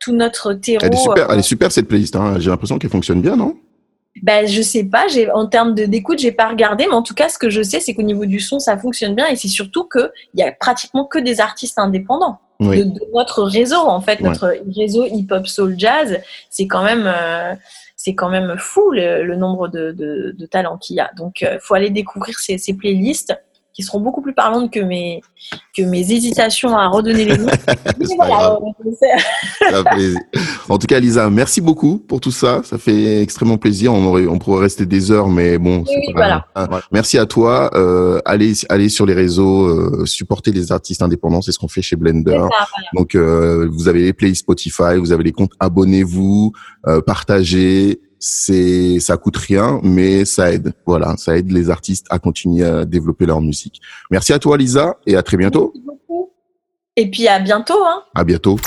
tout 0.00 0.12
notre 0.12 0.54
terreau. 0.54 0.84
Elle 0.84 0.94
est 0.94 0.96
super, 0.96 1.30
elle 1.30 1.38
est 1.38 1.42
super 1.42 1.72
cette 1.72 1.88
playlist. 1.88 2.16
Hein. 2.16 2.36
J'ai 2.38 2.50
l'impression 2.50 2.78
qu'elle 2.78 2.90
fonctionne 2.90 3.20
bien, 3.20 3.36
non? 3.36 3.56
Ben, 4.22 4.46
je 4.46 4.62
sais 4.62 4.84
pas, 4.84 5.08
j'ai, 5.08 5.30
en 5.30 5.46
termes 5.46 5.74
de, 5.74 5.84
d'écoute, 5.84 6.18
j'ai 6.18 6.32
pas 6.32 6.48
regardé, 6.48 6.86
mais 6.86 6.94
en 6.94 7.02
tout 7.02 7.14
cas, 7.14 7.28
ce 7.28 7.38
que 7.38 7.50
je 7.50 7.62
sais, 7.62 7.80
c'est 7.80 7.94
qu'au 7.94 8.02
niveau 8.02 8.26
du 8.26 8.40
son, 8.40 8.58
ça 8.58 8.76
fonctionne 8.76 9.14
bien 9.14 9.26
et 9.26 9.36
c'est 9.36 9.48
surtout 9.48 9.88
qu'il 9.88 10.10
y 10.34 10.42
a 10.42 10.52
pratiquement 10.52 11.04
que 11.04 11.18
des 11.18 11.40
artistes 11.40 11.78
indépendants. 11.78 12.38
De, 12.60 12.84
notre 13.14 13.44
réseau, 13.44 13.76
en 13.76 14.00
fait, 14.00 14.20
notre 14.20 14.52
réseau 14.76 15.06
hip-hop 15.06 15.46
soul 15.46 15.76
jazz, 15.78 16.18
c'est 16.50 16.66
quand 16.66 16.82
même, 16.82 17.04
euh, 17.06 17.54
c'est 17.94 18.16
quand 18.16 18.30
même 18.30 18.56
fou 18.58 18.90
le, 18.90 19.36
nombre 19.36 19.68
de, 19.68 19.92
de, 19.92 20.34
de 20.36 20.46
talents 20.46 20.76
qu'il 20.76 20.96
y 20.96 21.00
a. 21.00 21.08
Donc, 21.16 21.42
il 21.42 21.46
euh, 21.46 21.58
faut 21.60 21.74
aller 21.74 21.90
découvrir 21.90 22.36
ces, 22.40 22.58
ces 22.58 22.74
playlists 22.74 23.32
qui 23.78 23.84
seront 23.84 24.00
beaucoup 24.00 24.22
plus 24.22 24.34
parlantes 24.34 24.72
que 24.72 24.80
mes, 24.80 25.20
que 25.76 25.82
mes 25.82 26.10
hésitations 26.10 26.76
à 26.76 26.88
redonner 26.88 27.26
les 27.26 27.38
noms. 27.38 27.46
en 30.68 30.78
tout 30.78 30.88
cas, 30.88 30.98
Lisa, 30.98 31.30
merci 31.30 31.60
beaucoup 31.60 31.98
pour 31.98 32.20
tout 32.20 32.32
ça. 32.32 32.62
Ça 32.64 32.76
fait 32.76 33.22
extrêmement 33.22 33.56
plaisir. 33.56 33.94
On, 33.94 34.04
aurait, 34.06 34.26
on 34.26 34.40
pourrait 34.40 34.62
rester 34.62 34.84
des 34.84 35.12
heures, 35.12 35.28
mais 35.28 35.58
bon. 35.58 35.84
voilà. 36.12 36.44
Merci 36.90 37.18
à 37.18 37.26
toi. 37.26 37.70
Euh, 37.74 38.18
allez, 38.24 38.54
allez 38.68 38.88
sur 38.88 39.06
les 39.06 39.14
réseaux, 39.14 39.68
euh, 39.68 40.04
supporter 40.06 40.50
les 40.50 40.72
artistes 40.72 41.02
indépendants. 41.02 41.40
C'est 41.40 41.52
ce 41.52 41.60
qu'on 41.60 41.68
fait 41.68 41.82
chez 41.82 41.94
Blender. 41.94 42.48
Donc, 42.96 43.14
euh, 43.14 43.68
vous 43.70 43.86
avez 43.86 44.02
les 44.02 44.12
playlists 44.12 44.42
Spotify, 44.42 44.96
vous 44.98 45.12
avez 45.12 45.22
les 45.22 45.30
comptes. 45.30 45.52
Abonnez-vous, 45.60 46.50
euh, 46.88 47.00
partagez 47.00 48.00
c'est 48.18 48.98
ça 49.00 49.16
coûte 49.16 49.36
rien, 49.36 49.80
mais 49.82 50.24
ça 50.24 50.52
aide. 50.52 50.72
Voilà, 50.86 51.16
ça 51.16 51.36
aide 51.36 51.50
les 51.50 51.70
artistes 51.70 52.06
à 52.10 52.18
continuer 52.18 52.64
à 52.64 52.84
développer 52.84 53.26
leur 53.26 53.40
musique. 53.40 53.80
Merci 54.10 54.32
à 54.32 54.38
toi, 54.38 54.56
Lisa, 54.56 54.96
et 55.06 55.16
à 55.16 55.22
très 55.22 55.36
bientôt. 55.36 55.72
Merci 55.74 55.86
beaucoup. 55.86 56.32
Et 56.96 57.10
puis 57.10 57.28
à 57.28 57.38
bientôt. 57.38 57.84
Hein. 57.84 58.02
À 58.14 58.24
bientôt. 58.24 58.58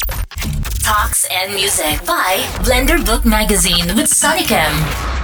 Talks 0.84 1.28
and 1.30 1.54
Music 1.54 2.02
by 2.06 2.64
Blender 2.64 3.04
Book 3.04 3.26
Magazine 3.26 3.94
with 3.96 4.08
Sonicam. 4.08 5.21